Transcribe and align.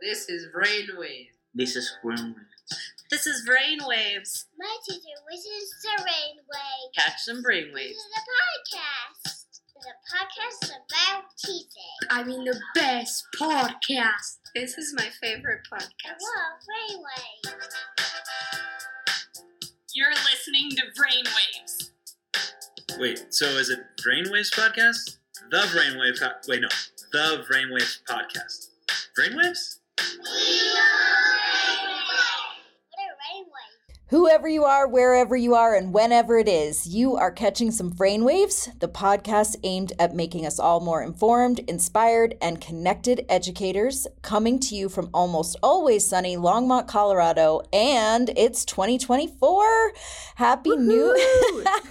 This 0.00 0.28
is 0.28 0.46
brainwaves. 0.54 1.28
This 1.54 1.74
is 1.76 1.92
brainwaves. 2.04 2.34
This 3.10 3.26
is 3.26 3.48
Brainwaves. 3.48 4.44
My 4.58 4.76
teacher 4.86 5.00
wishes 5.30 5.74
the 5.82 6.02
brainwaves. 6.02 6.94
Catch 6.96 7.20
some 7.20 7.42
brainwaves. 7.42 7.94
This 7.94 7.96
is 7.96 8.12
a 8.16 8.20
podcast. 8.76 9.46
It's 9.74 9.86
a 9.86 9.96
podcast 10.14 10.70
about 10.70 11.24
teaching. 11.38 11.96
I 12.10 12.22
mean, 12.22 12.44
the 12.44 12.60
best 12.74 13.24
podcast. 13.40 14.38
This 14.54 14.76
is 14.76 14.94
my 14.94 15.08
favorite 15.22 15.60
podcast. 15.72 15.88
I 16.04 16.10
podcast. 16.10 16.20
love 16.20 16.60
rainway. 16.90 17.58
You're 19.94 20.10
listening 20.10 20.70
to 20.72 20.82
Brainwaves. 21.00 21.90
Wait, 23.00 23.34
so 23.34 23.46
is 23.46 23.70
it 23.70 23.80
Brainwaves 24.06 24.52
podcast? 24.52 25.16
The 25.50 25.58
Brainwave. 25.58 26.20
Po- 26.20 26.36
wait, 26.46 26.60
no, 26.60 26.68
the 27.12 27.42
Brainwaves 27.50 28.00
podcast. 28.04 28.68
Brainwaves? 29.18 29.77
We 30.00 30.78
are 30.78 31.17
Whoever 34.10 34.48
you 34.48 34.64
are, 34.64 34.88
wherever 34.88 35.36
you 35.36 35.54
are, 35.54 35.74
and 35.74 35.92
whenever 35.92 36.38
it 36.38 36.48
is, 36.48 36.86
you 36.86 37.16
are 37.16 37.30
catching 37.30 37.70
some 37.70 37.92
brainwaves, 37.92 38.70
the 38.80 38.88
podcast 38.88 39.56
aimed 39.64 39.92
at 39.98 40.14
making 40.14 40.46
us 40.46 40.58
all 40.58 40.80
more 40.80 41.02
informed, 41.02 41.58
inspired, 41.68 42.34
and 42.40 42.58
connected 42.58 43.26
educators, 43.28 44.06
coming 44.22 44.60
to 44.60 44.74
you 44.74 44.88
from 44.88 45.10
almost 45.12 45.56
always 45.62 46.08
sunny 46.08 46.38
Longmont, 46.38 46.88
Colorado, 46.88 47.60
and 47.70 48.30
it's 48.34 48.64
2024. 48.64 49.92
Happy 50.36 50.74
New 50.74 51.14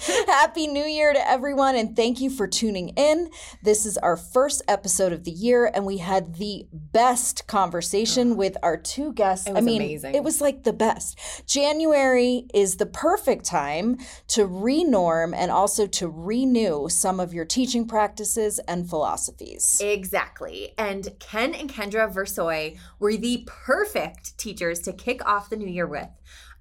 Happy 0.26 0.66
New 0.66 0.86
Year 0.86 1.14
to 1.14 1.30
everyone, 1.30 1.76
and 1.76 1.96
thank 1.96 2.20
you 2.20 2.32
for 2.32 2.48
tuning 2.48 2.90
in. 2.98 3.30
This 3.62 3.86
is 3.86 3.96
our 3.96 4.18
first 4.18 4.64
episode 4.68 5.14
of 5.14 5.24
the 5.24 5.30
year, 5.30 5.70
and 5.72 5.86
we 5.86 5.98
had 5.98 6.38
the 6.38 6.66
best 6.74 7.46
conversation 7.46 8.38
with 8.38 8.58
our 8.64 8.76
two 8.76 9.14
guests. 9.14 9.46
It 9.46 9.52
was 9.52 9.62
I 9.62 9.62
mean, 9.62 9.84
amazing. 9.84 10.16
it 10.16 10.24
was 10.24 10.42
like 10.42 10.64
the 10.64 10.74
best. 10.74 11.20
January 11.46 12.07
is 12.16 12.78
the 12.78 12.86
perfect 12.86 13.46
time 13.46 13.98
to 14.28 14.48
renorm 14.48 15.34
and 15.36 15.52
also 15.52 15.86
to 15.88 16.08
renew 16.08 16.88
some 16.90 17.20
of 17.20 17.34
your 17.34 17.46
teaching 17.46 17.88
practices 17.88 18.60
and 18.60 18.90
philosophies. 18.90 19.82
Exactly. 19.84 20.74
And 20.78 21.10
Ken 21.20 21.54
and 21.54 21.70
Kendra 21.70 22.14
Versoi 22.14 22.78
were 23.00 23.18
the 23.18 23.44
perfect 23.46 24.38
teachers 24.38 24.80
to 24.82 24.94
kick 24.94 25.28
off 25.28 25.50
the 25.50 25.58
new 25.58 25.68
year 25.68 25.88
with. 25.88 26.10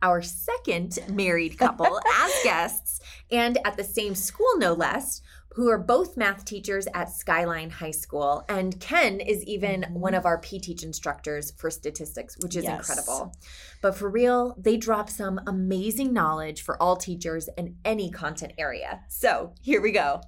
Our 0.03 0.23
second 0.23 0.99
married 1.09 1.59
couple 1.59 2.01
as 2.15 2.33
guests, 2.45 3.01
and 3.31 3.59
at 3.65 3.77
the 3.77 3.85
same 3.85 4.15
school, 4.15 4.59
no 4.59 4.73
less, 4.73 5.23
who 5.57 5.71
are 5.71 5.79
both 5.79 6.19
math 6.19 6.45
teachers 6.45 6.87
at 6.93 7.09
Skyline 7.09 7.71
High 7.71 7.91
School. 7.91 8.45
And 8.47 8.79
Ken 8.79 9.21
is 9.21 9.43
even 9.45 9.81
mm-hmm. 9.81 9.95
one 9.95 10.13
of 10.15 10.27
our 10.27 10.37
P 10.39 10.61
Teach 10.61 10.83
instructors 10.83 11.53
for 11.53 11.71
statistics, 11.71 12.37
which 12.43 12.57
is 12.57 12.65
Yes. 12.65 12.79
incredible. 12.79 13.35
But 13.81 13.97
for 13.97 14.11
real, 14.11 14.55
they 14.59 14.77
drop 14.77 15.09
some 15.09 15.41
amazing 15.47 16.13
knowledge 16.13 16.61
for 16.61 16.81
all 16.81 16.97
teachers 16.97 17.49
in 17.57 17.77
any 17.87 18.11
content 18.11 18.53
area. 18.59 19.01
So 19.09 19.55
here 19.63 19.81
we 19.81 19.93
go. 19.93 20.21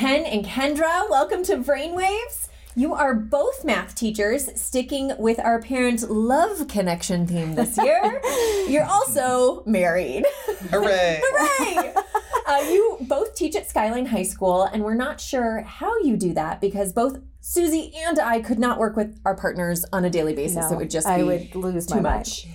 Ken 0.00 0.24
and 0.24 0.44
Kendra, 0.44 1.08
welcome 1.08 1.44
to 1.44 1.58
Brainwaves. 1.58 2.48
You 2.74 2.94
are 2.94 3.14
both 3.14 3.64
math 3.66 3.94
teachers, 3.94 4.48
sticking 4.58 5.12
with 5.18 5.38
our 5.38 5.60
parent 5.60 6.08
love 6.10 6.68
connection 6.68 7.26
theme 7.26 7.54
this 7.54 7.76
year. 7.76 8.22
You're 8.68 8.86
also 8.86 9.62
married. 9.66 10.24
Hooray! 10.70 11.20
Hooray! 11.22 11.92
Uh, 12.46 12.70
you 12.70 12.96
both 13.02 13.34
teach 13.34 13.54
at 13.56 13.68
Skyline 13.68 14.06
High 14.06 14.22
School, 14.22 14.62
and 14.62 14.82
we're 14.84 14.94
not 14.94 15.20
sure 15.20 15.60
how 15.62 15.98
you 16.00 16.16
do 16.16 16.32
that 16.32 16.62
because 16.62 16.94
both 16.94 17.18
Susie 17.40 17.92
and 18.06 18.18
I 18.18 18.40
could 18.40 18.58
not 18.58 18.78
work 18.78 18.96
with 18.96 19.20
our 19.26 19.34
partners 19.34 19.84
on 19.92 20.06
a 20.06 20.10
daily 20.10 20.34
basis. 20.34 20.70
it 20.70 20.76
would 20.76 20.90
just 20.90 21.06
be 21.06 21.12
I 21.12 21.22
would 21.24 21.54
lose 21.54 21.86
too 21.86 22.00
much. 22.00 22.46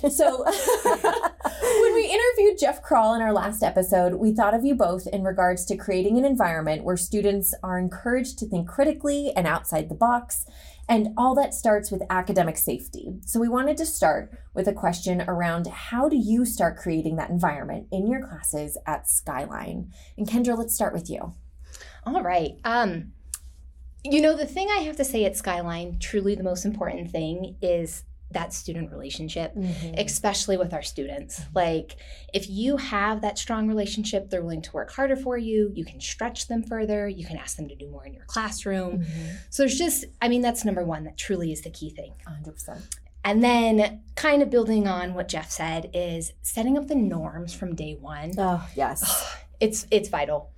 So, 0.00 0.44
when 1.80 1.94
we 1.94 2.04
interviewed 2.04 2.58
Geoff 2.58 2.82
Krall 2.82 3.16
in 3.16 3.22
our 3.22 3.32
last 3.32 3.62
episode, 3.62 4.14
we 4.14 4.32
thought 4.32 4.52
of 4.52 4.64
you 4.64 4.74
both 4.74 5.06
in 5.06 5.24
regards 5.24 5.64
to 5.66 5.76
creating 5.76 6.18
an 6.18 6.24
environment 6.24 6.84
where 6.84 6.98
students 6.98 7.54
are 7.62 7.78
encouraged 7.78 8.38
to 8.38 8.46
think 8.46 8.68
critically 8.68 9.32
and 9.34 9.46
outside 9.46 9.88
the 9.88 9.94
box. 9.94 10.44
And 10.88 11.08
all 11.16 11.34
that 11.34 11.52
starts 11.52 11.90
with 11.90 12.02
academic 12.10 12.58
safety. 12.58 13.14
So, 13.24 13.40
we 13.40 13.48
wanted 13.48 13.78
to 13.78 13.86
start 13.86 14.38
with 14.54 14.68
a 14.68 14.72
question 14.72 15.22
around 15.26 15.66
how 15.66 16.08
do 16.10 16.16
you 16.16 16.44
start 16.44 16.76
creating 16.76 17.16
that 17.16 17.30
environment 17.30 17.86
in 17.90 18.06
your 18.06 18.26
classes 18.26 18.76
at 18.86 19.08
Skyline? 19.08 19.92
And 20.18 20.28
Kendra, 20.28 20.58
let's 20.58 20.74
start 20.74 20.92
with 20.92 21.08
you. 21.08 21.32
All 22.04 22.22
right. 22.22 22.52
Um, 22.64 23.12
you 24.04 24.20
know, 24.20 24.36
the 24.36 24.46
thing 24.46 24.68
I 24.70 24.82
have 24.82 24.96
to 24.96 25.04
say 25.04 25.24
at 25.24 25.36
Skyline, 25.36 25.98
truly 25.98 26.34
the 26.34 26.44
most 26.44 26.64
important 26.64 27.10
thing 27.10 27.56
is 27.62 28.04
that 28.32 28.52
student 28.52 28.90
relationship, 28.90 29.54
especially 29.96 30.56
with 30.56 30.74
our 30.74 30.82
students. 30.82 31.40
Like, 31.54 31.96
if 32.34 32.50
you 32.50 32.76
have 32.76 33.20
that 33.22 33.38
strong 33.38 33.68
relationship, 33.68 34.30
they're 34.30 34.42
willing 34.42 34.62
to 34.62 34.72
work 34.72 34.90
harder 34.92 35.16
for 35.16 35.38
you. 35.38 35.70
You 35.74 35.84
can 35.84 36.00
stretch 36.00 36.48
them 36.48 36.62
further. 36.62 37.08
You 37.08 37.24
can 37.24 37.36
ask 37.36 37.56
them 37.56 37.68
to 37.68 37.74
do 37.74 37.88
more 37.88 38.04
in 38.04 38.14
your 38.14 38.24
classroom. 38.26 39.04
So, 39.50 39.62
there's 39.62 39.78
just, 39.78 40.04
I 40.20 40.28
mean, 40.28 40.42
that's 40.42 40.64
number 40.64 40.84
one. 40.84 41.04
That 41.04 41.16
truly 41.16 41.52
is 41.52 41.62
the 41.62 41.70
key 41.70 41.90
thing. 41.90 42.14
100%. 42.28 42.82
And 43.24 43.42
then, 43.42 44.02
kind 44.14 44.42
of 44.42 44.50
building 44.50 44.86
on 44.86 45.14
what 45.14 45.28
Geoff 45.28 45.50
said, 45.50 45.90
is 45.94 46.32
setting 46.42 46.76
up 46.78 46.86
the 46.88 46.94
norms 46.94 47.52
from 47.54 47.74
day 47.74 47.96
one 48.00 48.32
Oh, 48.38 48.64
yes. 48.76 49.36
it's 49.60 49.86
it's 49.90 50.08
vital. 50.08 50.50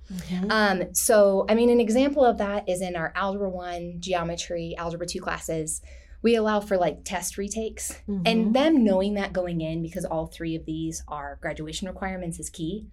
Um, 0.49 0.93
so, 0.93 1.45
I 1.49 1.55
mean, 1.55 1.69
an 1.69 1.79
example 1.79 2.25
of 2.25 2.37
that 2.39 2.67
is 2.67 2.81
in 2.81 2.95
our 2.95 3.11
Algebra 3.15 3.49
1, 3.49 3.97
Geometry, 3.99 4.75
Algebra 4.77 5.05
2 5.07 5.19
classes. 5.21 5.81
We 6.21 6.35
allow 6.35 6.59
for 6.59 6.77
like 6.77 7.03
test 7.03 7.37
retakes. 7.37 7.97
And 8.07 8.25
mm-hmm. 8.25 8.51
them 8.51 8.83
knowing 8.83 9.13
that 9.15 9.33
going 9.33 9.61
in, 9.61 9.81
because 9.81 10.05
all 10.05 10.27
three 10.27 10.55
of 10.55 10.65
these 10.65 11.03
are 11.07 11.39
graduation 11.41 11.87
requirements, 11.87 12.39
is 12.39 12.49
key. 12.49 12.87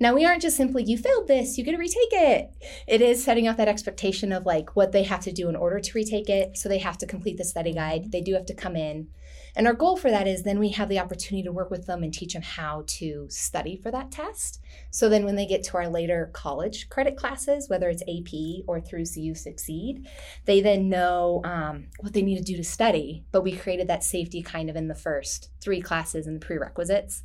Now, 0.00 0.14
we 0.14 0.24
aren't 0.24 0.42
just 0.42 0.56
simply, 0.56 0.84
you 0.84 0.96
failed 0.96 1.28
this, 1.28 1.58
you 1.58 1.64
get 1.64 1.72
to 1.72 1.78
retake 1.78 2.12
it. 2.12 2.50
It 2.88 3.02
is 3.02 3.22
setting 3.22 3.46
up 3.46 3.56
that 3.58 3.68
expectation 3.68 4.32
of 4.32 4.46
like 4.46 4.74
what 4.74 4.92
they 4.92 5.02
have 5.02 5.20
to 5.20 5.32
do 5.32 5.48
in 5.48 5.56
order 5.56 5.80
to 5.80 5.92
retake 5.94 6.30
it. 6.30 6.56
So, 6.56 6.68
they 6.68 6.78
have 6.78 6.98
to 6.98 7.06
complete 7.06 7.36
the 7.36 7.44
study 7.44 7.74
guide, 7.74 8.10
they 8.10 8.22
do 8.22 8.34
have 8.34 8.46
to 8.46 8.54
come 8.54 8.74
in. 8.74 9.08
And 9.54 9.66
our 9.66 9.74
goal 9.74 9.96
for 9.96 10.10
that 10.10 10.26
is 10.26 10.42
then 10.42 10.58
we 10.58 10.70
have 10.70 10.88
the 10.88 10.98
opportunity 10.98 11.42
to 11.44 11.52
work 11.52 11.70
with 11.70 11.86
them 11.86 12.02
and 12.02 12.12
teach 12.12 12.32
them 12.32 12.42
how 12.42 12.84
to 12.86 13.26
study 13.28 13.76
for 13.76 13.90
that 13.90 14.10
test. 14.10 14.60
So 14.90 15.08
then 15.08 15.24
when 15.24 15.36
they 15.36 15.46
get 15.46 15.62
to 15.64 15.76
our 15.76 15.88
later 15.88 16.30
college 16.32 16.88
credit 16.88 17.16
classes, 17.16 17.68
whether 17.68 17.90
it's 17.90 18.02
AP 18.02 18.64
or 18.66 18.80
through 18.80 19.04
CU 19.04 19.34
Succeed, 19.34 20.08
they 20.46 20.60
then 20.60 20.88
know 20.88 21.42
um, 21.44 21.88
what 22.00 22.14
they 22.14 22.22
need 22.22 22.38
to 22.38 22.44
do 22.44 22.56
to 22.56 22.64
study. 22.64 23.24
But 23.30 23.42
we 23.42 23.52
created 23.52 23.88
that 23.88 24.04
safety 24.04 24.42
kind 24.42 24.70
of 24.70 24.76
in 24.76 24.88
the 24.88 24.94
first 24.94 25.50
three 25.60 25.80
classes 25.80 26.26
and 26.26 26.40
the 26.40 26.46
prerequisites 26.46 27.22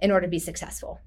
in 0.00 0.10
order 0.10 0.26
to 0.26 0.30
be 0.30 0.38
successful. 0.38 1.00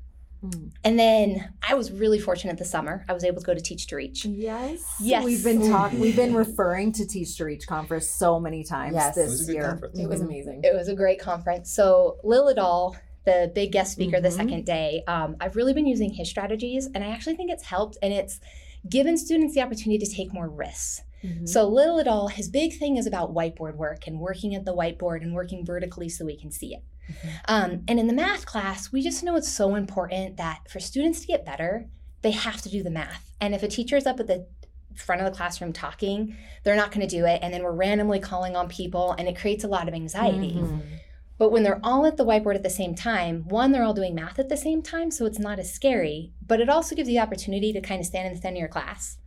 And 0.84 1.00
then 1.00 1.53
I 1.68 1.74
was 1.74 1.92
really 1.92 2.20
fortunate 2.20 2.58
this 2.58 2.70
summer. 2.70 3.03
I 3.09 3.14
was 3.14 3.24
able 3.24 3.40
to 3.42 3.46
go 3.46 3.53
to 3.53 3.59
Teach 3.62 3.88
to 3.88 3.96
Reach. 3.96 4.25
Yes. 4.25 4.84
Yes. 5.02 5.24
We've 5.25 5.44
been 5.44 5.68
talking, 5.70 6.00
we've 6.00 6.16
been 6.16 6.34
referring 6.36 6.92
to 6.94 7.08
Teach 7.08 7.36
to 7.38 7.46
Reach 7.46 7.68
conference 7.68 8.09
so 8.09 8.40
many 8.40 8.64
times 8.64 8.94
Yes. 8.96 9.18
It 9.18 9.22
It 9.22 9.24
was 9.25 9.42
a 9.42 9.46
this 9.46 9.53
year. 9.56 9.64
conference. 9.70 10.00
It 10.00 10.08
was 10.09 10.22
amazing. 10.22 10.62
It 10.64 10.75
was 10.75 10.88
a 10.88 10.96
great 10.96 11.20
conference. 11.20 11.72
So 11.72 12.18
Liljedahl, 12.24 12.96
the 13.25 13.52
big 13.53 13.72
guest 13.72 13.92
speaker 13.94 14.22
the 14.22 14.30
Mhm. 14.30 14.34
second 14.38 14.66
day, 14.66 15.03
um, 15.08 15.36
I've 15.42 15.56
really 15.56 15.74
been 15.74 15.88
using 15.88 16.14
his 16.14 16.30
strategies, 16.30 16.88
and 16.94 17.04
I 17.04 17.08
actually 17.08 17.36
think 17.36 17.52
it's 17.52 17.64
helped, 17.64 17.98
and 18.02 18.14
it's 18.14 18.40
given 18.88 19.18
students 19.18 19.54
the 19.56 19.62
opportunity 19.62 20.04
to 20.06 20.09
take 20.12 20.34
more 20.34 20.48
risks. 20.48 21.02
So 21.44 21.69
Liljedahl, 21.69 22.31
his 22.31 22.48
big 22.48 22.78
thing 22.80 22.96
is 22.96 23.06
about 23.06 23.34
whiteboard 23.34 23.75
work 23.75 24.08
and 24.08 24.19
working 24.22 24.56
at 24.56 24.64
the 24.64 24.74
whiteboard 24.74 25.24
and 25.24 25.34
working 25.34 25.66
vertically 25.66 26.08
so 26.08 26.24
we 26.25 26.38
can 26.38 26.52
see 26.52 26.74
it. 26.74 26.84
Um, 27.45 27.84
and 27.88 28.00
in 28.00 28.07
the 28.07 28.13
math 28.13 28.45
class, 28.45 28.91
we 28.91 29.01
just 29.01 29.23
know 29.23 29.35
it's 29.35 29.51
so 29.51 29.75
important 29.75 30.38
that 30.38 30.69
for 30.69 30.79
students 30.79 31.22
to 31.22 31.28
get 31.28 31.45
better, 31.45 31.88
they 32.22 32.31
have 32.31 32.62
to 32.62 32.69
do 32.69 32.84
the 32.84 32.90
math. 32.90 33.31
And 33.40 33.53
if 33.53 33.63
a 33.63 33.68
teacher 33.68 33.95
is 33.95 34.07
up 34.07 34.19
at 34.19 34.28
the 34.28 34.47
front 34.95 35.22
of 35.22 35.31
the 35.31 35.38
classroom 35.38 35.73
talking, 35.73 36.35
they're 36.63 36.75
not 36.75 36.91
going 36.91 37.07
to 37.07 37.16
do 37.16 37.25
it. 37.25 37.40
And 37.41 37.53
then 37.53 37.63
we're 37.63 37.72
randomly 37.72 38.19
calling 38.19 38.56
on 38.56 38.68
people, 38.68 39.13
and 39.18 39.28
it 39.28 39.38
creates 39.38 39.63
a 39.63 39.68
lot 39.68 39.88
of 39.88 39.94
anxiety. 39.94 40.59
But 41.38 41.51
when 41.51 41.62
they're 41.62 41.80
all 41.83 42.06
at 42.07 42.18
the 42.18 42.25
whiteboard 42.25 42.56
at 42.56 42.63
the 42.63 42.69
same 42.69 42.95
time, 42.95 43.48
one, 43.48 43.71
they're 43.71 43.83
all 43.83 43.94
doing 43.94 44.15
math 44.15 44.39
at 44.39 44.50
the 44.50 44.57
same 44.57 44.81
time, 44.81 45.12
so 45.12 45.27
it's 45.27 45.38
not 45.38 45.60
as 45.60 45.71
scary, 45.71 46.33
but 46.45 46.60
it 46.60 46.68
also 46.68 46.95
gives 46.95 47.07
you 47.07 47.15
the 47.15 47.21
opportunity 47.21 47.71
to 47.74 47.80
kind 47.80 48.00
of 48.00 48.07
stand 48.07 48.27
in 48.27 48.33
the 48.33 48.42
center 48.42 48.56
of 48.56 48.60
your 48.60 48.68
class. 48.69 49.18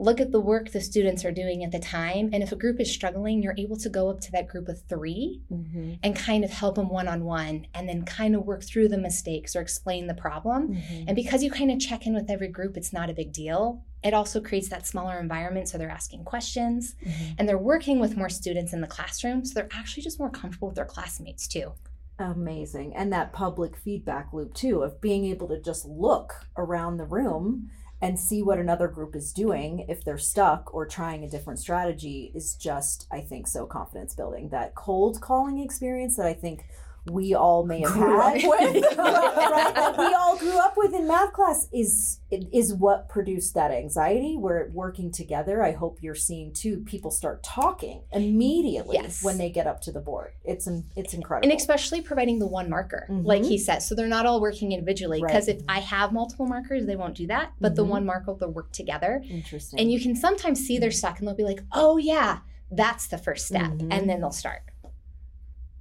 Look 0.00 0.18
at 0.18 0.32
the 0.32 0.40
work 0.40 0.70
the 0.70 0.80
students 0.80 1.26
are 1.26 1.30
doing 1.30 1.62
at 1.62 1.72
the 1.72 1.78
time, 1.78 2.30
and 2.32 2.42
if 2.42 2.52
a 2.52 2.56
group 2.56 2.80
is 2.80 2.90
struggling, 2.90 3.42
you're 3.42 3.54
able 3.58 3.76
to 3.76 3.90
go 3.90 4.08
up 4.08 4.18
to 4.20 4.32
that 4.32 4.48
group 4.48 4.66
of 4.68 4.80
3 4.88 5.42
mm-hmm. 5.52 5.92
and 6.02 6.16
kind 6.16 6.42
of 6.42 6.50
help 6.50 6.76
them 6.76 6.88
one 6.88 7.06
on 7.06 7.22
one, 7.22 7.66
and 7.74 7.86
then 7.86 8.06
kind 8.06 8.34
of 8.34 8.46
work 8.46 8.64
through 8.64 8.88
the 8.88 8.96
mistakes 8.96 9.54
or 9.54 9.60
explain 9.60 10.06
the 10.06 10.14
problem. 10.14 10.68
Mm-hmm. 10.68 11.04
And 11.08 11.14
because 11.14 11.42
you 11.42 11.50
kind 11.50 11.70
of 11.70 11.78
check 11.80 12.06
in 12.06 12.14
with 12.14 12.30
every 12.30 12.48
group, 12.48 12.78
it's 12.78 12.94
not 12.94 13.10
a 13.10 13.12
big 13.12 13.30
deal. 13.30 13.84
It 14.02 14.14
also 14.14 14.40
creates 14.40 14.70
that 14.70 14.86
smaller 14.86 15.20
environment 15.20 15.68
so 15.68 15.76
they're 15.76 15.90
asking 15.90 16.24
questions 16.24 16.94
mm-hmm. 17.04 17.34
and 17.36 17.46
they're 17.46 17.58
working 17.58 18.00
with 18.00 18.16
more 18.16 18.30
students 18.30 18.72
in 18.72 18.80
the 18.80 18.86
classroom, 18.86 19.44
so 19.44 19.52
they're 19.52 19.68
actually 19.70 20.02
just 20.02 20.18
more 20.18 20.30
comfortable 20.30 20.68
with 20.68 20.76
their 20.76 20.86
classmates 20.86 21.46
too. 21.46 21.74
Amazing. 22.18 22.94
And 22.96 23.12
that 23.12 23.34
public 23.34 23.76
feedback 23.76 24.32
loop 24.32 24.54
too 24.54 24.82
of 24.82 25.00
being 25.00 25.26
able 25.26 25.48
to 25.48 25.60
just 25.60 25.84
look 25.84 26.46
around 26.56 26.96
the 26.96 27.04
room 27.04 27.70
and 28.02 28.18
see 28.18 28.42
what 28.42 28.58
another 28.58 28.88
group 28.88 29.14
is 29.14 29.32
doing 29.32 29.84
if 29.88 30.02
they're 30.04 30.18
stuck 30.18 30.72
or 30.72 30.86
trying 30.86 31.24
a 31.24 31.28
different 31.28 31.58
strategy 31.58 32.32
is 32.34 32.54
just 32.54 33.06
I 33.10 33.20
think 33.20 33.46
so 33.46 33.66
confidence 33.66 34.14
building. 34.14 34.48
That 34.48 34.74
cold 34.74 35.20
calling 35.20 35.58
experience 35.58 36.16
that 36.16 36.26
I 36.26 36.34
think 36.34 36.64
we 37.10 37.34
all 37.34 37.64
may 37.64 37.80
have 37.80 37.94
had 37.94 38.34
with. 38.44 38.84
right, 38.98 39.74
that 39.74 39.94
we 39.98 40.12
all 40.14 40.36
grew 40.38 40.58
up 40.58 40.74
with 40.76 40.94
in 40.94 41.06
math 41.08 41.32
class 41.32 41.68
is 41.72 42.20
is 42.30 42.72
what 42.74 43.08
produced 43.08 43.54
that 43.54 43.70
anxiety. 43.70 44.36
We're 44.36 44.68
working 44.70 45.10
together. 45.10 45.62
I 45.62 45.72
hope 45.72 45.98
you're 46.00 46.14
seeing 46.14 46.52
too. 46.52 46.78
People 46.86 47.10
start 47.10 47.42
talking 47.42 48.02
immediately 48.12 48.96
Yes. 49.00 49.22
when 49.24 49.38
they 49.38 49.50
get 49.50 49.66
up 49.66 49.80
to 49.82 49.92
the 49.92 50.00
board. 50.00 50.32
It's 50.44 50.68
it's 50.96 51.14
incredible. 51.14 51.50
And 51.50 51.58
especially 51.58 52.00
providing 52.02 52.38
the 52.38 52.46
one 52.46 52.68
marker, 52.70 53.06
like 53.08 53.44
he 53.44 53.58
says. 53.58 53.86
So 53.86 53.94
they're 53.94 54.06
not 54.06 54.26
all 54.26 54.40
working 54.40 54.72
individually. 54.72 55.20
Because 55.20 55.48
Right. 55.48 55.56
if 55.56 55.62
I 55.68 55.80
have 55.80 56.12
multiple 56.12 56.46
markers, 56.46 56.86
they 56.86 56.96
won't 56.96 57.14
do 57.16 57.26
that. 57.28 57.52
But 57.60 57.74
the 57.76 57.84
Mhm. 57.84 57.88
one 57.88 58.06
marker, 58.06 58.34
they'll 58.38 58.50
work 58.50 58.72
together. 58.72 59.22
Interesting. 59.28 59.80
And 59.80 59.90
you 59.90 60.00
can 60.00 60.14
sometimes 60.14 60.60
see 60.60 60.78
they're 60.78 60.90
stuck 60.90 61.18
and 61.18 61.26
they'll 61.28 61.34
be 61.34 61.44
like, 61.44 61.62
oh, 61.72 61.96
yeah, 61.96 62.38
that's 62.70 63.08
the 63.08 63.18
first 63.18 63.46
step. 63.46 63.72
Mhm. 63.72 63.88
And 63.90 64.08
then 64.08 64.20
they'll 64.20 64.30
start. 64.30 64.62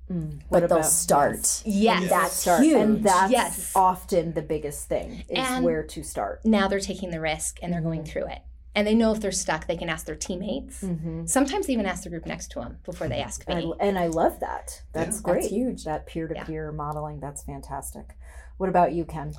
Mm. 0.09 0.39
but 0.49 0.61
What 0.63 0.69
they'll 0.69 0.83
start. 0.83 1.61
Yes. 1.65 2.01
And 2.01 2.09
that's 2.11 2.33
start, 2.33 2.63
huge. 2.63 2.75
and 2.81 3.03
that's 3.03 3.31
Yes. 3.31 3.71
often 3.75 4.33
the 4.33 4.41
biggest 4.41 4.87
thing 4.87 5.23
is 5.29 5.37
And- 5.37 5.63
where 5.63 5.83
to 5.83 6.03
start. 6.03 6.43
Now 6.45 6.67
they're 6.67 6.79
taking 6.79 7.11
the 7.11 7.19
risk 7.21 7.59
and 7.61 7.71
they're 7.71 7.81
going 7.81 8.03
through 8.03 8.25
it. 8.27 8.39
And 8.75 8.85
they 8.87 8.93
know 8.95 9.11
if 9.11 9.19
they're 9.19 9.31
stuck, 9.31 9.67
they 9.67 9.75
can 9.77 9.89
ask 9.89 10.05
their 10.05 10.15
teammates. 10.15 10.81
Mm-hmm. 10.81 11.25
Sometimes 11.25 11.67
they 11.67 11.73
even 11.73 11.85
ask 11.87 12.03
the 12.03 12.09
group 12.09 12.25
next 12.25 12.51
to 12.51 12.59
them 12.59 12.77
before 12.85 13.07
they 13.07 13.19
ask 13.21 13.47
me. 13.49 13.73
I, 13.79 13.85
and 13.85 13.97
I 13.99 14.07
love 14.07 14.39
that. 14.39 14.81
That's 14.93 15.17
Yeah. 15.17 15.21
great. 15.23 15.41
That's 15.41 15.51
huge. 15.53 15.83
That 15.85 16.05
peer 16.05 16.27
to 16.27 16.35
peer 16.45 16.71
modeling. 16.71 17.19
That's 17.19 17.41
fantastic. 17.43 18.15
What 18.57 18.69
about 18.69 18.93
you, 18.93 19.05
Ken? 19.05 19.33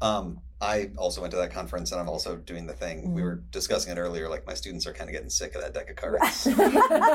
Um, 0.00 0.40
I 0.62 0.90
also 0.96 1.20
went 1.20 1.32
to 1.32 1.36
that 1.38 1.52
conference 1.52 1.90
and 1.90 2.00
I'm 2.00 2.08
also 2.08 2.36
doing 2.36 2.66
the 2.66 2.72
thing. 2.72 3.12
We 3.12 3.20
Mhm. 3.20 3.24
were 3.24 3.34
discussing 3.50 3.90
it 3.92 3.98
earlier, 3.98 4.28
like 4.28 4.46
my 4.46 4.54
students 4.54 4.86
are 4.86 4.92
kind 4.92 5.10
of 5.10 5.12
getting 5.12 5.28
sick 5.28 5.54
of 5.56 5.60
that 5.62 5.74
deck 5.74 5.90
of 5.90 5.96
cards. 5.96 6.46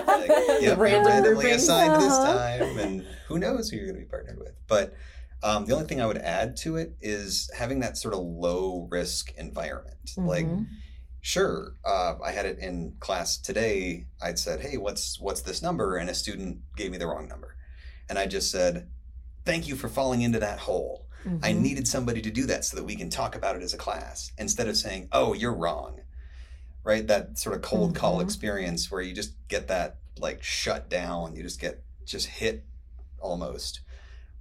Like, 0.08 0.32
you're 0.62 0.76
randomly 0.78 1.52
assigned 1.52 1.96
this 1.96 2.14
Uh-huh. 2.20 2.34
time, 2.34 2.78
and 2.78 3.06
who 3.28 3.40
knows 3.40 3.70
who 3.70 3.78
you're 3.78 3.86
going 3.86 3.96
to 3.96 4.02
be 4.02 4.10
partnered 4.10 4.38
with. 4.40 4.54
But 4.68 4.94
um, 5.44 5.66
the 5.66 5.74
only 5.76 5.88
thing 5.88 6.02
I 6.02 6.06
would 6.08 6.18
add 6.18 6.58
to 6.58 6.76
it 6.78 6.98
is 7.00 7.50
having 7.56 7.80
that 7.82 7.96
sort 7.98 8.14
of 8.16 8.20
low 8.22 8.88
risk 8.92 9.32
environment. 9.38 10.12
Like, 10.18 10.46
Mhm. 10.46 10.68
sure, 11.22 11.76
uh, 11.86 12.16
I 12.24 12.32
had 12.32 12.46
it 12.46 12.58
in 12.60 12.96
class 13.00 13.38
today. 13.38 14.08
I'd 14.22 14.40
said, 14.40 14.62
"Hey, 14.62 14.78
what's 14.78 15.20
what's 15.20 15.42
this 15.42 15.62
number?" 15.62 15.96
And 15.98 16.10
a 16.10 16.16
student 16.16 16.62
gave 16.76 16.92
me 16.92 16.98
the 16.98 17.08
wrong 17.08 17.28
number, 17.28 17.56
and 18.10 18.18
I 18.18 18.26
just 18.26 18.50
said, 18.52 18.90
"Thank 19.46 19.68
you 19.68 19.76
for 19.76 19.88
falling 19.90 20.22
into 20.22 20.40
that 20.40 20.60
hole." 20.60 21.07
I 21.44 21.52
Mhm. 21.54 21.60
needed 21.60 21.88
somebody 21.88 22.22
to 22.22 22.32
do 22.32 22.46
that 22.46 22.66
so 22.66 22.76
that 22.78 22.84
we 22.84 22.96
can 22.96 23.10
talk 23.10 23.36
about 23.36 23.56
it 23.56 23.62
as 23.62 23.74
a 23.74 23.78
class 23.78 24.32
instead 24.38 24.68
of 24.68 24.78
saying, 24.78 25.10
"Oh, 25.12 25.34
you're 25.34 25.54
wrong." 25.54 26.02
Right? 26.84 27.06
That 27.06 27.38
sort 27.38 27.56
of 27.56 27.62
cold 27.62 27.96
call 27.96 28.20
Mhm. 28.20 28.24
experience 28.24 28.90
where 28.90 29.02
you 29.02 29.14
just 29.14 29.34
get 29.48 29.68
that 29.68 29.98
like 30.18 30.42
shut 30.42 30.90
down, 30.90 31.36
you 31.36 31.44
just 31.44 31.60
get 31.60 31.84
just 32.06 32.28
hit 32.28 32.66
almost 33.20 33.82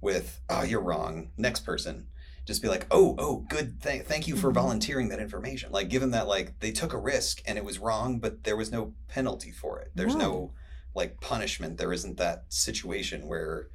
with, 0.01 0.39
"Oh, 0.49 0.63
you're 0.63 0.81
wrong." 0.81 1.31
Next 1.37 1.61
person. 1.61 2.07
Just 2.45 2.61
be 2.61 2.69
like, 2.69 2.87
"Oh, 2.89 3.15
oh, 3.17 3.45
good. 3.49 3.81
Th- 3.83 4.05
thank 4.05 4.27
you 4.27 4.37
for 4.37 4.49
Mhm. 4.51 4.55
volunteering 4.55 5.09
that 5.09 5.19
information." 5.19 5.71
Like 5.71 5.89
given 5.89 6.11
that 6.11 6.27
like 6.27 6.59
they 6.61 6.71
took 6.71 6.93
a 6.93 6.97
risk 6.97 7.41
and 7.45 7.57
it 7.57 7.65
was 7.65 7.79
wrong, 7.79 8.19
but 8.19 8.45
there 8.45 8.55
was 8.55 8.71
no 8.71 8.93
penalty 9.09 9.51
for 9.51 9.79
it. 9.79 9.91
There's 9.95 10.15
No. 10.15 10.19
no 10.21 10.53
like 10.95 11.19
punishment. 11.19 11.77
There 11.77 11.91
isn't 11.91 12.17
that 12.17 12.45
situation 12.47 13.27
where 13.27 13.67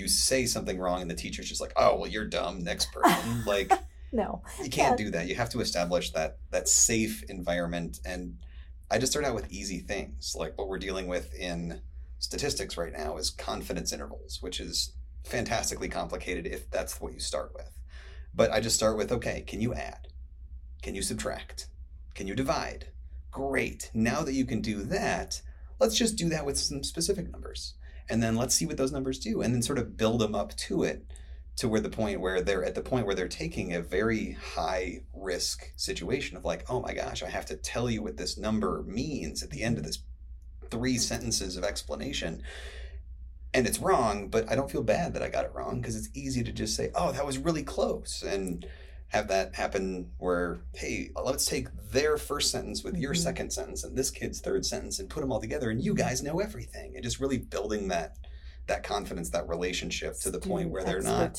you 0.00 0.08
say 0.08 0.46
something 0.46 0.78
wrong 0.78 1.02
and 1.02 1.10
the 1.10 1.14
teacher's 1.14 1.48
just 1.48 1.60
like, 1.60 1.72
"Oh, 1.76 1.96
well, 1.96 2.10
you're 2.10 2.26
dumb." 2.26 2.64
Next 2.64 2.90
person, 2.92 3.44
like 3.46 3.70
No. 4.12 4.42
you 4.62 4.70
can't 4.70 4.98
do 4.98 5.10
that. 5.10 5.28
You 5.28 5.36
have 5.36 5.50
to 5.50 5.60
establish 5.60 6.10
that 6.12 6.38
that 6.50 6.68
safe 6.68 7.22
environment. 7.28 8.00
And 8.04 8.38
I 8.90 8.98
just 8.98 9.12
start 9.12 9.24
out 9.24 9.34
with 9.36 9.52
easy 9.52 9.78
things, 9.80 10.34
like 10.36 10.58
what 10.58 10.68
we're 10.68 10.78
dealing 10.78 11.06
with 11.06 11.32
in 11.34 11.80
statistics 12.18 12.76
right 12.76 12.92
now 12.92 13.16
is 13.18 13.30
confidence 13.30 13.92
intervals, 13.92 14.38
which 14.42 14.58
is 14.60 14.94
fantastically 15.24 15.88
complicated 15.88 16.46
if 16.46 16.70
that's 16.70 17.00
what 17.00 17.12
you 17.12 17.20
start 17.20 17.52
with. 17.54 17.70
But 18.34 18.50
I 18.50 18.60
just 18.60 18.76
start 18.76 18.96
with, 18.96 19.12
okay, 19.12 19.42
can 19.42 19.60
you 19.60 19.74
add? 19.74 20.08
Can 20.82 20.94
you 20.94 21.02
subtract? 21.02 21.68
Can 22.14 22.26
you 22.26 22.34
divide? 22.34 22.86
Great. 23.30 23.90
Now 23.94 24.22
that 24.22 24.32
you 24.34 24.44
can 24.44 24.60
do 24.60 24.82
that, 24.84 25.40
let's 25.78 25.96
just 25.96 26.16
do 26.16 26.28
that 26.30 26.44
with 26.46 26.58
some 26.58 26.82
specific 26.82 27.30
numbers. 27.30 27.74
And 28.10 28.22
then 28.22 28.36
let's 28.36 28.54
see 28.54 28.66
what 28.66 28.76
those 28.76 28.92
numbers 28.92 29.18
do 29.18 29.40
and 29.40 29.54
then 29.54 29.62
sort 29.62 29.78
of 29.78 29.96
build 29.96 30.20
them 30.20 30.34
up 30.34 30.54
to 30.56 30.82
it 30.82 31.06
to 31.56 31.68
where 31.68 31.80
the 31.80 31.90
point 31.90 32.20
where 32.20 32.40
they're 32.40 32.64
at 32.64 32.74
the 32.74 32.82
point 32.82 33.06
where 33.06 33.14
they're 33.14 33.28
taking 33.28 33.74
a 33.74 33.80
very 33.80 34.32
high 34.32 35.02
risk 35.14 35.72
situation 35.76 36.36
of 36.36 36.44
like, 36.44 36.64
oh 36.70 36.80
my 36.80 36.94
gosh, 36.94 37.22
I 37.22 37.28
have 37.28 37.46
to 37.46 37.56
tell 37.56 37.90
you 37.90 38.02
what 38.02 38.16
this 38.16 38.36
number 38.36 38.82
means 38.86 39.42
at 39.42 39.50
the 39.50 39.62
end 39.62 39.78
of 39.78 39.84
this 39.84 40.02
three 40.70 40.94
mm-hmm. 40.94 41.00
sentences 41.00 41.56
of 41.56 41.64
explanation. 41.64 42.42
And 43.52 43.66
it's 43.66 43.80
wrong, 43.80 44.28
but 44.28 44.50
I 44.50 44.54
don't 44.54 44.70
feel 44.70 44.82
bad 44.82 45.14
that 45.14 45.22
I 45.22 45.28
got 45.28 45.44
it 45.44 45.52
wrong 45.54 45.80
because 45.80 45.96
it's 45.96 46.08
easy 46.14 46.42
to 46.44 46.52
just 46.52 46.76
say, 46.76 46.90
oh, 46.94 47.12
that 47.12 47.26
was 47.26 47.38
really 47.38 47.64
close. 47.64 48.22
And 48.22 48.66
have 49.10 49.28
that 49.28 49.54
happen 49.54 50.10
where, 50.18 50.60
hey, 50.72 51.10
let's 51.24 51.44
take 51.44 51.66
their 51.90 52.16
first 52.16 52.50
sentence 52.50 52.84
with 52.84 52.96
your 52.96 53.12
Mhm. 53.12 53.18
second 53.18 53.52
sentence 53.52 53.82
and 53.84 53.96
this 53.96 54.10
kid's 54.10 54.40
third 54.40 54.64
sentence 54.64 55.00
and 55.00 55.10
put 55.10 55.20
them 55.20 55.32
all 55.32 55.40
together, 55.40 55.68
and 55.70 55.82
you 55.82 55.94
mm-hmm. 55.94 56.08
guys 56.08 56.22
know 56.22 56.38
everything. 56.40 56.94
And 56.94 57.02
just 57.02 57.20
really 57.20 57.38
building 57.38 57.88
that 57.88 58.16
that 58.66 58.84
confidence, 58.84 59.30
that 59.30 59.48
relationship 59.48 60.16
to 60.20 60.30
the 60.30 60.38
point 60.38 60.70
where 60.70 60.84
they're 60.84 61.00
not. 61.02 61.34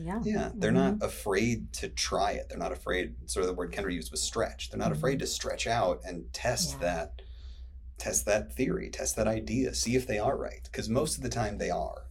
Yeah. 0.00 0.20
yeah, 0.22 0.50
they're 0.54 0.70
not 0.70 0.94
mm-hmm. 0.94 1.04
afraid 1.04 1.72
to 1.72 1.88
try 1.88 2.32
it. 2.32 2.48
They're 2.48 2.58
not 2.58 2.70
afraid. 2.70 3.16
Sort 3.26 3.42
of 3.42 3.48
the 3.48 3.54
word 3.54 3.72
Kendra 3.72 3.92
used 3.92 4.12
was 4.12 4.22
stretch. 4.22 4.70
They're 4.70 4.78
not 4.78 4.90
mm-hmm. 4.90 4.98
afraid 4.98 5.18
to 5.18 5.26
stretch 5.26 5.66
out 5.66 6.02
and 6.04 6.32
test 6.32 6.74
Yeah. 6.74 6.86
that, 6.86 7.22
test 7.96 8.26
that 8.26 8.52
theory, 8.52 8.90
test 8.90 9.16
that 9.16 9.26
idea, 9.26 9.74
see 9.74 9.96
if 9.96 10.06
they 10.06 10.20
are 10.20 10.36
right. 10.36 10.60
Because 10.62 10.88
most 10.88 11.16
of 11.16 11.24
the 11.24 11.28
time 11.28 11.58
they 11.58 11.70
are, 11.70 12.10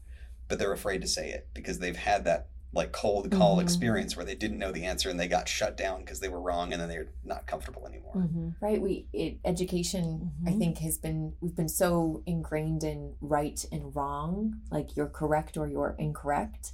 but 0.49 0.59
they're 0.59 0.73
afraid 0.73 1.01
to 1.01 1.07
say 1.07 1.31
it 1.31 1.47
because 1.53 1.79
they've 1.79 1.95
had 1.95 2.25
that 2.25 2.49
like 2.73 2.91
cold 2.91 3.31
call 3.31 3.57
Mhm. 3.57 3.61
experience 3.63 4.15
where 4.15 4.25
they 4.25 4.35
didn't 4.35 4.59
know 4.59 4.71
the 4.71 4.85
answer 4.85 5.09
and 5.09 5.19
they 5.19 5.27
got 5.27 5.47
shut 5.47 5.77
down 5.77 6.01
because 6.01 6.19
they 6.19 6.29
were 6.29 6.41
wrong 6.41 6.73
and 6.73 6.81
then 6.81 6.89
they're 6.89 7.07
not 7.23 7.47
comfortable 7.47 7.85
anymore. 7.87 8.13
Mhm. 8.15 8.55
right 8.61 8.81
we 8.81 9.07
it, 9.13 9.37
education 9.45 10.31
i 10.45 10.51
Mhm. 10.51 10.59
think 10.59 10.77
has 10.79 10.97
been 10.97 11.33
we've 11.41 11.55
been 11.55 11.69
so 11.69 12.21
ingrained 12.25 12.83
in 12.83 13.13
right 13.21 13.65
and 13.71 13.95
wrong 13.95 14.61
like 14.69 14.95
you're 14.97 15.07
correct 15.07 15.57
or 15.57 15.67
you're 15.67 15.95
incorrect 15.97 16.73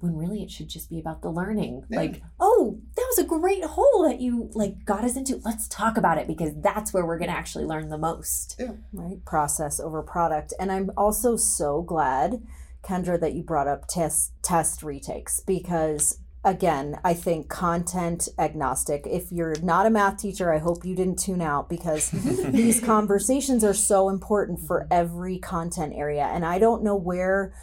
when 0.00 0.16
really 0.16 0.42
it 0.42 0.50
should 0.50 0.68
just 0.68 0.90
be 0.90 0.98
about 1.00 1.22
the 1.22 1.30
learning 1.30 1.84
Yeah. 1.88 1.98
like 2.00 2.22
oh 2.38 2.78
that 2.94 3.06
was 3.08 3.18
a 3.18 3.24
great 3.28 3.64
hole 3.64 4.04
that 4.06 4.20
you 4.20 4.50
like 4.54 4.84
got 4.84 5.02
us 5.04 5.16
into 5.16 5.40
let's 5.44 5.66
talk 5.68 5.96
about 5.96 6.18
it 6.18 6.26
because 6.26 6.52
that's 6.56 6.92
where 6.94 7.04
we're 7.06 7.18
going 7.18 7.30
to 7.30 7.36
actually 7.36 7.64
learn 7.64 7.88
the 7.88 7.98
most 7.98 8.56
yeah. 8.58 8.72
right 8.92 9.24
process 9.24 9.80
over 9.80 10.02
product 10.02 10.52
and 10.60 10.70
i'm 10.70 10.90
also 10.96 11.36
so 11.36 11.82
glad 11.82 12.42
kendra 12.84 13.18
that 13.18 13.34
you 13.34 13.42
brought 13.42 13.68
up 13.68 13.86
test 13.88 14.32
test 14.42 14.82
retakes 14.82 15.40
because 15.46 16.18
again 16.44 16.98
i 17.04 17.14
think 17.14 17.48
content 17.48 18.28
agnostic 18.38 19.06
if 19.06 19.32
you're 19.32 19.54
not 19.62 19.86
a 19.86 19.90
math 19.90 20.18
teacher 20.18 20.52
i 20.52 20.58
hope 20.58 20.84
you 20.84 20.94
didn't 20.94 21.18
tune 21.18 21.40
out 21.40 21.68
because 21.68 22.10
these 22.50 22.80
conversations 22.80 23.64
are 23.64 23.74
so 23.74 24.08
important 24.08 24.60
for 24.60 24.86
every 24.90 25.38
content 25.38 25.92
area 25.96 26.24
and 26.24 26.44
i 26.44 26.58
don't 26.58 26.82
know 26.82 26.96
where 26.96 27.54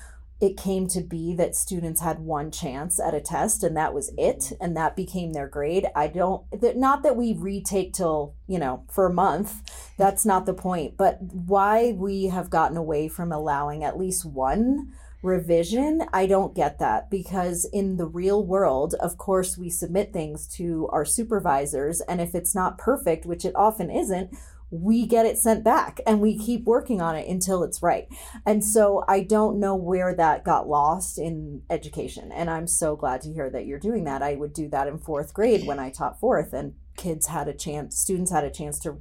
it 0.42 0.58
came 0.58 0.88
to 0.88 1.02
be 1.02 1.36
that 1.36 1.56
students 1.56 2.02
had 2.02 2.20
one 2.20 2.50
chance 2.50 3.00
at 3.00 3.14
a 3.14 3.22
test 3.22 3.64
and 3.64 3.78
that 3.78 3.94
was 3.94 4.12
it 4.18 4.52
and 4.60 4.76
that 4.76 4.96
became 4.96 5.34
their 5.34 5.48
grade. 5.48 5.86
I 5.96 6.08
don't 6.08 6.44
that 6.60 6.76
not 6.76 7.04
that 7.04 7.16
we 7.16 7.34
retake 7.34 7.94
till 7.94 8.34
you 8.48 8.58
know 8.58 8.84
for 8.90 9.06
a 9.06 9.14
month 9.14 9.62
that's 9.98 10.26
not 10.26 10.48
the 10.48 10.54
point 10.54 10.98
but 10.98 11.22
why 11.22 11.92
we 11.92 12.26
have 12.26 12.50
gotten 12.50 12.76
away 12.76 13.08
from 13.08 13.32
allowing 13.32 13.84
at 13.84 14.00
least 14.00 14.26
one 14.26 14.92
revision 15.22 16.02
i 16.14 16.26
don't 16.26 16.56
get 16.56 16.80
that 16.80 17.10
because 17.10 17.66
in 17.72 17.98
the 17.98 18.08
real 18.08 18.46
world 18.46 18.96
of 18.96 19.18
course 19.18 19.58
we 19.58 19.70
submit 19.70 20.12
things 20.12 20.48
to 20.48 20.88
our 20.92 21.06
supervisors 21.06 22.02
and 22.02 22.20
if 22.20 22.34
it's 22.34 22.56
not 22.56 22.78
perfect 22.78 23.26
which 23.26 23.46
it 23.46 23.56
often 23.56 23.92
isn't 23.92 24.36
we 24.72 25.06
get 25.06 25.26
it 25.26 25.38
sent 25.38 25.66
back 25.66 26.00
and 26.08 26.22
we 26.22 26.38
keep 26.38 26.64
working 26.64 27.02
on 27.02 27.16
it 27.16 27.28
until 27.28 27.62
it's 27.62 27.84
right 27.84 28.08
and 28.46 28.64
so 28.64 29.04
I 29.08 29.22
don't 29.22 29.60
know 29.60 29.76
where 29.76 30.16
that 30.16 30.44
got 30.44 30.68
lost 30.68 31.18
in 31.18 31.64
education. 31.70 32.32
And 32.32 32.50
I'm 32.50 32.68
so 32.68 32.96
glad 32.96 33.22
to 33.22 33.34
hear 33.34 33.50
that 33.50 33.66
you're 33.66 33.80
doing 33.80 34.06
that. 34.06 34.22
I 34.22 34.36
would 34.36 34.54
do 34.54 34.68
that 34.70 34.88
in 34.88 34.98
fourth 34.98 35.34
grade 35.34 35.66
when 35.66 35.80
I 35.80 35.90
taught 35.90 36.20
fourth, 36.20 36.54
and 36.54 36.74
kids 36.98 37.28
had 37.28 37.48
a 37.48 37.54
chance, 37.54 37.98
students 37.98 38.32
had 38.32 38.44
a 38.44 38.52
chance 38.52 38.80
to 38.80 38.98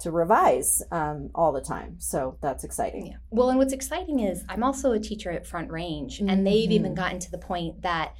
to 0.00 0.10
revise 0.10 0.82
um, 0.90 1.30
all 1.34 1.52
the 1.52 1.60
time. 1.60 1.96
So 1.98 2.36
that's 2.40 2.64
exciting. 2.64 3.06
Yeah. 3.06 3.16
Well, 3.30 3.50
and 3.50 3.58
what's 3.58 3.72
exciting 3.72 4.20
is 4.20 4.44
I'm 4.48 4.62
also 4.64 4.92
a 4.92 5.00
teacher 5.00 5.30
at 5.30 5.46
Front 5.46 5.70
Range, 5.70 6.20
and 6.20 6.46
they've 6.46 6.70
even 6.70 6.92
Mhm. 6.92 6.96
gotten 6.96 7.18
to 7.20 7.30
the 7.30 7.38
point 7.38 7.82
that 7.82 8.14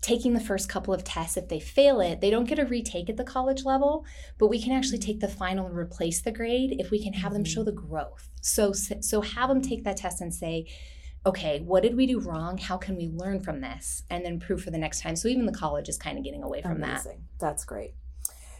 taking 0.00 0.34
the 0.34 0.40
first 0.40 0.68
couple 0.68 0.92
of 0.92 1.02
tests, 1.02 1.38
if 1.38 1.48
they 1.48 1.58
fail 1.58 1.98
it, 2.02 2.20
they 2.20 2.28
don't 2.28 2.44
get 2.44 2.58
a 2.58 2.66
retake 2.66 3.08
at 3.08 3.16
the 3.16 3.24
college 3.24 3.64
level, 3.64 4.04
but 4.38 4.48
we 4.48 4.60
can 4.60 4.70
actually 4.72 4.98
take 4.98 5.20
the 5.20 5.28
final 5.28 5.66
and 5.66 5.74
replace 5.74 6.20
the 6.20 6.30
grade 6.30 6.76
if 6.78 6.90
we 6.90 7.02
can 7.02 7.14
have 7.14 7.32
them 7.32 7.42
show 7.44 7.64
the 7.64 7.72
growth. 7.72 8.28
So, 8.42 8.72
so 8.74 9.22
have 9.22 9.48
them 9.48 9.62
take 9.62 9.82
that 9.84 9.96
test 9.96 10.20
and 10.20 10.34
say, 10.34 10.66
okay, 11.24 11.60
what 11.60 11.82
did 11.82 11.96
we 11.96 12.06
do 12.06 12.20
wrong? 12.20 12.58
How 12.58 12.76
can 12.76 12.96
we 12.96 13.08
learn 13.08 13.40
from 13.40 13.62
this? 13.62 14.02
And 14.10 14.22
then 14.26 14.34
improve 14.34 14.62
for 14.62 14.70
the 14.70 14.76
next 14.76 15.00
time. 15.00 15.16
So 15.16 15.26
even 15.28 15.46
the 15.46 15.52
college 15.52 15.88
is 15.88 15.96
kind 15.96 16.18
of 16.18 16.24
getting 16.24 16.42
away 16.42 16.60
from 16.60 16.82
that. 16.82 17.06
That's 17.40 17.64
great. 17.64 17.94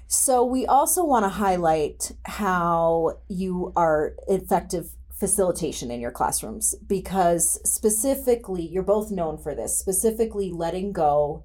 So 0.06 0.44
we 0.44 0.66
also 0.66 1.04
want 1.04 1.25
to 1.25 1.30
highlight 1.30 2.12
how 2.25 3.18
you 3.28 3.73
are 3.76 4.14
effective 4.28 4.94
facilitation 5.18 5.90
in 5.90 6.00
your 6.00 6.11
classrooms 6.11 6.75
because 6.87 7.61
specifically 7.64 8.66
you're 8.66 8.82
both 8.82 9.11
known 9.11 9.38
for 9.38 9.54
this 9.54 9.78
specifically 9.78 10.50
letting 10.50 10.92
go 10.92 11.44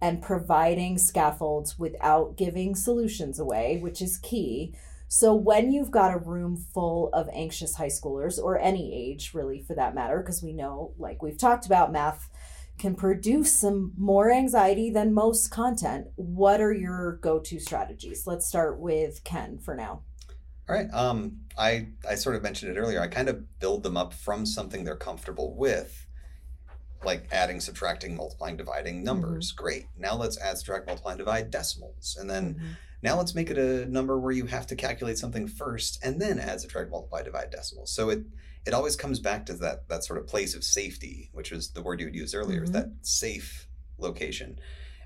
and 0.00 0.22
providing 0.22 0.98
scaffolds 0.98 1.78
without 1.78 2.36
giving 2.36 2.74
solutions 2.74 3.38
away 3.38 3.78
which 3.82 4.02
is 4.02 4.18
key. 4.18 4.74
So 5.08 5.34
when 5.34 5.72
you've 5.72 5.90
got 5.90 6.14
a 6.14 6.18
room 6.18 6.56
full 6.56 7.10
of 7.12 7.28
anxious 7.32 7.76
high 7.76 7.86
schoolers 7.86 8.38
or 8.38 8.58
any 8.58 8.94
age 8.94 9.32
really 9.34 9.60
for 9.60 9.74
that 9.74 9.94
matter 9.94 10.18
because 10.18 10.42
we 10.42 10.52
know 10.52 10.92
like 10.98 11.22
we've 11.22 11.38
talked 11.38 11.66
about 11.66 11.92
math 11.92 12.28
can 12.78 12.94
produce 12.94 13.58
some 13.58 13.92
more 13.96 14.30
anxiety 14.30 14.90
than 14.90 15.12
most 15.12 15.50
content 15.50 16.06
what 16.16 16.60
are 16.60 16.72
your 16.72 17.18
go-to 17.22 17.58
strategies 17.58 18.26
let's 18.26 18.46
start 18.46 18.78
with 18.78 19.22
ken 19.24 19.58
for 19.58 19.74
now 19.74 20.02
All 20.68 20.74
right. 20.76 20.92
Um, 20.92 21.38
I 21.56 21.88
I 22.08 22.16
sort 22.16 22.36
of 22.36 22.42
mentioned 22.42 22.76
it 22.76 22.80
earlier. 22.80 23.00
I 23.00 23.06
kind 23.06 23.28
of 23.28 23.58
build 23.60 23.82
them 23.82 23.96
up 23.96 24.12
from 24.12 24.44
something 24.44 24.84
they're 24.84 24.96
comfortable 24.96 25.54
with, 25.56 26.06
like 27.04 27.28
adding, 27.30 27.60
subtracting, 27.60 28.16
multiplying, 28.16 28.56
dividing 28.56 29.04
numbers. 29.04 29.52
Great. 29.52 29.86
Now 29.96 30.16
let's 30.16 30.38
add, 30.38 30.58
subtract, 30.58 30.86
multiply, 30.86 31.12
and 31.12 31.18
divide 31.18 31.50
decimals, 31.50 32.16
and 32.20 32.28
then 32.28 32.76
now 33.02 33.16
let's 33.16 33.34
make 33.34 33.50
it 33.50 33.58
a 33.58 33.86
number 33.86 34.18
where 34.18 34.32
you 34.32 34.46
have 34.46 34.66
to 34.66 34.76
calculate 34.76 35.18
something 35.18 35.46
first, 35.46 36.04
and 36.04 36.20
then 36.20 36.38
add, 36.40 36.60
subtract, 36.60 36.90
multiply, 36.90 37.22
divide 37.22 37.50
decimals. 37.50 37.94
So 37.94 38.10
it 38.10 38.24
it 38.66 38.74
always 38.74 38.96
comes 38.96 39.20
back 39.20 39.46
to 39.46 39.54
that 39.54 39.88
that 39.88 40.04
sort 40.04 40.18
of 40.18 40.26
place 40.26 40.54
of 40.54 40.64
safety, 40.64 41.30
which 41.32 41.50
was 41.50 41.70
the 41.70 41.82
word 41.82 42.00
you 42.00 42.06
had 42.06 42.14
used 42.14 42.34
earlier, 42.34 42.64
Mhm. 42.66 42.72
that 42.72 42.88
safe 43.02 43.68
location, 43.98 44.58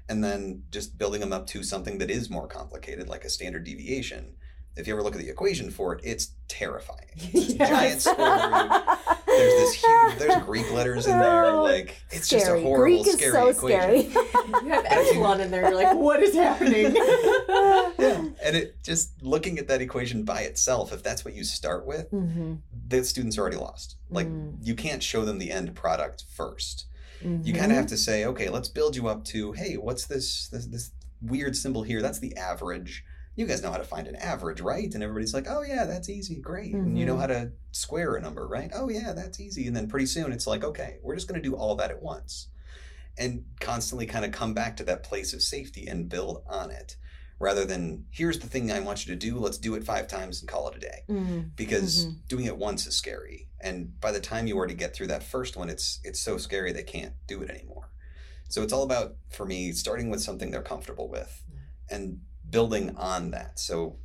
and 0.09 0.25
then 0.25 0.65
just 0.71 0.99
building 0.99 1.21
them 1.21 1.33
up 1.33 1.47
to 1.49 1.63
something 1.63 1.99
that 1.99 2.11
is 2.11 2.31
more 2.31 2.49
complicated, 2.49 3.09
like 3.09 3.25
a 3.25 3.31
standard 3.31 3.65
deviation 3.65 4.37
if 4.77 4.87
you 4.87 4.95
ever 4.95 5.03
look 5.03 5.15
at 5.15 5.21
the 5.21 5.29
equation 5.29 5.71
for 5.71 5.95
it, 5.95 6.01
it's 6.05 6.33
terrifying. 6.49 6.99
It's 7.33 7.55
a 7.55 7.59
giant 7.59 8.01
square 8.03 8.49
root. 8.49 8.99
There's 9.27 9.53
this 9.55 9.75
huge. 9.75 10.19
There's 10.19 10.43
Greek 10.45 10.71
letters 10.73 11.07
in 11.07 11.19
there. 11.19 11.53
Like 11.53 11.97
it's 12.11 12.29
just 12.29 12.45
a 12.45 12.49
Scary. 12.49 12.63
horrible, 12.63 12.85
Greek 12.85 13.07
is 13.07 13.15
scary 13.15 13.33
so 13.33 13.49
equation. 13.49 14.11
scary. 14.11 14.63
You 14.65 14.69
have 14.71 14.85
epsilon 14.87 15.41
in 15.41 15.51
there. 15.51 15.63
You're 15.71 15.75
like, 15.83 15.97
what 15.97 16.23
is 16.23 16.35
happening? 16.35 16.97
Yeah, 17.99 18.25
and 18.43 18.57
it 18.57 18.83
just 18.83 19.23
looking 19.23 19.59
at 19.59 19.69
that 19.69 19.81
equation 19.83 20.23
by 20.25 20.41
itself. 20.43 20.93
If 20.93 21.03
that's 21.03 21.25
what 21.25 21.35
you 21.35 21.45
start 21.45 21.87
with, 21.87 22.11
mm-hmm. 22.11 22.55
the 22.89 23.05
students 23.05 23.37
are 23.37 23.43
already 23.43 23.57
lost. 23.59 23.97
Like 24.11 24.27
Mm. 24.29 24.57
you 24.63 24.75
can't 24.75 25.03
show 25.03 25.25
them 25.25 25.39
the 25.39 25.51
end 25.51 25.75
product 25.75 26.25
first. 26.35 26.87
You 27.21 27.29
Mm-hmm. 27.29 27.53
kind 27.57 27.71
of 27.73 27.77
have 27.77 27.87
to 27.89 27.97
say, 27.99 28.25
okay, 28.25 28.49
let's 28.49 28.69
build 28.69 28.97
you 28.97 29.07
up 29.09 29.25
to, 29.27 29.53
hey, 29.53 29.75
what's 29.77 30.07
this 30.07 30.49
this, 30.49 30.67
this 30.67 30.91
weird 31.21 31.55
symbol 31.57 31.83
here? 31.83 32.01
That's 32.01 32.19
the 32.21 32.35
average. 32.37 33.05
You 33.37 33.47
guys 33.47 33.63
know 33.63 33.71
how 33.71 33.79
to 33.79 33.85
find 33.85 34.07
an 34.07 34.17
average, 34.17 34.61
right? 34.61 34.93
And 34.93 35.03
everybody's 35.03 35.33
like, 35.33 35.47
oh 35.49 35.63
yeah, 35.63 35.85
that's 35.85 36.09
easy, 36.09 36.37
great. 36.41 36.75
And 36.75 36.99
you 36.99 37.07
know 37.07 37.15
Mhm. 37.17 37.21
how 37.21 37.27
to 37.29 37.53
square 37.73 38.17
a 38.17 38.21
number, 38.21 38.47
right? 38.47 38.71
Oh 38.75 38.89
yeah, 38.91 39.13
that's 39.13 39.41
easy. 39.41 39.67
And 39.67 39.75
then 39.77 39.89
pretty 39.89 40.07
soon 40.07 40.33
it's 40.33 40.47
like, 40.47 40.65
okay, 40.65 40.99
we're 41.03 41.15
just 41.15 41.29
going 41.29 41.41
to 41.41 41.49
do 41.49 41.55
all 41.57 41.77
that 41.77 41.91
at 41.91 42.03
once, 42.03 42.49
and 43.17 43.45
constantly 43.61 44.07
kind 44.07 44.25
of 44.25 44.33
come 44.33 44.53
back 44.55 44.77
to 44.77 44.85
that 44.85 45.03
place 45.05 45.33
of 45.33 45.43
safety 45.43 45.87
and 45.87 46.09
build 46.09 46.43
on 46.49 46.71
it, 46.71 46.97
rather 47.39 47.65
than 47.65 48.05
here's 48.11 48.41
the 48.41 48.47
thing 48.49 48.71
I 48.71 48.81
want 48.81 49.07
you 49.07 49.15
to 49.15 49.19
do. 49.19 49.39
Let's 49.39 49.59
do 49.59 49.75
it 49.75 49.85
five 49.85 50.09
times 50.09 50.41
and 50.41 50.49
call 50.49 50.69
it 50.69 50.77
a 50.77 50.81
day 50.81 51.05
Mm. 51.09 51.51
because 51.57 52.07
Mhm. 52.07 52.29
doing 52.29 52.45
it 52.47 52.57
once 52.59 52.87
is 52.87 52.97
scary 52.97 53.49
and 53.63 53.99
by 54.01 54.11
the 54.13 54.21
time 54.21 54.47
you 54.47 54.57
already 54.57 54.75
get 54.75 54.95
through 54.95 55.07
that 55.09 55.23
first 55.23 55.57
one 55.57 55.69
it's 55.69 55.99
it's 56.05 56.21
so 56.21 56.39
scary 56.39 56.73
they 56.73 56.83
can't 56.83 57.13
do 57.27 57.43
it 57.43 57.51
anymore 57.51 57.91
so 58.49 58.63
it's 58.63 58.73
all 58.73 58.83
about 58.85 59.17
for 59.29 59.45
me 59.45 59.73
starting 59.73 60.09
with 60.11 60.23
something 60.23 60.51
they're 60.51 60.63
comfortable 60.63 61.09
with 61.09 61.45
and 61.91 62.21
building 62.51 62.95
on 62.97 63.31
that. 63.33 63.59
So 63.59 63.97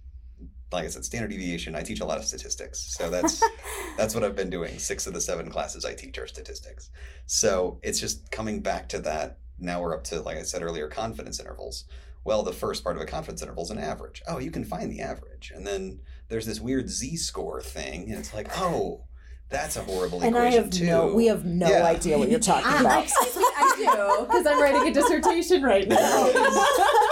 like 0.72 0.84
i 0.84 0.88
said 0.90 1.06
standard 1.06 1.30
deviation 1.30 1.74
i 1.74 1.82
teach 1.82 2.02
a 2.02 2.06
lot 2.06 2.18
of 2.18 2.26
statistics. 2.26 2.94
So 2.98 3.10
that's 3.10 3.42
that's 3.98 4.14
what 4.14 4.24
i've 4.24 4.36
been 4.36 4.50
doing. 4.50 4.78
Six 4.78 5.08
of 5.08 5.14
the 5.14 5.22
seven 5.22 5.50
classes 5.50 5.86
i 5.86 5.94
teach 5.94 6.18
are 6.18 6.28
statistics. 6.28 6.90
So 7.28 7.80
it's 7.84 8.00
just 8.00 8.30
coming 8.32 8.60
back 8.62 8.90
to 8.90 9.00
that. 9.00 9.38
Now 9.58 9.82
we're 9.82 9.96
up 9.96 10.04
to 10.06 10.22
like 10.22 10.38
i 10.38 10.42
said 10.44 10.62
earlier 10.64 10.88
confidence 10.90 11.40
intervals. 11.40 11.86
Well 12.26 12.44
the 12.44 12.52
first 12.52 12.84
part 12.84 12.96
of 12.98 13.02
a 13.02 13.06
confidence 13.06 13.42
interval 13.42 13.64
is 13.64 13.70
an 13.70 13.78
average. 13.78 14.22
Oh 14.28 14.40
you 14.40 14.52
can 14.52 14.66
find 14.66 14.92
the 14.92 15.02
average. 15.02 15.52
And 15.56 15.66
then 15.66 16.02
there's 16.28 16.46
this 16.48 16.60
weird 16.60 16.90
z-score 16.90 17.62
thing 17.62 18.10
and 18.10 18.20
it's 18.20 18.34
like 18.34 18.50
oh 18.60 19.06
that's 19.48 19.78
a 19.78 19.84
horrible 19.84 20.22
And 20.24 20.36
I 20.36 20.48
equation 20.48 20.64
have 20.64 20.72
too 20.72 20.86
no, 20.88 21.14
we 21.14 21.28
have 21.28 21.46
no 21.46 21.70
Yeah. 21.70 21.86
idea 21.86 22.18
what 22.18 22.30
you're 22.30 22.40
talking 22.40 22.66
I, 22.72 22.80
about. 22.82 23.04
excuse 23.04 23.38
me, 23.38 23.44
I 23.56 23.74
do 23.78 24.26
because 24.26 24.46
I'm 24.48 24.60
writing 24.62 24.88
a 24.90 24.94
dissertation 24.94 25.62
right 25.64 25.88
now, 25.88 25.98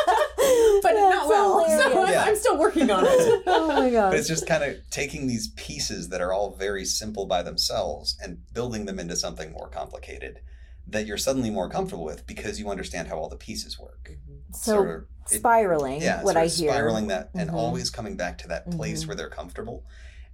but 0.84 0.94
not 0.94 1.28
well. 1.28 1.66
So 1.68 1.90
hilarious. 1.90 2.12
Yeah. 2.12 2.24
I'm 2.26 2.36
still 2.36 2.58
working 2.58 2.92
on 2.92 3.04
it. 3.06 3.44
oh 3.48 3.68
my 3.68 3.90
but 3.90 4.14
it's 4.16 4.28
just 4.28 4.46
kind 4.48 4.64
of 4.64 4.78
taking 4.92 5.28
these 5.28 5.48
pieces 5.50 6.10
that 6.10 6.22
are 6.22 6.32
all 6.34 6.56
very 6.56 6.86
simple 6.86 7.26
by 7.26 7.42
themselves 7.42 8.18
and 8.22 8.40
building 8.54 8.86
them 8.86 9.00
into 9.00 9.16
something 9.16 9.52
more 9.52 9.68
complicated 9.70 10.40
that 10.88 11.06
you're 11.08 11.18
suddenly 11.18 11.50
more 11.50 11.70
comfortable 11.70 12.04
with 12.04 12.28
because 12.28 12.60
you 12.60 12.70
understand 12.70 13.08
how 13.08 13.18
all 13.18 13.30
the 13.30 13.38
pieces 13.38 13.80
work 13.80 14.12
So 14.54 14.74
Sort 14.74 14.90
of- 14.90 15.02
it- 15.32 15.38
spiraling, 15.38 16.02
yeah 16.02 16.22
what 16.22 16.34
sort 16.34 16.44
I 16.44 16.46
of 16.48 16.54
hear. 16.54 16.70
spiraling 16.72 17.08
that 17.08 17.30
and 17.34 17.50
Mhm. 17.50 17.54
always 17.54 17.90
coming 17.90 18.18
back 18.18 18.38
to 18.40 18.48
that 18.50 18.70
place 18.70 19.04
Mhm. 19.04 19.08
where 19.08 19.16
they're 19.16 19.30
comfortable 19.30 19.86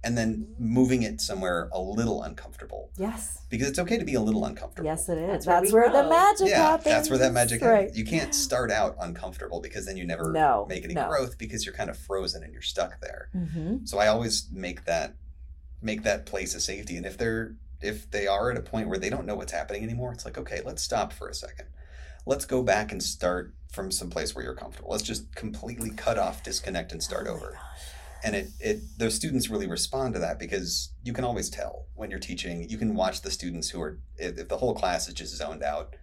and 0.02 0.16
then 0.16 0.46
moving 0.58 1.02
it 1.02 1.20
somewhere 1.20 1.68
a 1.72 1.80
little 1.80 2.22
uncomfortable 2.22 2.90
Yes. 2.96 3.42
because 3.50 3.68
it's 3.68 3.78
okay 3.78 3.98
to 3.98 4.04
be 4.04 4.14
a 4.14 4.20
little 4.20 4.44
uncomfortable 4.46 4.86
Yes, 4.86 5.08
it 5.08 5.18
is. 5.18 5.44
That's 5.44 5.46
That's, 5.46 5.72
where 5.72 5.82
where, 5.82 5.92
the 5.92 6.08
grow. 6.08 6.16
magic 6.16 6.48
yeah, 6.48 6.56
happens. 6.70 6.84
that's 6.86 7.10
where 7.10 7.18
that 7.18 7.32
magic 7.32 7.60
right. 7.62 7.80
happens. 7.82 7.98
You 7.98 8.04
can't 8.06 8.34
start 8.34 8.70
out 8.70 8.96
uncomfortable 9.00 9.60
because 9.60 9.84
then 9.86 9.96
you 9.96 10.06
never 10.06 10.32
No, 10.32 10.66
make 10.68 10.84
any 10.84 10.94
no. 10.94 11.06
growth 11.08 11.36
because 11.36 11.66
you're 11.66 11.74
kind 11.74 11.90
of 11.90 11.98
frozen 11.98 12.42
and 12.42 12.52
you're 12.52 12.62
stuck 12.62 13.00
there. 13.00 13.28
Mm-hmm. 13.36 13.84
So 13.84 13.98
I 13.98 14.06
always 14.08 14.48
make 14.52 14.84
that 14.86 15.16
make 15.82 16.02
that 16.02 16.26
place 16.26 16.54
of 16.54 16.62
safety. 16.62 16.96
And 16.96 17.04
if 17.06 17.16
they're 17.18 17.56
if 17.82 18.10
they 18.10 18.26
are 18.26 18.50
at 18.50 18.58
a 18.58 18.62
point 18.62 18.88
where 18.88 18.98
they 18.98 19.08
don't 19.08 19.24
know 19.26 19.34
what's 19.34 19.52
happening 19.52 19.82
anymore, 19.82 20.12
it's 20.12 20.24
like, 20.26 20.36
okay, 20.36 20.60
let's 20.64 20.82
stop 20.82 21.12
for 21.14 21.28
a 21.28 21.34
second. 21.34 21.66
Let's 22.26 22.44
go 22.44 22.62
back 22.62 22.92
and 22.92 23.02
start 23.02 23.54
from 23.72 23.90
some 23.90 24.10
place 24.10 24.34
where 24.34 24.44
you're 24.44 24.54
comfortable. 24.54 24.90
Let's 24.90 25.02
just 25.02 25.34
completely 25.34 25.88
cut 25.90 26.18
off, 26.18 26.42
disconnect, 26.42 26.92
and 26.92 27.02
start 27.02 27.26
over. 27.26 27.58
And 28.22 28.36
it, 28.36 28.48
it 28.60 28.80
those 28.98 29.14
students 29.14 29.48
really 29.48 29.66
respond 29.66 30.14
to 30.14 30.20
that 30.20 30.38
because 30.38 30.92
you 31.02 31.12
can 31.12 31.24
always 31.24 31.48
tell 31.50 31.86
when 31.94 32.10
you're 32.10 32.20
teaching. 32.20 32.68
You 32.68 32.78
can 32.78 32.94
watch 32.94 33.22
the 33.22 33.30
students 33.30 33.70
who 33.70 33.80
are 33.80 33.98
if, 34.16 34.48
the 34.48 34.56
whole 34.56 34.74
class 34.74 35.08
is 35.08 35.14
just 35.14 35.36
zoned 35.36 35.62
out, 35.62 35.94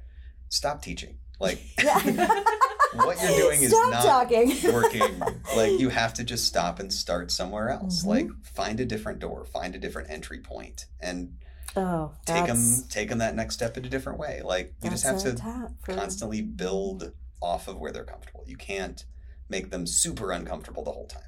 stop 0.50 0.82
teaching. 0.82 1.20
Like 1.40 1.60
what 2.94 3.22
you're 3.22 3.38
doing 3.38 3.62
is 3.62 3.72
Stop 3.72 3.92
not 3.92 4.04
talking. 4.04 4.54
working. 4.74 5.20
like 5.56 5.80
you 5.80 5.90
have 5.90 6.14
to 6.16 6.24
just 6.24 6.46
stop 6.46 6.80
and 6.80 6.92
start 6.92 7.32
somewhere 7.32 7.70
else. 7.70 8.04
Mhm. 8.04 8.08
Like 8.08 8.28
find 8.44 8.80
a 8.80 8.86
different 8.86 9.20
door, 9.20 9.46
find 9.46 9.76
a 9.76 9.80
different 9.80 10.10
entry 10.10 10.40
point, 10.40 10.86
and 11.00 11.38
oh, 11.76 12.12
take 12.26 12.48
them 12.48 12.84
take 12.90 13.10
them 13.10 13.20
that 13.20 13.36
next 13.36 13.56
step 13.56 13.78
in 13.78 13.86
a 13.86 13.90
different 13.90 14.20
way. 14.20 14.42
Like 14.44 14.74
you 14.84 14.90
just 14.90 15.06
have 15.06 15.22
to 15.24 15.34
tap 15.34 15.72
constantly 15.86 16.42
build 16.42 17.12
off 17.42 17.68
of 17.68 17.78
where 17.78 17.92
they're 17.92 18.04
comfortable. 18.04 18.44
You 18.48 18.58
can't 18.58 19.04
make 19.50 19.70
them 19.70 19.86
super 19.86 20.32
uncomfortable 20.32 20.84
the 20.84 20.92
whole 20.92 21.08
time. 21.08 21.22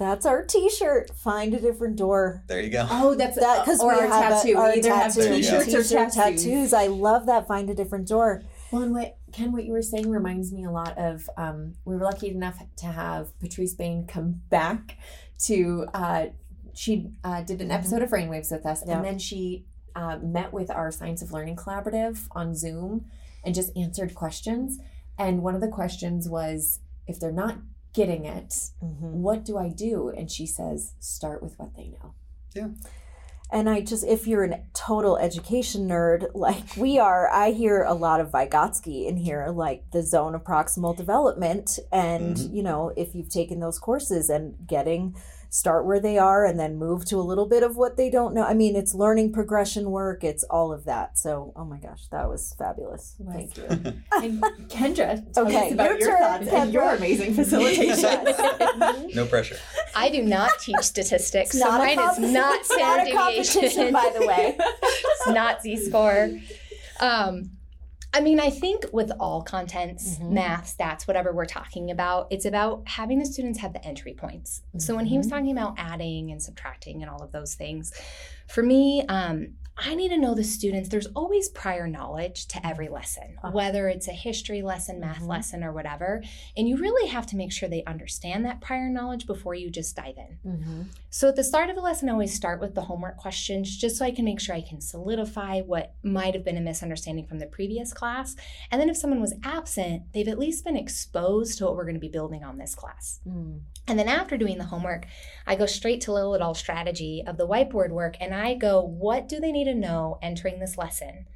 That's 0.00 0.24
our 0.26 0.42
T-shirt. 0.44 1.10
Find 1.14 1.52
a 1.54 1.60
different 1.60 1.94
door. 1.96 2.42
There 2.48 2.60
you 2.60 2.70
go. 2.70 2.86
Oh, 2.90 3.14
that's 3.14 3.36
That 3.38 3.64
because 3.64 3.80
or 3.80 3.92
we 3.92 4.00
our 4.00 4.06
have 4.08 4.42
tattoo. 4.42 4.54
A, 4.54 4.58
our 4.58 4.68
we 4.72 4.78
either 4.78 4.94
have 4.94 5.14
tattoo, 5.14 5.20
There 5.28 5.34
you 5.34 5.42
go. 5.50 5.62
t-shirts 5.62 5.74
or 5.74 5.82
T-shirt, 5.82 6.12
tattoos. 6.12 6.42
tattoos. 6.44 6.72
I 6.72 6.86
love 6.88 7.26
that. 7.26 7.46
Find 7.46 7.68
a 7.70 7.74
different 7.74 8.08
door. 8.08 8.42
Well, 8.72 8.82
and 8.82 8.92
what 8.94 9.18
Ken, 9.32 9.52
what 9.52 9.64
you 9.64 9.72
were 9.72 9.82
saying 9.82 10.10
reminds 10.10 10.52
me 10.52 10.64
a 10.64 10.70
lot 10.70 10.96
of. 10.98 11.28
Um, 11.36 11.74
we 11.84 11.94
were 11.94 12.02
lucky 12.04 12.28
enough 12.30 12.60
to 12.78 12.86
have 12.86 13.38
Patrice 13.38 13.74
Bain 13.74 14.06
come 14.06 14.40
back 14.48 14.96
to. 15.44 15.86
Uh, 15.94 16.26
she 16.74 17.10
uh, 17.22 17.42
did 17.42 17.60
an 17.60 17.70
episode 17.70 18.00
of 18.00 18.08
Brainwaves 18.10 18.50
with 18.50 18.64
us, 18.64 18.82
Yeah. 18.86 18.96
and 18.96 19.04
then 19.04 19.18
she 19.18 19.66
uh, 19.94 20.18
met 20.22 20.52
with 20.52 20.70
our 20.70 20.90
Science 20.90 21.20
of 21.20 21.30
Learning 21.32 21.56
collaborative 21.56 22.26
on 22.32 22.54
Zoom, 22.54 23.04
and 23.44 23.54
just 23.54 23.76
answered 23.76 24.14
questions. 24.14 24.78
And 25.18 25.42
one 25.42 25.54
of 25.54 25.60
the 25.60 25.68
questions 25.68 26.28
was, 26.28 26.78
if 27.06 27.20
they're 27.20 27.32
not 27.32 27.56
getting 27.92 28.24
it, 28.24 28.50
Mm-hmm. 28.82 29.22
what 29.22 29.44
do 29.44 29.58
I 29.58 29.68
do? 29.68 30.08
And 30.08 30.30
she 30.30 30.46
says, 30.46 30.94
start 31.00 31.42
with 31.42 31.58
what 31.58 31.74
they 31.76 31.88
know. 31.88 32.14
Yeah. 32.54 32.68
And 33.52 33.68
I 33.68 33.80
just, 33.80 34.04
if 34.04 34.28
you're 34.28 34.44
a 34.44 34.60
total 34.74 35.16
education 35.18 35.88
nerd 35.88 36.30
like 36.34 36.76
we 36.76 36.98
are, 37.00 37.28
I 37.28 37.50
hear 37.50 37.82
a 37.82 37.94
lot 37.94 38.20
of 38.20 38.30
Vygotsky 38.30 39.08
in 39.08 39.16
here, 39.16 39.48
like 39.48 39.90
the 39.90 40.02
zone 40.02 40.34
of 40.36 40.44
proximal 40.44 40.96
development. 40.96 41.78
And, 41.90 42.36
Mhm. 42.36 42.54
you 42.54 42.62
know, 42.62 42.92
if 42.96 43.14
you've 43.14 43.28
taken 43.28 43.58
those 43.58 43.78
courses 43.80 44.30
and 44.30 44.54
getting, 44.68 45.16
start 45.52 45.84
where 45.84 45.98
they 45.98 46.16
are 46.16 46.44
and 46.46 46.58
then 46.60 46.76
move 46.76 47.04
to 47.04 47.18
a 47.18 47.22
little 47.22 47.44
bit 47.46 47.62
of 47.64 47.76
what 47.76 47.96
they 47.96 48.08
don't 48.08 48.32
know. 48.32 48.44
I 48.44 48.54
mean, 48.54 48.76
it's 48.76 48.94
learning 48.94 49.32
progression 49.32 49.90
work, 49.90 50.22
it's 50.22 50.44
all 50.44 50.72
of 50.72 50.84
that. 50.84 51.18
So, 51.18 51.52
oh 51.56 51.64
my 51.64 51.78
gosh, 51.78 52.06
that 52.12 52.28
was 52.28 52.54
fabulous. 52.56 53.16
Thank 53.30 53.56
you. 53.56 53.64
And 54.22 54.42
Kendra, 54.68 55.32
tell 55.32 55.46
Okay, 55.46 55.66
us 55.68 55.72
about 55.72 55.90
your 55.90 55.98
your, 55.98 56.10
turn, 56.10 56.20
thoughts 56.20 56.48
and 56.52 56.72
your 56.72 56.94
amazing 56.94 57.34
facilitation. 57.34 58.24
no 59.14 59.26
pressure. 59.26 59.56
I 59.94 60.08
do 60.10 60.22
not 60.22 60.52
teach 60.60 60.76
statistics, 60.82 61.50
It's 61.54 61.58
so 61.62 61.68
not 61.68 61.78
mine 61.78 61.98
is 61.98 62.04
comp- 62.04 62.20
not 62.20 62.32
not 62.32 62.64
standard 62.64 63.12
deviation. 63.12 63.92
by 63.92 64.12
the 64.18 64.26
way. 64.26 64.56
it's 64.58 65.26
not 65.28 65.62
Z 65.62 65.76
score. 65.88 66.30
Um, 67.00 67.50
I 68.12 68.20
mean, 68.20 68.40
I 68.40 68.50
think 68.50 68.86
with 68.92 69.12
all 69.20 69.42
contents, 69.42 70.18
Mhm. 70.18 70.30
math, 70.30 70.76
stats, 70.76 71.06
whatever 71.06 71.32
we're 71.32 71.44
talking 71.46 71.90
about, 71.90 72.26
it's 72.30 72.44
about 72.44 72.82
having 72.88 73.18
the 73.20 73.26
students 73.26 73.60
have 73.60 73.72
the 73.72 73.84
entry 73.86 74.14
points. 74.14 74.62
So 74.78 74.96
when 74.96 75.06
he 75.06 75.16
was 75.16 75.28
talking 75.28 75.52
about 75.52 75.74
adding 75.78 76.32
and 76.32 76.42
subtracting 76.42 77.02
and 77.02 77.10
all 77.10 77.22
of 77.22 77.30
those 77.30 77.54
things, 77.54 77.92
for 78.48 78.62
me, 78.62 79.04
um, 79.06 79.54
I 79.82 79.94
need 79.94 80.10
to 80.10 80.18
know 80.18 80.34
the 80.34 80.44
students. 80.44 80.88
There's 80.88 81.06
always 81.16 81.48
prior 81.48 81.88
knowledge 81.88 82.46
to 82.48 82.66
every 82.66 82.88
lesson, 82.88 83.36
Ah. 83.42 83.50
whether 83.50 83.88
it's 83.88 84.08
a 84.08 84.12
history 84.12 84.62
lesson, 84.62 85.00
math 85.00 85.20
Mhm. 85.22 85.28
lesson, 85.28 85.64
or 85.64 85.72
whatever. 85.72 86.22
And 86.56 86.68
you 86.68 86.76
really 86.76 87.08
have 87.08 87.26
to 87.28 87.36
make 87.36 87.50
sure 87.52 87.68
they 87.68 87.84
understand 87.84 88.44
that 88.44 88.60
prior 88.60 88.88
knowledge 88.88 89.26
before 89.26 89.54
you 89.54 89.70
just 89.70 89.96
dive 89.96 90.16
in. 90.18 90.38
Mm-hmm. 90.50 90.82
So 91.08 91.28
at 91.28 91.36
the 91.36 91.44
start 91.44 91.70
of 91.70 91.76
a 91.76 91.80
lesson, 91.80 92.08
I 92.08 92.12
always 92.12 92.34
start 92.34 92.60
with 92.60 92.74
the 92.74 92.82
homework 92.82 93.16
questions 93.16 93.76
just 93.76 93.96
so 93.96 94.04
I 94.04 94.10
can 94.10 94.24
make 94.24 94.40
sure 94.40 94.54
I 94.54 94.60
can 94.60 94.80
solidify 94.80 95.60
what 95.62 95.94
might 96.02 96.34
have 96.34 96.44
been 96.44 96.56
a 96.56 96.60
misunderstanding 96.60 97.26
from 97.26 97.38
the 97.38 97.46
previous 97.46 97.92
class. 97.92 98.36
And 98.70 98.80
then 98.80 98.90
if 98.90 98.96
someone 98.96 99.20
was 99.20 99.34
absent, 99.42 100.12
they've 100.12 100.28
at 100.28 100.38
least 100.38 100.64
been 100.64 100.76
exposed 100.76 101.58
to 101.58 101.64
what 101.64 101.76
we're 101.76 101.84
going 101.84 101.94
to 101.94 102.00
be 102.00 102.08
building 102.08 102.44
on 102.44 102.58
this 102.58 102.74
class. 102.74 103.20
Mm. 103.26 103.60
And 103.88 103.98
then 103.98 104.08
after 104.08 104.36
doing 104.36 104.58
the 104.58 104.64
homework, 104.64 105.06
I 105.46 105.56
go 105.56 105.66
straight 105.66 106.00
to 106.02 106.10
Liljedahl 106.12 106.56
strategy 106.56 107.24
of 107.26 107.36
the 107.38 107.46
whiteboard 107.48 107.90
work 107.90 108.16
and 108.20 108.34
I 108.34 108.54
go, 108.54 108.80
what 108.80 109.28
do 109.28 109.40
they 109.40 109.50
need 109.50 109.66
to 109.72 109.78
know 109.78 110.18
entering 110.22 110.58
this 110.58 110.78
lesson? 110.78 111.26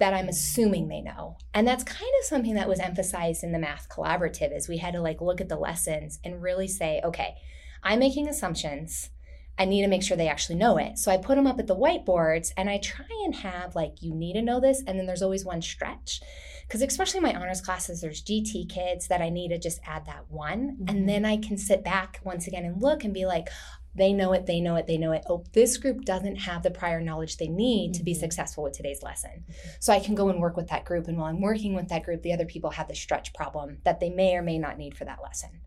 That 0.00 0.12
I'm 0.12 0.28
assuming 0.28 0.88
they 0.88 1.00
know. 1.00 1.36
And 1.52 1.68
that's 1.68 1.84
kind 1.84 2.10
of 2.20 2.26
something 2.26 2.54
that 2.54 2.68
was 2.68 2.80
emphasized 2.80 3.44
in 3.44 3.52
the 3.52 3.60
math 3.60 3.88
collaborative 3.88 4.54
is 4.54 4.68
we 4.68 4.78
had 4.78 4.94
to 4.94 5.00
like 5.00 5.20
look 5.20 5.40
at 5.40 5.48
the 5.48 5.56
lessons 5.56 6.18
and 6.24 6.42
really 6.42 6.66
say, 6.66 7.00
okay, 7.04 7.36
I'm 7.82 8.00
making 8.00 8.28
assumptions. 8.28 9.10
I 9.56 9.66
need 9.66 9.82
to 9.82 9.88
make 9.88 10.02
sure 10.02 10.16
they 10.16 10.28
actually 10.28 10.56
know 10.56 10.78
it. 10.78 10.98
So 10.98 11.12
I 11.12 11.16
put 11.16 11.36
them 11.36 11.46
up 11.46 11.60
at 11.60 11.68
the 11.68 11.76
whiteboards 11.76 12.50
and 12.56 12.68
I 12.68 12.78
try 12.78 13.06
and 13.24 13.36
have 13.36 13.76
like, 13.76 14.02
you 14.02 14.12
need 14.14 14.32
to 14.32 14.42
know 14.42 14.58
this. 14.58 14.82
And 14.84 14.98
then 14.98 15.06
there's 15.06 15.22
always 15.22 15.44
one 15.44 15.62
stretch. 15.62 16.20
Because 16.66 16.82
especially 16.82 17.18
in 17.18 17.24
my 17.24 17.34
honors 17.34 17.60
classes, 17.60 18.00
there's 18.00 18.22
GT 18.22 18.68
kids 18.68 19.08
that 19.08 19.20
I 19.20 19.28
need 19.28 19.48
to 19.48 19.58
just 19.58 19.80
add 19.86 20.06
that 20.06 20.30
one. 20.30 20.78
Mhm. 20.80 20.90
And 20.90 21.08
then 21.08 21.24
I 21.24 21.36
can 21.36 21.56
sit 21.56 21.84
back 21.84 22.20
once 22.24 22.46
again 22.46 22.64
and 22.64 22.80
look 22.82 23.04
and 23.04 23.12
be 23.14 23.26
like, 23.26 23.48
they 23.96 24.12
know 24.12 24.32
it, 24.32 24.46
they 24.46 24.60
know 24.60 24.74
it, 24.74 24.86
they 24.88 24.98
know 24.98 25.12
it. 25.12 25.22
Oh, 25.28 25.44
this 25.52 25.76
group 25.76 26.04
doesn't 26.04 26.36
have 26.36 26.64
the 26.64 26.70
prior 26.70 27.00
knowledge 27.00 27.36
they 27.36 27.46
need 27.46 27.94
to 27.94 28.02
be 28.02 28.12
Mhm. 28.12 28.18
successful 28.18 28.64
with 28.64 28.72
today's 28.72 29.04
lesson. 29.04 29.44
So 29.78 29.92
I 29.92 30.00
can 30.00 30.16
go 30.16 30.28
and 30.28 30.40
work 30.40 30.56
with 30.56 30.66
that 30.68 30.84
group. 30.84 31.06
And 31.06 31.16
while 31.16 31.26
I'm 31.28 31.40
working 31.40 31.74
with 31.74 31.88
that 31.88 32.02
group, 32.02 32.22
the 32.22 32.32
other 32.32 32.46
people 32.46 32.70
have 32.70 32.88
the 32.88 32.94
stretch 32.96 33.32
problem 33.34 33.78
that 33.84 34.00
they 34.00 34.10
may 34.10 34.34
or 34.34 34.42
may 34.42 34.58
not 34.58 34.78
need 34.78 34.96
for 34.96 35.04
that 35.04 35.22
lesson. 35.22 35.60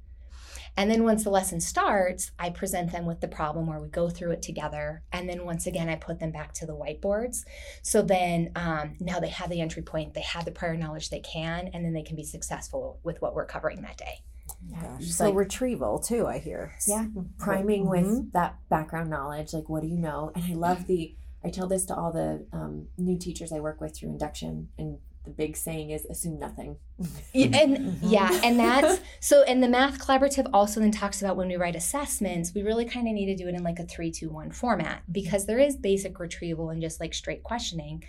And 0.77 0.89
then 0.91 1.03
once 1.03 1.23
the 1.23 1.31
lesson 1.31 1.59
starts, 1.59 2.31
I 2.37 2.51
present 2.51 2.91
them 2.91 3.05
with 3.07 3.19
the 3.19 3.27
problem 3.27 3.65
where 3.67 3.79
we 3.79 3.87
go 3.89 4.09
through 4.09 4.31
it 4.31 4.41
together. 4.43 5.03
And 5.11 5.27
then 5.27 5.43
once 5.43 5.65
again, 5.65 5.89
I 5.89 5.95
put 5.95 6.19
them 6.19 6.31
back 6.31 6.53
to 6.53 6.65
the 6.67 6.75
whiteboards. 6.75 7.43
So 7.81 8.01
then 8.03 8.51
um, 8.55 8.95
now 8.99 9.19
they 9.19 9.29
have 9.29 9.49
the 9.49 9.59
entry 9.59 9.81
point, 9.81 10.13
they 10.13 10.21
have 10.21 10.45
the 10.45 10.51
prior 10.51 10.77
knowledge 10.77 11.09
they 11.09 11.19
can, 11.19 11.69
and 11.73 11.83
then 11.83 11.93
they 11.93 12.03
can 12.03 12.15
be 12.15 12.23
successful 12.23 12.99
with 13.03 13.21
what 13.21 13.33
we're 13.33 13.45
covering 13.47 13.81
that 13.81 13.97
day. 13.97 14.21
Gosh. 14.71 15.01
Just 15.01 15.17
So 15.17 15.25
like- 15.25 15.35
retrieval 15.35 15.99
too, 15.99 16.27
I 16.27 16.37
hear. 16.37 16.73
Yeah. 16.87 17.07
priming 17.39 17.85
Mhm. 17.85 17.89
with 17.89 18.31
that 18.33 18.57
background 18.69 19.09
knowledge 19.09 19.53
like 19.53 19.67
what 19.69 19.81
do 19.81 19.87
you 19.87 19.97
know 19.97 20.31
and 20.35 20.43
i 20.45 20.53
love 20.53 20.87
the 20.87 21.15
i 21.43 21.49
tell 21.49 21.67
this 21.67 21.85
to 21.85 21.95
all 21.95 22.11
the 22.11 22.45
um, 22.51 22.87
new 22.97 23.17
teachers 23.17 23.51
i 23.51 23.59
work 23.59 23.79
with 23.81 23.95
through 23.95 24.09
induction 24.09 24.69
and 24.77 24.97
the 25.27 25.33
big 25.33 25.55
saying 25.57 25.91
is 25.91 26.05
assume 26.05 26.39
nothing 26.39 26.77
Yeah, 27.33 27.57
and 27.61 27.77
Mhm. 27.77 27.97
yeah, 28.01 28.41
and 28.43 28.59
that's 28.59 28.99
so. 29.19 29.43
And 29.43 29.61
the 29.61 29.67
math 29.67 29.99
collaborative 29.99 30.49
also 30.53 30.79
then 30.79 30.91
talks 30.91 31.21
about 31.21 31.37
when 31.37 31.47
we 31.47 31.55
write 31.55 31.75
assessments, 31.75 32.53
we 32.55 32.61
really 32.63 32.85
kind 32.85 33.07
of 33.07 33.13
need 33.13 33.27
to 33.27 33.35
do 33.35 33.47
it 33.47 33.53
in 33.55 33.63
like 33.63 33.79
a 33.79 33.83
three, 33.85 34.09
two, 34.11 34.29
one 34.29 34.51
format 34.51 35.03
because 35.11 35.45
there 35.45 35.59
is 35.59 35.75
basic 35.75 36.19
retrieval 36.19 36.69
and 36.71 36.81
just 36.81 36.99
like 36.99 37.13
straight 37.13 37.43
questioning, 37.43 38.03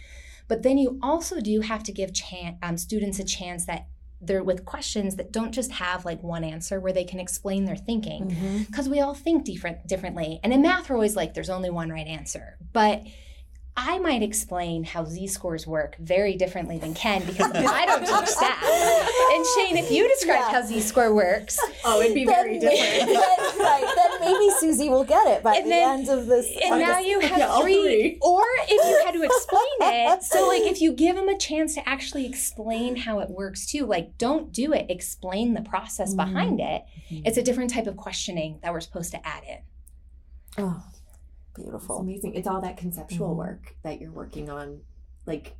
but 0.48 0.62
then 0.62 0.78
you 0.78 0.98
also 1.02 1.40
do 1.40 1.60
have 1.60 1.82
to 1.84 1.92
give 1.92 2.14
chan- 2.14 2.56
um, 2.62 2.76
students 2.78 3.18
a 3.18 3.24
chance 3.24 3.66
that 3.66 3.86
they're 4.20 4.42
with 4.42 4.64
questions 4.64 5.14
that 5.16 5.30
don't 5.30 5.52
just 5.52 5.70
have 5.72 6.04
like 6.04 6.20
one 6.22 6.42
answer 6.42 6.80
where 6.80 6.92
they 6.92 7.04
can 7.04 7.20
explain 7.20 7.66
their 7.66 7.76
thinking 7.76 8.34
because 8.68 8.88
we 8.88 8.98
all 9.00 9.14
think 9.14 9.44
different 9.44 9.86
differently. 9.86 10.40
And 10.42 10.52
in 10.52 10.60
math, 10.62 10.88
we're 10.88 10.96
always 10.96 11.14
like, 11.14 11.34
there's 11.34 11.50
only 11.50 11.70
one 11.70 11.90
right 11.90 12.06
answer. 12.06 12.56
But 12.72 13.02
I 13.80 13.98
might 14.00 14.22
explain 14.24 14.82
how 14.82 15.04
z 15.04 15.28
scores 15.28 15.64
work 15.64 15.94
very 16.00 16.34
differently 16.34 16.78
than 16.78 16.94
Ken 16.94 17.24
because 17.24 17.52
I 17.54 17.86
don't 17.86 18.00
teach 18.00 18.10
stats. 18.10 19.36
And 19.36 19.46
Shane, 19.54 19.76
if 19.76 19.88
you 19.92 20.08
describe 20.08 20.40
Yeah. 20.40 20.50
how 20.50 20.62
z 20.66 20.80
score 20.80 21.14
works, 21.14 21.56
oh 21.84 22.00
it'd 22.00 22.12
be 22.12 22.24
Then 22.24 22.58
different. 22.58 22.60
then- 23.08 23.08
right. 23.60 23.94
Then 23.96 24.20
maybe 24.32 24.50
Susie 24.58 24.88
will 24.88 25.04
get 25.04 25.26
it 25.28 25.44
by 25.44 25.54
And 25.56 25.66
the 25.66 25.70
then- 25.70 25.98
end 26.00 26.08
of 26.08 26.26
this. 26.26 26.46
and 26.64 26.74
of 26.74 26.80
now 26.80 26.96
this- 26.98 27.06
you 27.06 27.20
have 27.20 27.38
Yeah, 27.38 27.60
three, 27.60 27.74
three. 27.82 28.18
Or 28.20 28.42
if 28.66 28.84
you 28.90 29.04
had 29.06 29.14
to 29.14 29.22
explain 29.22 29.62
it, 29.80 30.22
so 30.32 30.48
like 30.48 30.62
if 30.62 30.80
you 30.80 30.92
give 30.92 31.14
them 31.14 31.28
a 31.28 31.38
chance 31.38 31.74
to 31.76 31.88
actually 31.88 32.26
explain 32.26 32.96
how 32.96 33.20
it 33.20 33.30
works 33.30 33.64
too, 33.64 33.86
like 33.86 34.18
don't 34.18 34.50
do 34.52 34.72
it, 34.72 34.86
explain 34.88 35.54
the 35.54 35.62
process 35.62 36.14
Mhm. 36.14 36.16
behind 36.16 36.60
it. 36.60 36.82
Mhm. 37.12 37.22
It's 37.26 37.38
a 37.38 37.42
different 37.42 37.72
type 37.72 37.86
of 37.86 37.96
questioning 37.96 38.58
that 38.62 38.72
we're 38.72 38.80
supposed 38.80 39.12
to 39.12 39.24
add 39.24 39.44
in. 39.48 39.58
Oh, 40.64 40.82
it's 41.58 41.64
beautiful. 41.64 41.98
amazing 41.98 42.34
it's 42.34 42.46
all 42.48 42.60
that 42.60 42.76
conceptual 42.76 43.34
Mhm. 43.34 43.36
work 43.36 43.76
that 43.82 44.00
you're 44.00 44.12
working 44.12 44.48
on 44.50 44.80
like 45.26 45.56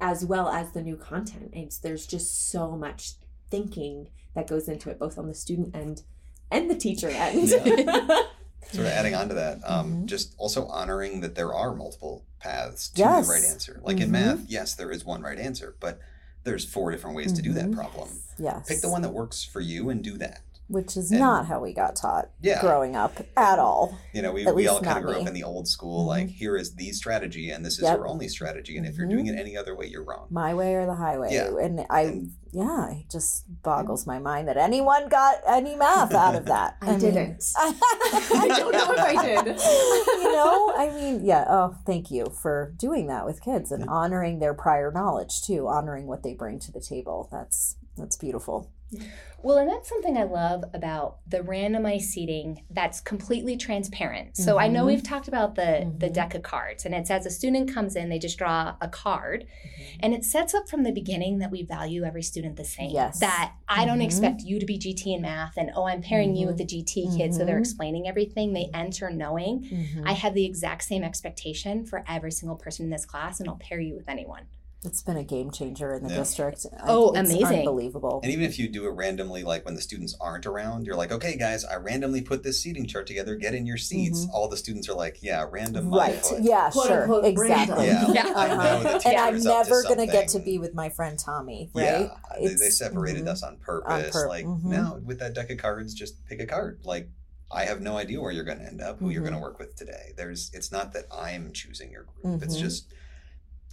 as 0.00 0.24
well 0.24 0.48
as 0.48 0.72
the 0.72 0.82
new 0.82 0.96
content 0.96 1.50
it's 1.54 1.78
there's 1.78 2.06
just 2.06 2.50
so 2.50 2.76
much 2.76 3.14
thinking 3.50 4.08
that 4.34 4.46
goes 4.46 4.68
into 4.68 4.90
it 4.90 4.98
both 4.98 5.18
on 5.18 5.26
the 5.28 5.34
student 5.34 5.74
end 5.74 6.02
and 6.50 6.70
the 6.70 6.74
teacher 6.76 7.08
end 7.12 7.48
Sort 7.48 8.86
of 8.88 8.92
adding 8.92 9.14
on 9.14 9.28
to 9.28 9.34
that, 9.34 9.60
um, 9.64 9.92
Mhm. 10.02 10.06
just 10.06 10.34
also 10.38 10.66
honoring 10.66 11.20
that 11.20 11.36
there 11.36 11.54
are 11.54 11.72
multiple 11.74 12.24
paths 12.40 12.88
to 12.90 12.98
Yes. 12.98 13.26
the 13.26 13.32
right 13.32 13.44
answer. 13.44 13.80
Like 13.84 14.00
in 14.00 14.08
Mhm. 14.08 14.12
math, 14.12 14.40
yes, 14.48 14.74
there 14.74 14.90
is 14.90 15.04
one 15.04 15.22
right 15.22 15.38
answer, 15.38 15.76
but 15.78 16.00
there's 16.42 16.64
four 16.64 16.90
different 16.90 17.14
ways 17.16 17.32
to 17.34 17.42
do 17.42 17.52
that 17.52 17.66
Mhm. 17.66 17.74
problem. 17.74 18.08
Yes. 18.38 18.66
Pick 18.66 18.80
the 18.80 18.88
one 18.90 19.02
that 19.02 19.12
works 19.14 19.44
for 19.44 19.60
you 19.60 19.88
and 19.90 20.02
do 20.02 20.18
that. 20.18 20.40
Which 20.68 20.96
is 20.96 21.10
And- 21.12 21.20
not 21.20 21.46
how 21.46 21.60
we 21.60 21.72
got 21.72 21.94
taught 21.94 22.30
Yeah. 22.40 22.60
growing 22.60 22.96
up 22.96 23.12
at 23.36 23.58
all. 23.60 23.96
You 24.12 24.22
know, 24.22 24.32
we, 24.32 24.44
we 24.50 24.66
all 24.66 24.80
kind 24.80 24.98
of 24.98 25.04
grew 25.04 25.14
me. 25.14 25.20
up 25.22 25.28
in 25.28 25.34
the 25.34 25.44
old 25.44 25.68
school, 25.68 26.04
Mhm. 26.04 26.08
like, 26.08 26.28
here 26.28 26.56
is 26.56 26.74
the 26.74 26.90
strategy, 26.92 27.50
and 27.50 27.64
this 27.64 27.74
is 27.74 27.84
Yep. 27.84 27.98
your 27.98 28.08
only 28.08 28.26
strategy. 28.28 28.76
And 28.76 28.84
if 28.86 28.96
you're 28.96 29.06
Mhm. 29.06 29.10
doing 29.10 29.26
it 29.28 29.38
any 29.38 29.56
other 29.56 29.76
way, 29.76 29.86
you're 29.86 30.02
wrong. 30.02 30.26
My 30.30 30.54
way 30.54 30.74
or 30.74 30.84
the 30.86 30.94
highway. 30.96 31.32
Yeah. 31.34 31.56
And 31.60 31.86
I, 31.88 32.00
And- 32.00 32.32
yeah, 32.50 32.90
it 32.90 33.08
just 33.10 33.44
boggles 33.62 34.06
my 34.08 34.18
mind 34.18 34.48
that 34.48 34.56
anyone 34.56 35.08
got 35.08 35.36
any 35.46 35.76
math 35.76 36.12
out 36.12 36.34
of 36.34 36.46
that. 36.46 36.76
I 36.82 36.90
mean- 36.90 36.98
didn't. 36.98 37.44
I 37.56 38.48
don't 38.48 38.72
know 38.72 38.92
if 38.92 38.98
I 38.98 39.24
did. 39.24 39.46
you 39.46 40.32
know, 40.32 40.72
I 40.76 40.90
mean, 40.94 41.24
yeah. 41.24 41.44
Oh, 41.48 41.76
thank 41.86 42.10
you 42.10 42.26
for 42.42 42.72
doing 42.76 43.06
that 43.06 43.24
with 43.24 43.40
kids 43.40 43.70
and 43.70 43.88
honoring 43.88 44.40
their 44.40 44.54
prior 44.54 44.90
knowledge 44.90 45.42
too, 45.42 45.68
honoring 45.68 46.06
what 46.08 46.22
they 46.24 46.34
bring 46.34 46.58
to 46.60 46.72
the 46.72 46.80
table. 46.80 47.28
That's 47.30 47.76
that's 47.96 48.16
beautiful. 48.16 48.70
Well, 49.42 49.58
and 49.58 49.68
that's 49.68 49.88
something 49.88 50.16
I 50.16 50.22
love 50.22 50.62
about 50.72 51.18
the 51.28 51.38
randomized 51.38 52.02
seating 52.02 52.62
that's 52.70 53.00
completely 53.00 53.56
transparent. 53.56 54.36
So 54.36 54.58
I 54.58 54.68
know 54.68 54.84
Mhm. 54.84 54.86
we've 54.86 55.02
talked 55.02 55.26
about 55.26 55.56
the 55.56 55.92
the 55.98 56.06
Mhm. 56.08 56.12
deck 56.12 56.34
of 56.36 56.42
cards 56.42 56.84
and 56.86 56.94
it 56.94 57.06
says 57.06 57.26
a 57.26 57.30
student 57.30 57.72
comes 57.72 57.96
in, 57.96 58.08
they 58.10 58.18
just 58.20 58.38
draw 58.38 58.76
a 58.80 58.86
card 58.88 59.42
Mm-hmm. 59.44 59.96
and 60.00 60.14
it 60.14 60.24
sets 60.24 60.54
up 60.54 60.68
from 60.68 60.84
the 60.84 60.92
beginning 60.92 61.38
that 61.38 61.50
we 61.50 61.62
value 61.64 62.04
every 62.04 62.22
student 62.22 62.54
the 62.56 62.64
same. 62.64 62.90
Yes. 62.90 63.18
That 63.18 63.54
I 63.68 63.84
don't 63.86 63.98
Mhm. 63.98 64.04
expect 64.04 64.42
you 64.42 64.60
to 64.60 64.66
be 64.66 64.78
GT 64.78 65.12
in 65.14 65.22
math 65.22 65.56
and 65.56 65.70
oh, 65.74 65.84
I'm 65.88 66.00
pairing 66.00 66.36
you 66.36 66.46
with 66.46 66.56
the 66.58 66.64
GT 66.64 67.08
kid 67.16 67.34
so 67.34 67.44
they're 67.44 67.58
explaining 67.58 68.06
everything. 68.06 68.52
They 68.52 68.70
enter 68.72 69.10
knowing. 69.10 69.68
I 70.04 70.12
have 70.12 70.34
the 70.34 70.44
exact 70.44 70.84
same 70.84 71.02
expectation 71.02 71.84
for 71.84 72.04
every 72.08 72.30
single 72.32 72.56
person 72.56 72.84
in 72.84 72.90
this 72.90 73.04
class 73.04 73.40
and 73.40 73.48
I'll 73.48 73.56
pair 73.56 73.80
you 73.80 73.96
with 73.96 74.08
anyone. 74.08 74.42
It's 74.84 75.02
been 75.02 75.16
a 75.16 75.24
game 75.24 75.50
changer 75.50 75.94
in 75.94 76.04
the 76.04 76.10
Yeah. 76.10 76.18
district. 76.18 76.66
Oh, 76.86 77.12
It's 77.12 77.30
amazing. 77.30 77.60
Unbelievable. 77.60 78.20
And 78.22 78.30
even 78.30 78.44
if 78.44 78.58
you 78.58 78.68
do 78.68 78.86
it 78.86 78.90
randomly, 78.90 79.42
like 79.42 79.64
when 79.64 79.74
the 79.74 79.80
students 79.80 80.14
aren't 80.20 80.46
around, 80.46 80.86
you're 80.86 80.94
like, 80.94 81.10
okay, 81.10 81.36
guys, 81.36 81.64
I 81.64 81.76
randomly 81.76 82.20
put 82.20 82.42
this 82.42 82.60
seating 82.62 82.86
chart 82.86 83.06
together. 83.06 83.34
Get 83.36 83.54
in 83.54 83.66
your 83.66 83.78
seats. 83.78 84.26
All 84.32 84.48
the 84.48 84.56
students 84.56 84.88
are 84.88 84.94
like, 84.94 85.22
yeah, 85.22 85.44
random. 85.50 85.92
Right. 85.92 86.14
foot." 86.24 86.42
Yeah, 86.42 86.70
Quote, 86.70 86.86
sure. 86.88 87.02
unquote, 87.02 87.24
exactly. 87.24 87.86
random. 87.88 88.14
Yeah. 88.14 88.26
Yeah. 88.26 88.32
I 88.36 88.48
know 88.48 88.54
Uh-huh. 88.88 88.98
the 88.98 89.08
And 89.08 89.16
I'm 89.18 89.34
is 89.36 89.46
up 89.46 89.64
to 89.64 89.70
never 89.70 89.82
gonna 89.82 90.06
get 90.06 90.28
to 90.28 90.38
be 90.38 90.58
with 90.58 90.74
my 90.74 90.88
friend 90.90 91.18
Tommy, 91.18 91.70
right? 91.74 91.82
Yeah, 91.84 92.08
they, 92.38 92.46
they 92.46 92.52
It's- 92.52 92.78
separated 92.78 93.24
mhm. 93.24 93.28
us 93.28 93.42
on 93.42 93.56
purpose. 93.56 93.90
On 94.06 94.10
pur- 94.12 94.28
like 94.28 94.44
mhm. 94.44 94.64
now, 94.64 95.00
with 95.04 95.18
that 95.20 95.34
deck 95.34 95.50
of 95.50 95.58
cards, 95.58 95.94
just 95.94 96.24
pick 96.26 96.40
a 96.40 96.46
card. 96.46 96.80
Like 96.84 97.08
I 97.50 97.64
have 97.64 97.80
no 97.80 97.96
idea 97.96 98.20
where 98.20 98.30
you're 98.32 98.44
going 98.44 98.58
to 98.58 98.66
end 98.66 98.80
up, 98.82 98.98
who 98.98 99.08
you're 99.10 99.22
going 99.22 99.32
to 99.34 99.40
work 99.40 99.58
with 99.58 99.74
today. 99.76 100.12
There's, 100.16 100.50
it's 100.52 100.70
not 100.72 100.92
that 100.94 101.04
I'm 101.12 101.52
choosing 101.52 101.90
your 101.92 102.04
group. 102.04 102.42
It's 102.42 102.56
Mhm. 102.56 102.60
just 102.60 102.92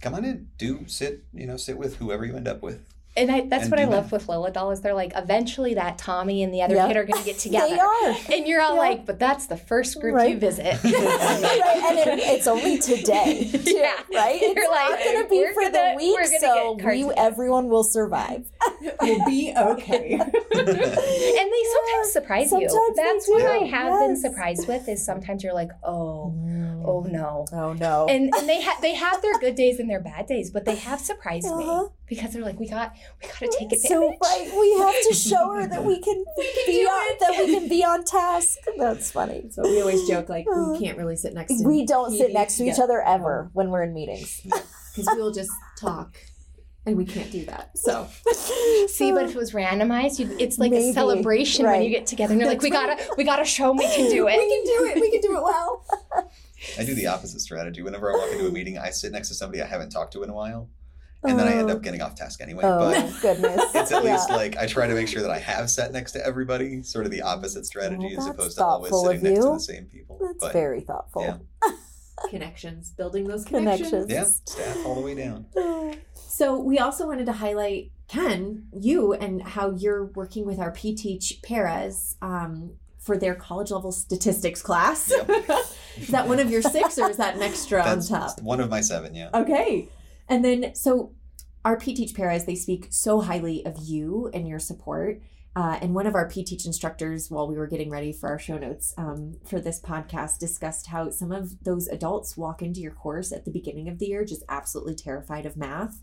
come 0.04 0.14
on 0.14 0.24
in, 0.24 0.48
do 0.58 0.84
sit, 0.86 1.24
you 1.32 1.46
know, 1.46 1.56
sit 1.56 1.76
with 1.78 1.96
whoever 1.96 2.24
you 2.24 2.36
end 2.36 2.46
up 2.46 2.62
with. 2.62 2.80
And 3.16 3.30
I, 3.30 3.42
that's 3.42 3.62
And 3.64 3.70
what 3.70 3.78
I 3.78 3.84
love 3.84 4.10
that. 4.10 4.12
with 4.12 4.26
Liljedahl 4.26 4.72
is 4.72 4.80
they're 4.80 4.92
like 4.92 5.12
eventually 5.14 5.74
that 5.74 5.98
Tommy 5.98 6.42
and 6.42 6.52
the 6.52 6.62
other 6.62 6.74
Yep. 6.74 6.88
kid 6.88 6.96
are 6.96 7.04
going 7.04 7.22
to 7.22 7.24
get 7.24 7.38
together. 7.46 7.68
They 7.72 7.78
are. 7.80 8.16
And 8.32 8.46
you're 8.48 8.60
all 8.60 8.74
Yeah. 8.74 8.80
like, 8.80 9.06
but 9.06 9.20
that's 9.20 9.46
the 9.46 9.56
first 9.56 10.00
group 10.00 10.16
you 10.28 10.36
visit. 10.36 10.64
right, 10.84 10.84
and 10.90 11.98
it, 12.10 12.18
it's 12.18 12.48
only 12.48 12.78
today, 12.78 13.48
too, 13.52 13.70
Yeah. 13.72 13.92
right? 14.12 14.40
You're 14.42 14.54
not 14.68 14.90
like, 14.90 15.04
going 15.04 15.22
to 15.22 15.28
be 15.30 15.46
for 15.54 15.60
gonna- 15.62 15.72
the 15.72 15.94
week, 15.96 16.26
so 16.40 16.74
get 16.74 16.86
we 16.86 17.12
everyone 17.16 17.68
will 17.68 17.84
survive. 17.84 18.50
We'll 19.00 19.24
be 19.26 19.52
okay. 19.56 20.14
and 20.14 20.32
they 20.32 21.64
sometimes 21.72 22.12
surprise 22.12 22.50
you. 22.50 22.68
Sometimes 22.68 22.96
they 22.96 23.02
That's 23.04 23.28
what 23.28 23.38
do, 23.42 23.46
I 23.46 23.58
have 23.66 24.00
been 24.00 24.16
surprised 24.16 24.66
with 24.66 24.88
is 24.88 25.04
sometimes 25.04 25.44
you're 25.44 25.54
like, 25.54 25.70
oh, 25.84 26.34
oh 26.84 27.00
no. 27.08 27.46
Oh 27.52 27.72
no. 27.72 28.06
And 28.08 28.32
and 28.34 28.48
they 28.48 28.60
have 28.60 28.80
they 28.82 28.94
have 28.94 29.20
their 29.22 29.38
good 29.38 29.54
days 29.54 29.78
and 29.80 29.88
their 29.88 30.00
bad 30.00 30.26
days, 30.26 30.50
but 30.50 30.64
they 30.64 30.76
have 30.76 31.00
surprised 31.00 31.46
Uh-huh. 31.46 31.82
me 31.84 31.88
because 32.06 32.32
they're 32.32 32.42
like, 32.42 32.58
we 32.60 32.68
got 32.68 32.94
we 33.22 33.28
got 33.28 33.38
to 33.38 33.46
take 33.58 33.72
advantage. 33.72 33.80
so 33.80 34.08
right, 34.22 34.50
we 34.58 34.78
have 34.78 34.94
to 35.08 35.14
show 35.28 35.52
her 35.54 35.66
that 35.66 35.84
we 35.84 36.00
can, 36.00 36.24
we 36.36 36.44
can 36.52 36.66
be 36.66 36.82
on, 36.84 37.16
that 37.20 37.30
we 37.46 37.54
can 37.58 37.68
be 37.68 37.84
on 37.84 38.04
task. 38.04 38.58
That's 38.78 39.10
funny. 39.10 39.46
So 39.50 39.62
we 39.62 39.80
always 39.80 40.06
joke 40.08 40.28
like 40.28 40.46
we 40.46 40.78
can't 40.78 40.98
really 40.98 41.16
sit 41.16 41.34
next 41.34 41.58
to 41.58 41.64
We 41.66 41.86
don't 41.86 42.10
sit 42.10 42.32
next 42.32 42.56
to 42.58 42.64
each 42.64 42.74
together. 42.74 43.02
other 43.02 43.02
ever 43.02 43.50
when 43.52 43.70
we're 43.70 43.82
in 43.84 43.94
meetings. 43.94 44.40
because 44.42 45.08
we 45.16 45.20
will 45.22 45.32
just 45.32 45.50
talk, 45.80 46.16
and 46.86 46.96
we 46.96 47.04
can't 47.04 47.30
do 47.32 47.44
that. 47.46 47.76
So 47.76 48.06
See, 48.86 49.10
but 49.12 49.24
if 49.24 49.30
it 49.30 49.36
was 49.36 49.52
randomized, 49.52 50.18
you, 50.20 50.36
it's 50.38 50.58
like 50.58 50.70
Maybe, 50.70 50.90
a 50.90 50.92
celebration 50.92 51.64
when 51.66 51.82
you 51.82 51.90
get 51.90 52.06
together 52.06 52.32
and 52.32 52.40
you're 52.40 52.48
like, 52.50 52.62
we 52.62 52.70
gotta 52.70 52.96
we 53.16 53.24
gotta 53.24 53.44
show 53.44 53.70
'em 53.70 53.76
we 53.78 53.86
can 53.88 54.08
do 54.10 54.28
it. 54.28 54.36
we 54.38 54.48
can 54.48 54.64
do 54.64 54.84
it. 54.90 55.00
We 55.00 55.10
can 55.10 55.20
do 55.20 55.36
it 55.36 55.42
well. 55.42 55.84
I 56.78 56.84
do 56.84 56.94
the 56.94 57.06
opposite 57.06 57.40
strategy. 57.40 57.82
Whenever 57.82 58.12
I 58.12 58.16
walk 58.16 58.32
into 58.32 58.46
a 58.46 58.50
meeting, 58.50 58.78
I 58.78 58.90
sit 58.90 59.12
next 59.12 59.28
to 59.28 59.34
somebody 59.34 59.62
I 59.62 59.66
haven't 59.66 59.90
talked 59.90 60.12
to 60.14 60.22
in 60.22 60.30
a 60.30 60.34
while, 60.34 60.68
and 61.22 61.38
then 61.38 61.46
I 61.48 61.52
end 61.54 61.70
up 61.70 61.82
getting 61.82 62.02
off 62.02 62.14
task 62.14 62.40
anyway. 62.40 62.62
Oh 62.64 62.78
But 62.90 63.12
goodness. 63.22 63.62
it's 63.74 63.92
at 63.92 64.04
Yeah. 64.04 64.12
least 64.12 64.30
like 64.30 64.56
I 64.56 64.66
try 64.66 64.86
to 64.86 64.94
make 64.94 65.08
sure 65.08 65.22
that 65.22 65.30
I 65.30 65.38
have 65.38 65.70
sat 65.70 65.92
next 65.92 66.12
to 66.12 66.24
everybody, 66.26 66.82
sort 66.82 67.04
of 67.06 67.10
the 67.12 67.22
opposite 67.22 67.66
strategy 67.66 68.14
Well, 68.16 68.18
as 68.20 68.26
opposed 68.26 68.58
to 68.58 68.64
always 68.64 68.92
sitting 68.92 69.22
next 69.22 69.44
to 69.44 69.52
the 69.52 69.60
same 69.60 69.84
people. 69.86 70.18
That's 70.20 70.38
but 70.40 70.52
very 70.52 70.80
thoughtful. 70.82 71.22
yeah. 71.22 71.70
Connections, 72.30 72.90
building 72.90 73.26
those 73.26 73.44
connections. 73.44 73.90
Connections. 73.90 74.10
yeah, 74.10 74.24
staff 74.64 74.86
all 74.86 74.94
the 74.94 75.00
way 75.00 75.14
down. 75.14 75.46
So 76.34 76.58
we 76.58 76.80
also 76.80 77.06
wanted 77.06 77.26
to 77.26 77.32
highlight 77.32 77.92
Ken, 78.08 78.66
you, 78.76 79.12
and 79.12 79.40
how 79.40 79.70
you're 79.70 80.06
working 80.06 80.44
with 80.46 80.58
our 80.58 80.72
P 80.72 80.92
Teach 80.96 81.38
paras 81.44 82.16
um, 82.22 82.72
for 83.04 83.18
their 83.18 83.34
college 83.34 83.70
level 83.70 83.92
statistics 83.92 84.62
class. 84.62 85.10
Yep. 85.10 85.28
is 85.98 86.08
that 86.08 86.26
one 86.26 86.40
of 86.40 86.50
your 86.50 86.62
six, 86.62 86.98
or 86.98 87.10
is 87.10 87.18
that 87.18 87.36
an 87.36 87.42
extra 87.42 87.82
on 87.86 88.00
top? 88.00 88.40
one 88.40 88.60
of 88.60 88.70
my 88.70 88.80
seven. 88.80 89.14
Yeah. 89.14 89.30
Okay. 89.34 89.88
And 90.28 90.44
then, 90.44 90.74
so 90.74 91.12
our 91.64 91.78
P 91.78 91.94
Teach 91.94 92.14
paras, 92.14 92.46
they 92.46 92.54
speak 92.54 92.88
so 92.90 93.20
highly 93.20 93.64
of 93.64 93.76
you 93.78 94.30
and 94.32 94.48
your 94.48 94.58
support. 94.58 95.20
Uh, 95.56 95.78
and 95.80 95.94
one 95.94 96.06
of 96.06 96.16
our 96.16 96.28
P 96.28 96.42
Teach 96.42 96.66
instructors, 96.66 97.30
while 97.30 97.46
we 97.46 97.56
were 97.56 97.66
getting 97.66 97.90
ready 97.90 98.12
for 98.12 98.28
our 98.28 98.38
show 98.38 98.58
notes 98.58 98.92
um, 98.96 99.36
for 99.44 99.60
this 99.60 99.80
podcast, 99.80 100.38
discussed 100.38 100.86
how 100.86 101.10
some 101.10 101.30
of 101.30 101.62
those 101.62 101.86
adults 101.88 102.36
walk 102.36 102.62
into 102.62 102.80
your 102.80 102.90
course 102.90 103.30
at 103.30 103.44
the 103.44 103.52
beginning 103.52 103.88
of 103.88 103.98
the 103.98 104.06
year 104.06 104.24
just 104.24 104.42
absolutely 104.48 104.94
terrified 104.94 105.46
of 105.46 105.56
math. 105.56 106.00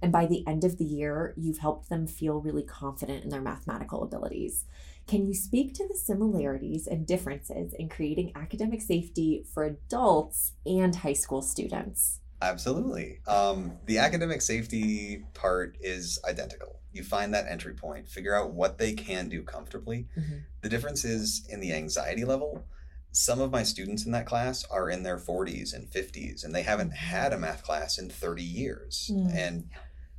And 0.00 0.12
by 0.12 0.26
the 0.26 0.46
end 0.46 0.64
of 0.64 0.78
the 0.78 0.84
year, 0.84 1.34
you've 1.36 1.58
helped 1.58 1.88
them 1.88 2.06
feel 2.06 2.40
really 2.40 2.62
confident 2.62 3.24
in 3.24 3.30
their 3.30 3.40
mathematical 3.40 4.02
abilities. 4.02 4.64
Can 5.06 5.26
you 5.26 5.34
speak 5.34 5.74
to 5.74 5.86
the 5.86 5.96
similarities 5.96 6.86
and 6.86 7.06
differences 7.06 7.74
in 7.74 7.88
creating 7.88 8.32
academic 8.34 8.80
safety 8.80 9.44
for 9.52 9.64
adults 9.64 10.52
and 10.64 10.96
high 10.96 11.12
school 11.12 11.42
students? 11.42 12.20
Absolutely. 12.40 13.20
Um, 13.26 13.78
the 13.86 13.98
academic 13.98 14.42
safety 14.42 15.24
part 15.34 15.76
is 15.80 16.18
identical. 16.28 16.80
You 16.92 17.02
find 17.02 17.34
that 17.34 17.46
entry 17.48 17.74
point, 17.74 18.08
figure 18.08 18.34
out 18.34 18.52
what 18.52 18.78
they 18.78 18.92
can 18.92 19.28
do 19.28 19.42
comfortably. 19.42 20.08
Mhm. 20.16 20.42
The 20.62 20.68
difference 20.68 21.04
is 21.04 21.46
in 21.48 21.60
the 21.60 21.72
anxiety 21.72 22.24
level. 22.24 22.64
Some 23.12 23.40
of 23.40 23.50
my 23.50 23.62
students 23.62 24.04
in 24.06 24.12
that 24.12 24.26
class 24.26 24.64
are 24.64 24.90
in 24.90 25.02
their 25.02 25.18
40s 25.18 25.72
and 25.72 25.88
50s, 25.88 26.44
and 26.44 26.54
they 26.54 26.62
haven't 26.62 26.90
had 26.90 27.32
a 27.32 27.38
math 27.38 27.62
class 27.62 27.98
in 27.98 28.08
30 28.10 28.42
years. 28.42 29.10
Mm. 29.12 29.34
And 29.34 29.70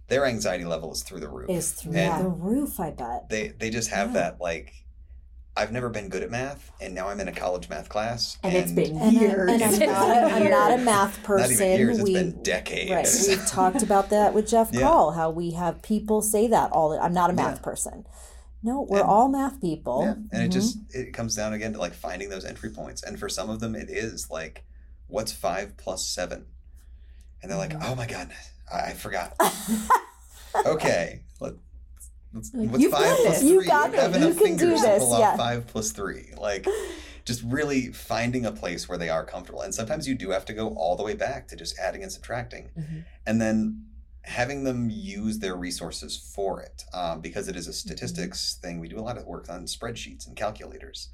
their 0.07 0.25
anxiety 0.25 0.65
level 0.65 0.91
is 0.93 1.03
through 1.03 1.19
the 1.19 1.27
roof. 1.29 1.49
Is 1.49 1.71
through 1.71 1.93
And 1.95 2.25
the 2.25 2.29
roof, 2.29 2.79
I 2.79 2.91
bet. 2.91 3.29
they, 3.29 3.49
they 3.49 3.69
just 3.69 3.89
have 3.89 4.09
Yeah. 4.09 4.21
that, 4.21 4.41
like, 4.41 4.73
I've 5.57 5.71
never 5.71 5.89
been 5.89 6.09
good 6.09 6.21
at 6.21 6.29
math, 6.29 6.69
and 6.81 6.93
now 6.93 7.07
I'm 7.07 7.19
in 7.21 7.29
a 7.29 7.31
college 7.31 7.69
math 7.69 7.87
class. 7.87 8.37
And 8.43 8.53
it's 8.53 8.73
been 8.73 8.97
And, 8.97 9.13
years. 9.13 9.49
and 9.49 9.63
I'm, 9.63 9.79
not 9.89 10.09
a, 10.09 10.21
I'm 10.35 10.49
not 10.51 10.73
a 10.73 10.77
math 10.79 11.23
person. 11.23 11.51
Not 11.51 11.63
even 11.63 11.77
years, 11.79 11.97
it's 11.99 12.03
we, 12.03 12.13
been 12.13 12.43
decades. 12.43 12.91
Right. 12.91 13.07
We've 13.39 13.47
talked 13.47 13.81
about 13.81 14.09
that 14.09 14.33
with 14.33 14.49
Geoff 14.49 14.71
Yeah. 14.73 14.81
Krall, 14.81 15.15
how 15.15 15.29
we 15.31 15.51
have 15.51 15.81
people 15.81 16.21
say 16.21 16.47
that 16.47 16.71
all 16.73 16.89
the 16.89 16.99
I'm 17.01 17.13
not 17.13 17.29
a 17.29 17.33
math 17.33 17.59
Yeah. 17.59 17.61
person. 17.63 18.05
No, 18.61 18.81
we're 18.81 18.99
And- 18.99 19.07
all 19.07 19.29
math 19.29 19.61
people. 19.61 20.01
Yeah, 20.03 20.15
and 20.37 20.43
it 20.43 20.49
Mhm. 20.49 20.53
just 20.53 20.77
it 20.93 21.13
comes 21.13 21.35
down 21.35 21.53
again 21.53 21.71
to 21.73 21.79
like 21.79 21.93
finding 21.93 22.27
those 22.29 22.43
entry 22.43 22.69
points, 22.69 23.01
and 23.01 23.17
for 23.17 23.29
some 23.29 23.49
of 23.49 23.61
them, 23.61 23.75
it 23.75 23.89
is 23.89 24.29
like, 24.29 24.65
what's 25.07 25.31
five 25.31 25.77
plus 25.77 26.05
seven, 26.05 26.47
and 27.41 27.49
they're 27.49 27.57
like, 27.57 27.69
Mm-hmm. 27.71 27.91
oh 27.91 27.95
my 27.95 28.07
god, 28.07 28.31
I, 28.71 28.79
I 28.79 28.93
forgot. 28.93 29.35
okay, 30.65 31.21
let, 31.39 31.53
let's, 32.33 32.51
what's 32.53 32.81
you've 32.81 32.91
five 32.91 33.01
got 33.03 33.17
plus 33.19 33.39
this. 33.39 33.43
You 33.43 33.59
three? 33.59 33.67
got 33.67 33.93
have 33.93 34.13
this. 34.13 34.23
enough 34.23 34.39
You 34.39 34.45
can 34.45 34.57
do 34.57 34.59
fingers 34.65 34.81
to 34.81 34.87
this, 34.87 34.99
pull 35.03 35.13
off 35.13 35.19
yeah. 35.19 35.37
five 35.37 35.67
plus 35.67 35.91
three, 35.91 36.31
like. 36.37 36.67
Just 37.25 37.41
really 37.43 37.87
finding 37.87 38.45
a 38.45 38.51
place 38.51 38.87
where 38.87 38.99
they 38.99 39.09
are 39.09 39.25
comfortable, 39.25 39.61
and 39.61 39.73
sometimes 39.73 40.07
you 40.07 40.13
do 40.13 40.29
have 40.29 40.45
to 40.45 40.53
go 40.53 40.75
all 40.75 40.95
the 40.95 41.01
way 41.01 41.15
back 41.15 41.47
to 41.47 41.55
just 41.55 41.75
adding 41.79 42.03
and 42.03 42.11
subtracting, 42.11 42.69
Mm-hmm. 42.77 42.97
Mhm. 42.97 43.03
and 43.25 43.41
then 43.41 43.85
having 44.21 44.63
them 44.63 44.91
use 44.91 45.39
their 45.39 45.55
resources 45.55 46.15
for 46.35 46.61
it 46.61 46.83
um, 46.93 47.21
because 47.21 47.47
it 47.47 47.55
is 47.55 47.65
a 47.67 47.71
Mm-hmm. 47.71 47.77
statistics 47.77 48.59
thing 48.61 48.79
we 48.79 48.87
do 48.87 48.99
a 48.99 49.01
lot 49.01 49.17
of 49.17 49.25
work 49.25 49.49
on 49.49 49.65
spreadsheets 49.65 50.27
and 50.27 50.35
calculators 50.35 51.09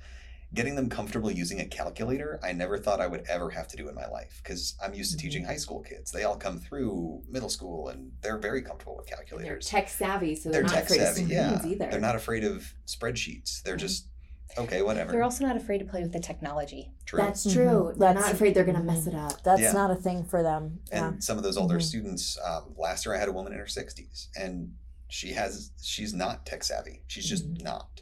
getting 0.53 0.75
them 0.75 0.89
comfortable 0.89 1.31
using 1.31 1.59
a 1.61 1.65
calculator 1.65 2.39
i 2.43 2.51
never 2.51 2.77
thought 2.77 2.99
i 2.99 3.07
would 3.07 3.23
ever 3.29 3.49
have 3.49 3.67
to 3.67 3.77
do 3.77 3.87
in 3.87 3.95
my 3.95 4.07
life 4.07 4.41
because 4.43 4.75
i'm 4.83 4.93
used 4.93 5.11
to 5.11 5.17
Mm-hmm. 5.17 5.27
teaching 5.27 5.45
high 5.45 5.55
school 5.57 5.81
kids 5.81 6.11
they 6.11 6.23
all 6.23 6.35
come 6.37 6.57
through 6.59 7.21
middle 7.29 7.49
school 7.49 7.89
and 7.89 8.11
they're 8.21 8.37
very 8.37 8.61
comfortable 8.61 8.95
with 8.97 9.07
calculators. 9.07 9.69
They're 9.69 9.81
tech 9.81 9.89
savvy, 9.89 10.35
so 10.35 10.49
they're, 10.49 10.61
they're 10.61 10.69
not 10.69 10.73
tech 10.73 10.83
afraid 10.85 10.99
savvy 10.99 11.21
of 11.23 11.29
yeah 11.29 11.61
either. 11.65 11.87
they're 11.91 11.99
not 11.99 12.15
afraid 12.15 12.43
of 12.43 12.73
spreadsheets 12.87 13.61
they're 13.63 13.75
just 13.77 14.07
okay 14.57 14.81
whatever 14.81 15.11
They're 15.11 15.23
also 15.23 15.45
not 15.45 15.55
afraid 15.55 15.77
to 15.79 15.85
play 15.85 16.01
with 16.01 16.11
the 16.11 16.19
technology. 16.19 16.91
true 17.05 17.17
That's 17.19 17.43
true. 17.43 17.93
Mhm. 17.93 17.97
They're 17.99 18.07
That's- 18.13 18.25
not 18.25 18.33
afraid 18.33 18.53
they're 18.53 18.65
going 18.65 18.75
to 18.77 18.83
mess 18.83 19.07
it 19.07 19.15
up. 19.15 19.41
That's 19.43 19.61
Yeah. 19.61 19.71
not 19.71 19.91
a 19.91 19.95
thing 19.95 20.25
for 20.25 20.43
them. 20.43 20.81
Yeah. 20.91 21.07
and 21.09 21.23
some 21.23 21.37
of 21.37 21.43
those 21.43 21.55
older 21.55 21.77
Mhm. 21.77 21.83
students 21.83 22.37
um, 22.45 22.73
last 22.77 23.05
year 23.05 23.15
i 23.15 23.17
had 23.17 23.29
a 23.29 23.31
woman 23.31 23.53
in 23.53 23.59
her 23.59 23.65
60s 23.65 24.27
and 24.37 24.73
she 25.07 25.31
has 25.33 25.71
she's 25.81 26.13
not 26.13 26.45
tech 26.45 26.63
savvy 26.65 27.03
she's 27.07 27.25
just 27.25 27.45
not 27.61 28.01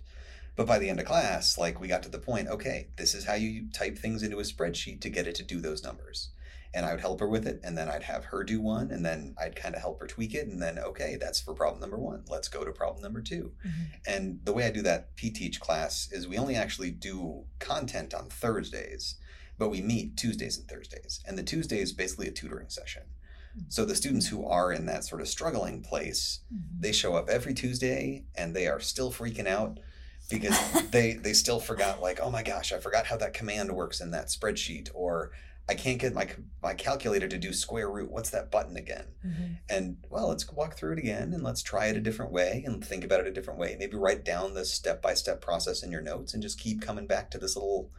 but 0.56 0.68
by 0.68 0.80
the 0.80 0.90
end 0.90 1.00
of 1.00 1.06
class 1.06 1.58
like 1.58 1.80
we 1.80 1.88
got 1.88 2.04
to 2.04 2.10
the 2.10 2.20
point 2.20 2.48
okay 2.48 2.88
this 2.98 3.14
is 3.14 3.26
how 3.26 3.34
you 3.34 3.70
type 3.72 3.98
things 3.98 4.24
into 4.24 4.40
a 4.40 4.44
spreadsheet 4.44 5.02
to 5.02 5.10
get 5.10 5.28
it 5.28 5.36
to 5.36 5.44
do 5.44 5.60
those 5.60 5.84
numbers. 5.84 6.30
And 6.72 6.86
i 6.86 6.92
would 6.92 7.02
help 7.02 7.20
her 7.20 7.28
with 7.28 7.48
it 7.48 7.60
and 7.64 7.76
then 7.76 7.90
i'd 7.90 8.04
have 8.04 8.26
her 8.26 8.44
do 8.44 8.62
one 8.62 8.92
and 8.92 9.04
then 9.04 9.34
i'd 9.42 9.56
kind 9.56 9.74
of 9.74 9.82
help 9.82 10.00
her 10.00 10.08
tweak 10.08 10.36
it 10.36 10.48
and 10.48 10.62
then 10.62 10.78
okay 10.78 11.18
that's 11.20 11.42
for 11.42 11.56
problem 11.56 11.82
number 11.82 11.98
one. 11.98 12.26
Let's 12.30 12.48
go 12.48 12.64
to 12.64 12.72
problem 12.72 13.02
number 13.02 13.22
2 13.22 13.36
mm-hmm. 13.36 13.84
and 14.06 14.40
the 14.44 14.54
way 14.54 14.66
i 14.66 14.72
do 14.72 14.84
that 14.84 15.16
p 15.16 15.32
teach 15.32 15.60
class 15.60 16.12
is 16.12 16.28
we 16.28 16.38
only 16.38 16.56
actually 16.56 16.92
do 16.92 17.46
content 17.60 18.14
on 18.14 18.30
thursdays 18.30 19.16
but 19.60 19.70
we 19.70 19.82
meet 19.82 20.18
Tuesdays 20.18 20.58
and 20.58 20.68
Thursdays. 20.68 21.20
And 21.28 21.38
the 21.38 21.44
Tuesday 21.44 21.80
is 21.80 21.92
basically 21.92 22.28
a 22.30 22.32
tutoring 22.32 22.70
session. 22.70 23.04
Mm-hmm. 23.04 23.66
So 23.68 23.86
the 23.86 23.94
students 23.94 24.28
who 24.28 24.46
are 24.46 24.72
in 24.72 24.86
that 24.88 25.04
sort 25.04 25.22
of 25.22 25.28
struggling 25.28 25.84
place, 25.84 26.40
mm-hmm. 26.52 26.82
they 26.82 26.94
show 26.94 27.16
up 27.16 27.30
every 27.30 27.54
Tuesday 27.54 28.24
and 28.36 28.56
they 28.56 28.68
are 28.68 28.80
still 28.80 29.12
freaking 29.12 29.48
out 29.48 29.80
because 30.30 30.58
they 30.92 31.14
they 31.14 31.34
still 31.34 31.60
forgot 31.60 32.02
like, 32.02 32.20
oh 32.22 32.30
my 32.30 32.44
gosh, 32.44 32.72
I 32.72 32.80
forgot 32.80 33.06
how 33.06 33.18
that 33.18 33.34
command 33.34 33.72
works 33.72 34.02
in 34.02 34.12
that 34.12 34.28
spreadsheet 34.28 34.90
or 34.94 35.32
I 35.70 35.76
can't 35.76 36.00
get 36.00 36.16
my 36.16 36.28
my 36.64 36.74
calculator 36.74 37.28
to 37.28 37.38
do 37.38 37.54
square 37.54 37.90
root. 37.90 38.10
What's 38.10 38.32
that 38.32 38.50
button 38.50 38.76
again? 38.76 39.06
Mm-hmm. 39.26 39.54
And 39.70 39.98
well, 40.10 40.30
let's 40.30 40.52
walk 40.52 40.76
through 40.76 40.94
it 40.94 41.00
again 41.00 41.32
and 41.34 41.44
let's 41.44 41.62
try 41.62 41.88
it 41.88 41.98
a 41.98 42.02
different 42.02 42.32
way 42.32 42.64
and 42.66 42.84
think 42.84 43.04
about 43.04 43.20
it 43.20 43.28
a 43.28 43.32
different 43.32 43.60
way. 43.60 43.76
Maybe 43.78 43.96
write 43.96 44.26
down 44.26 44.56
the 44.56 44.66
step 44.66 45.02
by 45.02 45.14
step 45.14 45.42
process 45.42 45.84
in 45.84 45.92
your 45.92 46.02
notes 46.02 46.34
and 46.34 46.42
just 46.42 46.60
keep 46.60 46.82
coming 46.82 47.06
back 47.06 47.30
to 47.32 47.38
this 47.38 47.56
little 47.56 47.92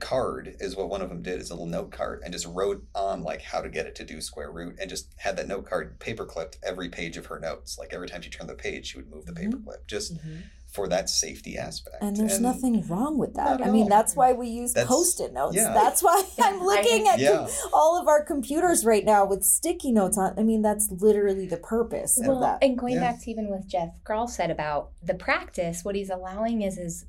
card 0.00 0.56
is 0.60 0.76
what 0.76 0.88
one 0.88 1.02
of 1.02 1.08
them 1.08 1.22
did 1.22 1.40
is 1.40 1.50
a 1.50 1.54
little 1.54 1.66
note 1.66 1.90
card 1.90 2.22
and 2.24 2.32
just 2.32 2.46
wrote 2.46 2.84
on 2.94 3.22
like 3.22 3.42
how 3.42 3.60
to 3.60 3.68
get 3.68 3.86
it 3.86 3.94
to 3.96 4.04
do 4.04 4.20
square 4.20 4.50
root 4.50 4.76
and 4.80 4.88
just 4.88 5.12
had 5.16 5.36
that 5.36 5.48
note 5.48 5.66
card 5.66 5.98
paper 5.98 6.24
clipped 6.24 6.56
every 6.62 6.88
page 6.88 7.16
of 7.16 7.26
her 7.26 7.38
notes 7.38 7.78
like 7.78 7.92
every 7.92 8.08
time 8.08 8.22
she 8.22 8.30
turned 8.30 8.48
the 8.48 8.54
page 8.54 8.86
she 8.86 8.96
would 8.96 9.10
move 9.10 9.26
the 9.26 9.32
mm-hmm. 9.32 9.50
paper 9.50 9.62
clip 9.64 9.86
just 9.86 10.16
mm-hmm. 10.16 10.38
For 10.72 10.86
that 10.88 11.08
safety 11.08 11.56
aspect 11.56 11.96
And 12.02 12.14
there's 12.16 12.40
nothing 12.40 12.86
wrong 12.88 13.16
with 13.16 13.34
that. 13.34 13.62
I 13.64 13.70
mean, 13.70 13.84
all. 13.84 13.88
that's 13.88 14.14
why 14.14 14.32
we 14.34 14.48
use 14.48 14.74
That's- 14.74 14.88
post-it 14.88 15.32
notes. 15.32 15.56
yeah. 15.56 15.72
That's 15.72 16.02
why 16.02 16.22
I'm 16.40 16.62
looking 16.62 17.08
at 17.08 17.18
Yeah. 17.18 17.46
all 17.72 17.98
of 17.98 18.06
our 18.06 18.22
computers 18.22 18.84
right 18.84 19.04
now 19.04 19.24
with 19.24 19.44
sticky 19.44 19.92
notes 19.92 20.18
on. 20.18 20.38
I 20.38 20.42
mean, 20.42 20.60
that's 20.62 20.90
literally 20.90 21.46
the 21.46 21.56
purpose 21.56 22.20
of 22.20 22.26
Well, 22.26 22.40
that. 22.40 22.58
and 22.62 22.76
going 22.78 22.94
Yeah. 22.94 23.12
back 23.12 23.22
to 23.22 23.30
even 23.30 23.48
with 23.48 23.66
Geoff 23.66 23.90
Krall 24.04 24.28
said 24.28 24.50
about 24.50 24.90
the 25.02 25.14
practice, 25.14 25.84
what 25.84 25.94
he's 25.94 26.10
allowing 26.10 26.60
is 26.62 26.76
is 26.76 27.06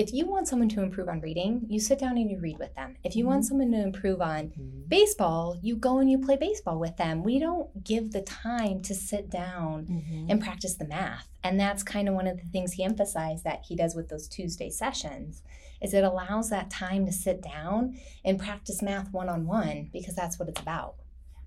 if 0.00 0.12
you 0.14 0.26
want 0.26 0.48
someone 0.48 0.68
to 0.70 0.82
improve 0.82 1.08
on 1.08 1.20
reading, 1.20 1.66
you 1.68 1.78
sit 1.78 1.98
down 1.98 2.16
and 2.16 2.30
you 2.30 2.38
read 2.40 2.58
with 2.58 2.74
them. 2.74 2.96
If 3.04 3.14
you 3.16 3.26
want 3.26 3.44
someone 3.44 3.70
to 3.72 3.82
improve 3.82 4.20
on 4.22 4.52
baseball, 4.88 5.58
you 5.62 5.76
go 5.76 5.98
and 5.98 6.10
you 6.10 6.18
play 6.18 6.36
baseball 6.36 6.78
with 6.78 6.96
them. 6.96 7.22
We 7.22 7.38
don't 7.38 7.84
give 7.84 8.12
the 8.12 8.22
time 8.22 8.82
to 8.82 8.94
sit 8.94 9.30
down 9.30 9.86
Mhm. 9.86 10.30
and 10.30 10.40
practice 10.40 10.74
the 10.74 10.86
math. 10.86 11.28
And 11.44 11.58
that's 11.60 11.82
kind 11.82 12.08
of 12.08 12.14
one 12.14 12.26
of 12.26 12.36
the 12.38 12.44
things 12.46 12.72
he 12.72 12.84
emphasized 12.84 13.44
that 13.44 13.64
he 13.68 13.76
does 13.76 13.94
with 13.94 14.08
those 14.08 14.26
Tuesday 14.28 14.70
sessions 14.70 15.42
is 15.80 15.94
it 15.94 16.04
allows 16.04 16.50
that 16.50 16.70
time 16.70 17.06
to 17.06 17.12
sit 17.12 17.40
down 17.42 17.96
and 18.24 18.38
practice 18.38 18.82
math 18.82 19.12
one 19.12 19.28
on 19.28 19.46
one 19.46 19.88
because 19.92 20.14
that's 20.14 20.38
what 20.38 20.48
it's 20.48 20.60
about. 20.60 20.94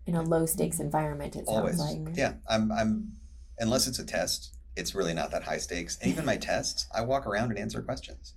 In 0.05 0.15
a 0.15 0.21
low 0.21 0.45
stakes 0.45 0.79
environment, 0.79 1.35
it 1.35 1.45
sounds 1.45 1.57
always 1.57 1.79
like. 1.79 2.15
yeah 2.17 2.33
i'm 2.49 2.71
i'm 2.71 3.13
unless 3.59 3.87
it's 3.87 3.99
a 3.99 4.05
test 4.05 4.53
it's 4.75 4.93
really 4.95 5.13
not 5.13 5.29
that 5.31 5.43
high 5.43 5.57
stakes 5.59 5.97
and 6.01 6.11
even 6.11 6.25
my 6.25 6.35
tests 6.35 6.87
i 6.93 6.99
walk 7.01 7.25
around 7.27 7.51
and 7.51 7.59
answer 7.59 7.81
questions 7.81 8.33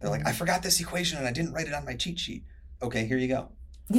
they're 0.00 0.10
like 0.10 0.26
i 0.26 0.32
forgot 0.32 0.62
this 0.62 0.80
equation 0.80 1.18
and 1.18 1.26
i 1.26 1.32
didn't 1.32 1.52
write 1.52 1.66
it 1.66 1.74
on 1.74 1.84
my 1.84 1.94
cheat 1.94 2.18
sheet 2.18 2.44
okay 2.82 3.06
here 3.06 3.18
you 3.18 3.28
go 3.28 3.48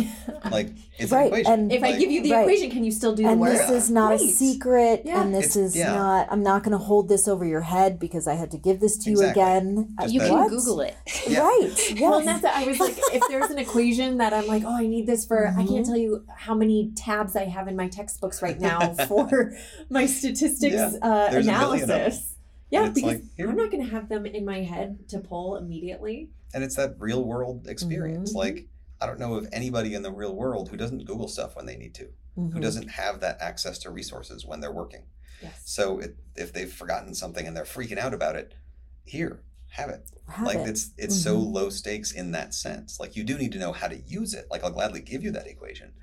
Like 0.51 0.69
it's 0.99 1.11
Right, 1.11 1.21
an 1.33 1.39
equation. 1.39 1.51
and- 1.53 1.71
If 1.71 1.81
I 1.81 1.97
give 1.97 2.11
you 2.11 2.21
the 2.21 2.31
Right. 2.33 2.41
equation, 2.41 2.69
can 2.69 2.83
you 2.83 2.91
still 2.91 3.15
do 3.15 3.23
the 3.23 3.29
and 3.29 3.39
work? 3.41 3.53
this 3.53 3.71
is 3.71 3.89
not 3.89 4.13
a 4.13 4.19
secret 4.19 5.01
Yeah. 5.03 5.19
and 5.23 5.33
this 5.33 5.55
It's- 5.55 5.69
is 5.71 5.75
yeah. 5.75 5.95
not 5.95 6.27
i'm 6.31 6.43
not 6.43 6.61
going 6.61 6.73
to 6.73 6.77
hold 6.77 7.09
this 7.09 7.27
over 7.27 7.43
your 7.43 7.61
head 7.61 7.97
because 7.97 8.27
i 8.27 8.35
had 8.35 8.51
to 8.51 8.59
give 8.59 8.79
this 8.81 8.97
to 8.99 9.09
you 9.09 9.17
Exactly. 9.17 9.41
again 9.41 9.95
Just 9.99 10.13
you 10.13 10.19
that- 10.19 10.29
can 10.29 10.37
What? 10.37 10.49
Google 10.51 10.81
it. 10.81 10.95
Yeah. 11.27 11.39
right 11.39 11.59
yes. 11.89 11.99
Well, 11.99 12.19
and 12.19 12.27
that's 12.27 12.43
it. 12.43 12.51
I 12.55 12.65
was 12.65 12.79
like, 12.79 12.97
if 13.17 13.23
there's 13.29 13.49
an 13.49 13.57
equation 13.57 14.17
that 14.19 14.31
I'm 14.31 14.45
like, 14.45 14.63
oh, 14.63 14.75
I 14.75 14.85
need 14.85 15.07
this 15.07 15.25
for, 15.25 15.47
I 15.47 15.51
Mhm. 15.63 15.67
can't 15.69 15.85
tell 15.87 15.97
you 15.97 16.23
how 16.45 16.53
many 16.53 16.91
tabs 16.95 17.35
I 17.35 17.45
have 17.45 17.67
in 17.67 17.75
my 17.75 17.87
textbooks 17.87 18.43
right 18.43 18.59
now 18.59 18.93
for 19.07 19.53
my 19.89 20.05
statistics 20.05 20.75
Yeah. 20.75 20.91
uh, 21.01 21.31
There's 21.31 21.47
a 21.47 21.51
million 21.51 21.81
of 21.81 21.87
them. 21.87 21.97
analysis. 21.97 22.35
Yeah, 22.71 22.89
because 22.89 23.03
like, 23.03 23.23
I'm 23.39 23.55
not 23.55 23.71
going 23.71 23.83
to 23.83 23.89
have 23.91 24.09
them 24.09 24.25
in 24.25 24.45
my 24.45 24.59
head 24.61 25.09
to 25.09 25.19
pull 25.19 25.57
immediately. 25.57 26.29
and 26.53 26.63
it's 26.63 26.75
that 26.75 26.95
real 26.99 27.23
world 27.23 27.67
experience. 27.67 28.31
Mhm. 28.33 28.35
Like 28.37 28.67
I 29.01 29.05
don't 29.05 29.19
know 29.19 29.35
of 29.35 29.47
anybody 29.53 29.93
in 29.93 30.01
the 30.01 30.11
real 30.11 30.35
world 30.35 30.69
who 30.69 30.77
doesn't 30.77 31.05
Google 31.05 31.27
stuff 31.27 31.55
when 31.55 31.65
they 31.67 31.77
need 31.77 31.93
to, 31.95 32.09
who 32.35 32.49
Mhm. 32.49 32.61
doesn't 32.61 32.87
have 32.89 33.19
that 33.21 33.37
access 33.39 33.77
to 33.79 33.91
resources 33.91 34.45
when 34.45 34.59
they're 34.59 34.71
working. 34.73 35.03
Yes. 35.41 35.61
So 35.65 35.99
it, 35.99 36.17
if 36.35 36.51
they've 36.51 36.71
forgotten 36.71 37.13
something 37.13 37.45
and 37.47 37.55
they're 37.55 37.63
freaking 37.65 37.97
out 37.99 38.13
about 38.15 38.35
it, 38.35 38.55
here, 39.05 39.43
have 39.69 39.89
it. 39.89 40.09
Have 40.27 40.45
like 40.47 40.57
it. 40.57 40.69
it's 40.69 40.91
it's 40.97 41.15
so 41.15 41.37
Mhm. 41.37 41.53
low 41.53 41.69
stakes 41.69 42.11
in 42.11 42.31
that 42.31 42.53
sense. 42.55 42.99
Like 42.99 43.15
you 43.15 43.23
do 43.23 43.37
need 43.37 43.51
to 43.53 43.59
know 43.59 43.71
how 43.71 43.87
to 43.87 43.97
use 44.01 44.33
it. 44.33 44.47
Like 44.51 44.63
I'll 44.63 44.71
gladly 44.71 45.01
give 45.01 45.23
you 45.23 45.31
that 45.31 45.47
equation. 45.47 45.93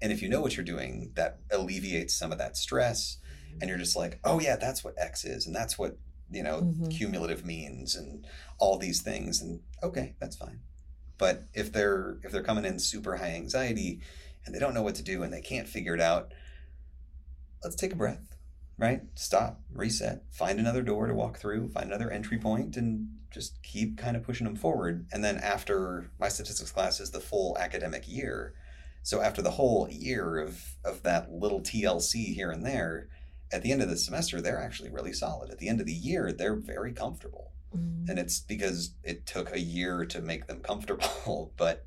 And 0.00 0.10
if 0.12 0.20
you 0.20 0.28
know 0.28 0.40
what 0.40 0.56
you're 0.56 0.64
doing, 0.64 1.12
that 1.14 1.38
alleviates 1.52 2.12
some 2.14 2.32
of 2.32 2.38
that 2.38 2.56
stress. 2.56 3.18
And 3.60 3.68
you're 3.68 3.78
just 3.78 3.94
like, 3.96 4.18
oh 4.24 4.40
yeah, 4.40 4.56
that's 4.56 4.82
what 4.82 4.94
X 4.98 5.24
is, 5.24 5.46
and 5.46 5.54
that's 5.54 5.78
what 5.78 5.96
you 6.32 6.42
know 6.42 6.62
Mhm. 6.62 6.90
cumulative 6.90 7.44
means, 7.44 7.94
and 7.96 8.26
all 8.58 8.78
these 8.78 9.02
things. 9.02 9.40
And 9.40 9.60
okay, 9.82 10.14
that's 10.20 10.36
fine. 10.36 10.60
But 11.18 11.44
if 11.54 11.72
they're 11.72 12.18
if 12.24 12.32
they're 12.32 12.42
coming 12.42 12.64
in 12.64 12.78
super 12.78 13.16
high 13.16 13.30
anxiety 13.34 14.00
and 14.44 14.54
they 14.54 14.58
don't 14.58 14.74
know 14.74 14.82
what 14.82 14.96
to 14.96 15.02
do 15.02 15.22
and 15.22 15.32
they 15.32 15.40
can't 15.40 15.68
figure 15.68 15.94
it 15.94 16.00
out, 16.00 16.32
let's 17.62 17.76
take 17.76 17.92
a 17.92 17.96
breath, 17.96 18.36
right? 18.78 19.02
Stop, 19.14 19.60
reset, 19.72 20.22
find 20.30 20.58
another 20.58 20.82
door 20.82 21.06
to 21.06 21.14
walk 21.14 21.38
through, 21.38 21.68
find 21.68 21.86
another 21.86 22.10
entry 22.10 22.38
point, 22.38 22.76
and 22.76 23.08
just 23.30 23.62
keep 23.62 23.96
kind 23.96 24.16
of 24.16 24.22
pushing 24.22 24.44
them 24.46 24.56
forward. 24.56 25.06
And 25.12 25.24
then 25.24 25.38
after 25.38 26.10
my 26.18 26.28
statistics 26.28 26.70
class 26.72 27.00
is 27.00 27.10
the 27.12 27.20
full 27.20 27.56
academic 27.58 28.08
year. 28.08 28.54
So 29.04 29.20
after 29.20 29.42
the 29.42 29.50
whole 29.52 29.88
year 29.90 30.38
of 30.38 30.76
of 30.84 31.02
that 31.02 31.32
little 31.32 31.60
TLC 31.60 32.34
here 32.34 32.50
and 32.50 32.64
there, 32.64 33.08
at 33.52 33.62
the 33.62 33.72
end 33.72 33.82
of 33.82 33.88
the 33.90 33.96
semester, 33.96 34.40
they're 34.40 34.60
actually 34.60 34.90
really 34.90 35.12
solid. 35.12 35.50
At 35.50 35.58
the 35.58 35.68
end 35.68 35.80
of 35.80 35.86
the 35.86 35.92
year, 35.92 36.32
they're 36.32 36.56
very 36.56 36.92
comfortable. 36.92 37.52
Mhm. 37.76 38.08
And 38.08 38.18
it's 38.18 38.40
because 38.40 38.94
it 39.02 39.26
took 39.26 39.52
a 39.52 39.60
year 39.60 40.04
to 40.06 40.20
make 40.20 40.46
them 40.46 40.60
comfortable, 40.60 41.52
but 41.56 41.86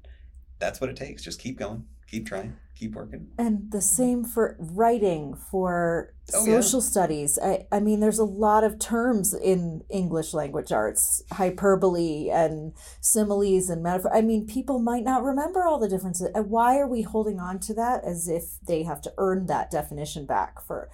that's 0.59 0.79
what 0.79 0.89
it 0.89 0.95
takes. 0.95 1.23
Just 1.23 1.39
keep 1.39 1.57
going, 1.57 1.85
keep 2.15 2.27
trying, 2.27 2.55
keep 2.75 2.93
working. 2.95 3.27
and 3.37 3.71
the 3.71 3.81
same 3.81 4.23
for 4.23 4.55
writing 4.59 5.33
for 5.35 6.11
Oh, 6.33 6.39
yeah. 6.43 6.59
social 6.59 6.81
studies 6.81 7.37
I, 7.37 7.67
I 7.71 7.79
mean 7.79 7.99
there's 7.99 8.17
a 8.17 8.23
lot 8.25 8.63
of 8.63 8.79
terms 8.79 9.31
in 9.35 9.83
english 9.91 10.33
language 10.33 10.71
arts 10.71 11.21
hyperbole 11.31 12.31
and 12.31 12.73
similes 12.99 13.69
and 13.69 13.83
metaphor 13.83 14.11
i 14.11 14.21
mean 14.21 14.47
people 14.47 14.79
might 14.79 15.03
not 15.03 15.23
remember 15.23 15.63
all 15.67 15.77
the 15.77 15.87
differences 15.87 16.29
why 16.33 16.79
are 16.79 16.87
we 16.87 17.03
holding 17.03 17.39
on 17.39 17.59
to 17.59 17.75
that 17.75 18.03
as 18.03 18.27
if 18.27 18.43
they 18.67 18.81
have 18.81 19.01
to 19.03 19.13
earn 19.19 19.45
that 19.45 19.69
definition 19.69 20.25
back 20.25 20.59
for 20.65 20.89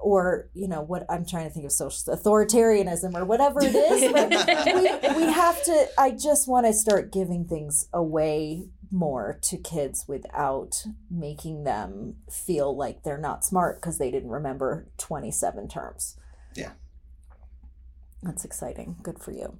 or 0.00 0.48
you 0.54 0.68
know 0.68 0.82
what 0.82 1.04
i'm 1.10 1.26
trying 1.26 1.48
to 1.48 1.52
think 1.52 1.66
of 1.66 1.72
social 1.72 2.14
authoritarianism 2.14 3.12
or 3.16 3.24
whatever 3.24 3.58
it 3.60 3.74
is 3.74 4.02
we, 5.16 5.24
we 5.26 5.32
have 5.32 5.60
to 5.64 5.88
i 5.98 6.12
just 6.12 6.46
want 6.46 6.64
to 6.64 6.72
start 6.72 7.10
giving 7.12 7.44
things 7.44 7.88
away 7.92 8.68
more 8.90 9.38
to 9.42 9.56
kids 9.56 10.06
without 10.08 10.84
making 11.10 11.64
them 11.64 12.16
feel 12.30 12.76
like 12.76 13.02
they're 13.02 13.18
not 13.18 13.44
smart 13.44 13.80
because 13.80 13.98
they 13.98 14.10
didn't 14.10 14.30
remember 14.30 14.88
27 14.98 15.68
terms. 15.68 16.16
Yeah. 16.54 16.72
that's 18.22 18.44
exciting. 18.44 18.96
Good 19.02 19.18
for 19.18 19.32
you. 19.32 19.58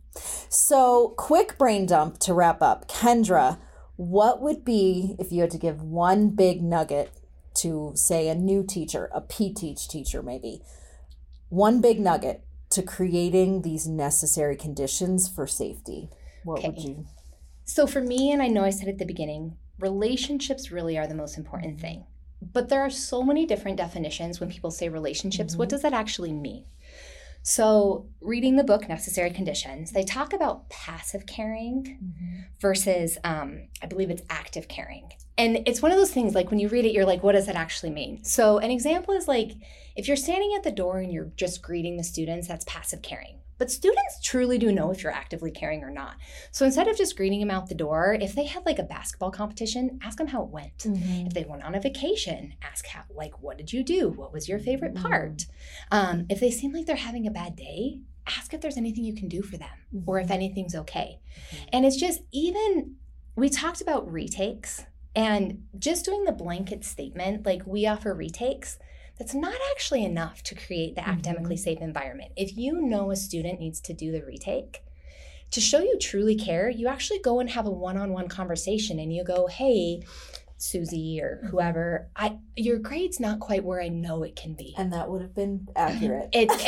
So 0.49 1.15
quick 1.17 1.57
brain 1.57 1.87
dump 1.87 2.19
to 2.21 2.35
wrap 2.35 2.61
up. 2.61 2.89
Kendra 2.89 3.59
what 4.01 4.41
would 4.41 4.65
be 4.65 5.15
if 5.19 5.31
you 5.31 5.43
had 5.43 5.51
to 5.51 5.59
give 5.59 5.83
one 5.83 6.31
big 6.31 6.63
nugget 6.63 7.13
to 7.53 7.93
say 7.95 8.29
a 8.29 8.35
new 8.35 8.65
teacher 8.67 9.11
a 9.13 9.21
p-teach 9.21 9.89
teacher 9.89 10.23
maybe 10.23 10.63
one 11.51 11.83
big 11.83 12.01
nugget 12.01 12.43
to 12.71 12.83
creating 12.83 13.61
these 13.61 13.87
necessary 13.87 14.57
conditions 14.57 15.29
for 15.29 15.47
safety 15.47 16.09
what 16.45 16.63
would 16.63 16.79
you 16.79 17.05
So 17.71 17.87
for 17.87 18.01
me, 18.01 18.33
and 18.33 18.43
I 18.43 18.49
know 18.49 18.65
I 18.65 18.71
said 18.71 18.89
at 18.89 18.99
the 18.99 19.05
beginning, 19.05 19.57
relationships 19.79 20.73
really 20.73 20.99
are 20.99 21.07
the 21.07 21.15
most 21.15 21.39
important 21.39 21.81
thing. 21.81 22.05
But 22.43 22.69
there 22.69 22.81
are 22.81 22.91
so 22.91 23.23
many 23.23 23.47
different 23.47 23.77
definitions 23.77 24.41
when 24.41 24.51
people 24.51 24.73
say 24.73 24.89
relationships. 24.89 25.55
What 25.55 25.69
does 25.69 25.83
that 25.83 25.93
actually 25.93 26.33
mean? 26.33 26.65
So, 27.45 28.09
reading 28.21 28.57
the 28.57 28.65
book 28.65 28.89
Necessary 28.89 29.31
Conditions, 29.31 29.93
they 29.93 30.03
talk 30.03 30.33
about 30.33 30.69
passive 30.69 31.27
caring 31.27 31.97
versus, 32.61 33.19
um, 33.23 33.69
I 33.81 33.87
believe 33.87 34.11
it's 34.11 34.23
active 34.29 34.67
caring. 34.67 35.13
And 35.39 35.63
it's 35.65 35.81
one 35.81 35.93
of 35.93 35.97
those 35.97 36.13
things 36.13 36.35
like 36.35 36.51
when 36.51 36.59
you 36.59 36.67
read 36.69 36.85
it, 36.85 36.93
you're 36.93 37.07
like, 37.07 37.23
what 37.23 37.33
does 37.33 37.47
that 37.47 37.55
actually 37.55 37.91
mean? 37.91 38.25
So, 38.25 38.59
an 38.59 38.73
example 38.73 39.15
is 39.15 39.29
like 39.29 39.53
if 39.95 40.09
you're 40.09 40.17
standing 40.17 40.55
at 40.57 40.65
the 40.65 40.73
door 40.73 40.99
and 40.99 41.13
you're 41.13 41.31
just 41.37 41.63
greeting 41.63 41.97
the 41.97 42.05
students, 42.05 42.49
that's 42.49 42.65
passive 42.65 43.01
caring. 43.01 43.39
But 43.61 43.71
students 43.71 44.21
truly 44.25 44.57
do 44.57 44.73
know 44.73 44.91
if 44.91 45.03
you're 45.03 45.13
actively 45.13 45.51
caring 45.51 45.85
or 45.85 45.91
not. 45.91 46.15
So 46.51 46.65
instead 46.65 46.89
of 46.89 46.97
just 46.97 47.15
greeting 47.15 47.41
them 47.41 47.51
out 47.51 47.69
the 47.69 47.75
door, 47.75 48.17
if 48.19 48.35
they 48.35 48.47
had 48.47 48.65
like 48.65 48.79
a 48.79 48.85
basketball 48.85 49.31
competition, 49.31 50.01
ask 50.03 50.17
them 50.17 50.29
how 50.29 50.45
it 50.45 50.49
went. 50.49 50.79
Mm-hmm. 50.79 51.27
If 51.27 51.35
they 51.35 51.45
went 51.45 51.63
on 51.63 51.75
a 51.75 51.81
vacation, 51.81 52.55
ask 52.63 52.87
how, 52.87 53.03
like, 53.15 53.43
what 53.43 53.59
did 53.59 53.71
you 53.71 53.85
do? 53.85 54.09
What 54.09 54.33
was 54.33 54.49
your 54.49 54.59
favorite 54.59 54.95
mm-hmm. 54.95 55.07
part? 55.07 55.45
Um, 55.91 56.25
if 56.31 56.41
they 56.41 56.51
seem 56.51 56.73
like 56.73 56.87
they're 56.87 56.97
having 56.97 57.27
a 57.27 57.31
bad 57.31 57.55
day, 57.55 58.01
ask 58.27 58.55
if 58.55 58.63
there's 58.63 58.79
anything 58.79 59.05
you 59.05 59.15
can 59.15 59.29
do 59.29 59.43
for 59.43 59.59
them 59.59 59.69
or 60.07 60.19
if 60.19 60.25
mm-hmm. 60.25 60.33
anything's 60.33 60.75
okay. 60.75 61.21
And 61.71 61.85
it's 61.85 61.97
just 61.97 62.23
even, 62.33 62.95
we 63.37 63.51
talked 63.51 63.83
about 63.83 64.11
retakes 64.11 64.87
and 65.15 65.65
just 65.79 66.07
doing 66.07 66.25
the 66.25 66.33
blanket 66.33 66.83
statement, 66.83 67.45
like 67.45 67.67
we 67.67 67.87
offer 67.87 68.15
retakes, 68.15 68.79
that's 69.21 69.35
not 69.35 69.55
actually 69.73 70.03
enough 70.03 70.43
to 70.43 70.55
create 70.55 70.95
the 70.95 71.03
mm-hmm. 71.03 71.11
academically 71.11 71.59
safe 71.59 71.83
environment. 71.83 72.33
If 72.37 72.57
you 72.57 72.81
know 72.81 73.11
a 73.11 73.17
student 73.17 73.61
needs 73.61 73.79
to 73.83 73.93
do 73.93 74.11
the 74.11 74.25
retake, 74.25 74.83
to 75.51 75.61
show 75.61 75.81
you 75.81 75.99
truly 75.99 76.37
care, 76.37 76.71
you 76.71 76.89
actually 76.89 77.19
go 77.19 77.39
and 77.39 77.51
have 77.51 77.67
a 77.67 77.71
one-on-one 77.71 78.29
conversation 78.29 78.99
and 78.99 79.15
you 79.15 79.23
go, 79.23 79.47
"Hey, 79.47 80.05
Susie 80.57 81.21
or 81.21 81.37
mm-hmm. 81.37 81.49
whoever, 81.49 82.09
I 82.17 82.39
your 82.57 82.79
grade's 82.79 83.21
not 83.21 83.41
quite 83.41 83.63
where 83.63 83.83
I 83.83 83.89
know 83.89 84.23
it 84.23 84.37
can 84.37 84.55
be." 84.55 84.75
and 84.79 84.91
that 84.95 85.11
would 85.11 85.21
have 85.21 85.35
been 85.35 85.69
accurate 85.77 86.31
It, 86.33 86.49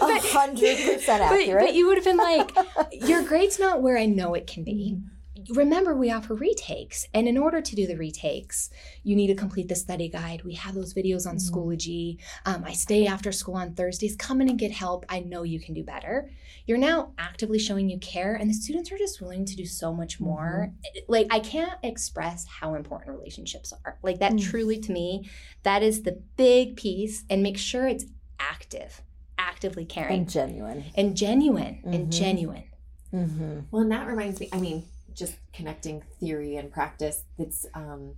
A 0.00 0.06
but, 0.06 0.24
hundred 0.24 0.78
percent 0.78 1.22
accurate. 1.22 1.66
but 1.66 1.74
you 1.74 1.86
would 1.86 1.98
have 1.98 2.04
been 2.04 2.16
like, 2.16 2.50
your 2.92 3.22
grade's 3.24 3.58
not 3.58 3.82
where 3.82 3.98
I 3.98 4.06
know 4.06 4.32
it 4.32 4.46
can 4.46 4.64
be. 4.64 4.96
Mm-hmm. 4.96 5.19
Remember, 5.50 5.94
we 5.96 6.10
offer 6.10 6.34
retakes. 6.34 7.06
And 7.14 7.26
in 7.28 7.36
order 7.38 7.60
to 7.60 7.76
do 7.76 7.86
the 7.86 7.96
retakes, 7.96 8.70
you 9.02 9.16
need 9.16 9.28
to 9.28 9.34
complete 9.34 9.68
the 9.68 9.74
study 9.74 10.08
guide. 10.08 10.42
We 10.44 10.54
have 10.54 10.74
those 10.74 10.94
videos 10.94 11.26
on 11.26 11.36
Schoology. 11.36 12.18
Um, 12.46 12.64
I 12.64 12.72
stay 12.72 13.06
after 13.06 13.32
school 13.32 13.54
on 13.56 13.74
Thursdays. 13.74 14.16
Come 14.16 14.40
in 14.40 14.48
and 14.48 14.58
get 14.58 14.72
help. 14.72 15.04
I 15.08 15.20
know 15.20 15.42
you 15.42 15.60
can 15.60 15.74
do 15.74 15.82
better. 15.82 16.30
You're 16.66 16.78
now 16.78 17.12
actively 17.18 17.58
showing 17.58 17.88
you 17.88 17.98
care, 17.98 18.34
and 18.34 18.48
the 18.48 18.54
students 18.54 18.92
are 18.92 18.98
just 18.98 19.20
willing 19.20 19.44
to 19.44 19.56
do 19.56 19.64
so 19.66 19.92
much 19.92 20.20
more. 20.20 20.72
Like, 21.08 21.26
I 21.30 21.40
can't 21.40 21.78
express 21.82 22.46
how 22.46 22.74
important 22.74 23.16
relationships 23.16 23.72
are. 23.84 23.98
Like, 24.02 24.18
that 24.20 24.32
Mm. 24.32 24.42
truly, 24.42 24.78
to 24.78 24.92
me, 24.92 25.28
that 25.62 25.82
is 25.82 26.02
the 26.02 26.22
big 26.36 26.76
piece. 26.76 27.24
And 27.28 27.42
make 27.42 27.58
sure 27.58 27.86
it's 27.88 28.04
active, 28.38 29.02
actively 29.38 29.84
caring 29.84 30.20
and 30.20 30.30
genuine. 30.30 30.84
and 30.94 31.16
genuine 31.16 31.80
and 31.84 32.08
Mhm. 32.08 32.10
genuine. 32.12 32.64
Mm-hmm. 33.12 33.60
Well, 33.70 33.82
and 33.82 33.90
that 33.92 34.06
reminds 34.06 34.38
me, 34.38 34.48
I 34.52 34.60
mean, 34.60 34.84
just 35.14 35.36
connecting 35.52 36.02
theory 36.18 36.56
and 36.56 36.70
practice, 36.70 37.24
it's 37.38 37.66
um, 37.74 38.14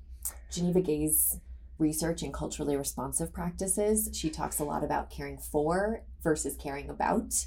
Geneva 0.50 0.80
Gay's 0.80 1.38
research 1.78 2.22
in 2.22 2.32
culturally 2.32 2.76
responsive 2.76 3.32
practices. 3.32 4.08
She 4.12 4.30
talks 4.30 4.58
a 4.58 4.64
lot 4.64 4.84
about 4.84 5.10
caring 5.10 5.38
for 5.38 6.02
versus 6.22 6.56
caring 6.56 6.88
about. 6.88 7.46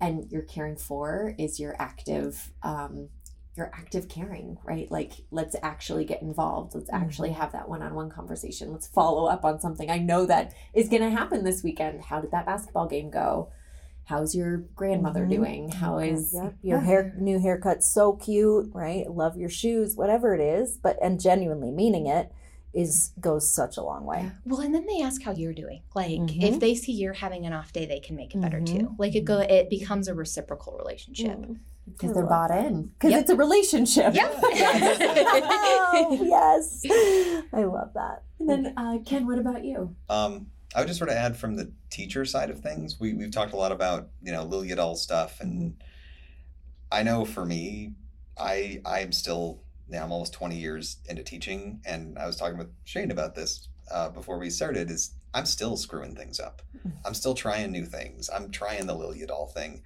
And 0.00 0.30
your 0.30 0.42
caring 0.42 0.76
for 0.76 1.34
is 1.38 1.60
your 1.60 1.76
active, 1.78 2.52
um, 2.62 3.08
your 3.56 3.70
active 3.74 4.08
caring, 4.08 4.58
right? 4.64 4.90
Like, 4.90 5.12
let's 5.30 5.54
actually 5.62 6.04
get 6.04 6.22
involved. 6.22 6.74
Let's 6.74 6.90
actually 6.90 7.30
have 7.30 7.52
that 7.52 7.68
one 7.68 7.82
on 7.82 7.94
one 7.94 8.10
conversation. 8.10 8.72
Let's 8.72 8.88
follow 8.88 9.26
up 9.26 9.44
on 9.44 9.60
something 9.60 9.90
I 9.90 9.98
know 9.98 10.26
that 10.26 10.54
is 10.72 10.88
going 10.88 11.02
to 11.02 11.10
happen 11.10 11.44
this 11.44 11.62
weekend. 11.62 12.02
How 12.02 12.20
did 12.20 12.32
that 12.32 12.46
basketball 12.46 12.88
game 12.88 13.10
go? 13.10 13.50
How's 14.06 14.34
your 14.34 14.58
grandmother 14.76 15.24
Mhm. 15.26 15.30
doing? 15.30 15.68
How 15.70 15.98
is 15.98 16.34
Yep. 16.34 16.54
Your 16.62 16.78
Yeah. 16.78 16.84
hair 16.84 17.14
new 17.18 17.38
haircut 17.38 17.82
so 17.82 18.12
cute, 18.12 18.70
right? 18.74 19.10
Love 19.10 19.36
your 19.36 19.48
shoes, 19.48 19.96
whatever 19.96 20.34
it 20.34 20.40
is, 20.40 20.76
but 20.76 20.98
and 21.02 21.18
genuinely 21.20 21.70
meaning 21.70 22.06
it 22.06 22.30
is 22.74 23.12
goes 23.20 23.48
such 23.48 23.76
a 23.76 23.82
long 23.82 24.04
way. 24.04 24.30
Well, 24.44 24.60
and 24.60 24.74
then 24.74 24.84
they 24.86 25.00
ask 25.00 25.22
how 25.22 25.32
you're 25.32 25.54
doing. 25.54 25.82
Like 25.94 26.10
Mhm. 26.20 26.42
if 26.42 26.60
they 26.60 26.74
see 26.74 26.92
you're 26.92 27.12
having 27.14 27.46
an 27.46 27.52
off 27.52 27.72
day, 27.72 27.86
they 27.86 28.00
can 28.00 28.16
make 28.16 28.34
it 28.34 28.40
better 28.40 28.60
too. 28.60 28.88
Mhm. 28.88 28.94
Like 28.98 29.14
it 29.14 29.24
go 29.24 29.38
it 29.38 29.70
becomes 29.70 30.08
a 30.08 30.14
reciprocal 30.14 30.76
relationship. 30.76 31.38
Mm. 31.38 31.58
Because 31.86 32.14
they're 32.14 32.26
bought 32.26 32.48
that. 32.48 32.64
in. 32.66 32.84
Because 32.84 33.10
Yep. 33.12 33.20
it's 33.20 33.30
a 33.30 33.36
relationship. 33.36 34.14
Yep. 34.14 34.34
oh, 34.42 36.18
yes. 36.20 36.82
I 37.52 37.64
love 37.64 37.92
that. 37.94 38.22
And 38.40 38.48
then, 38.48 38.72
uh, 38.76 38.98
Ken, 39.04 39.26
what 39.26 39.38
about 39.38 39.64
you? 39.64 39.94
Um, 40.08 40.46
I 40.74 40.80
would 40.80 40.88
just 40.88 40.98
sort 40.98 41.10
of 41.10 41.16
add 41.16 41.36
from 41.36 41.56
the 41.56 41.72
teacher 41.90 42.24
side 42.24 42.50
of 42.50 42.60
things. 42.60 42.98
We 42.98 43.14
we've 43.14 43.30
talked 43.30 43.52
a 43.52 43.56
lot 43.56 43.72
about 43.72 44.08
you 44.22 44.32
know 44.32 44.46
Liljedahl 44.46 44.96
stuff, 44.96 45.40
and 45.40 45.76
I 46.90 47.02
know 47.02 47.24
for 47.24 47.44
me, 47.44 47.92
I 48.38 48.80
I'm 48.84 49.12
still 49.12 49.62
now 49.88 50.04
I'm 50.04 50.12
almost 50.12 50.32
twenty 50.32 50.58
years 50.58 50.98
into 51.08 51.22
teaching, 51.22 51.80
and 51.86 52.18
I 52.18 52.26
was 52.26 52.36
talking 52.36 52.58
with 52.58 52.70
Shane 52.84 53.10
about 53.10 53.34
this 53.34 53.68
uh, 53.90 54.10
before 54.10 54.38
we 54.38 54.50
started. 54.50 54.90
Is 54.90 55.14
I'm 55.32 55.46
still 55.46 55.76
screwing 55.76 56.16
things 56.16 56.40
up. 56.40 56.62
I'm 57.04 57.14
still 57.14 57.34
trying 57.34 57.70
new 57.70 57.86
things. 57.86 58.28
I'm 58.32 58.50
trying 58.50 58.86
the 58.86 58.94
Liljedahl 58.94 59.52
thing. 59.52 59.82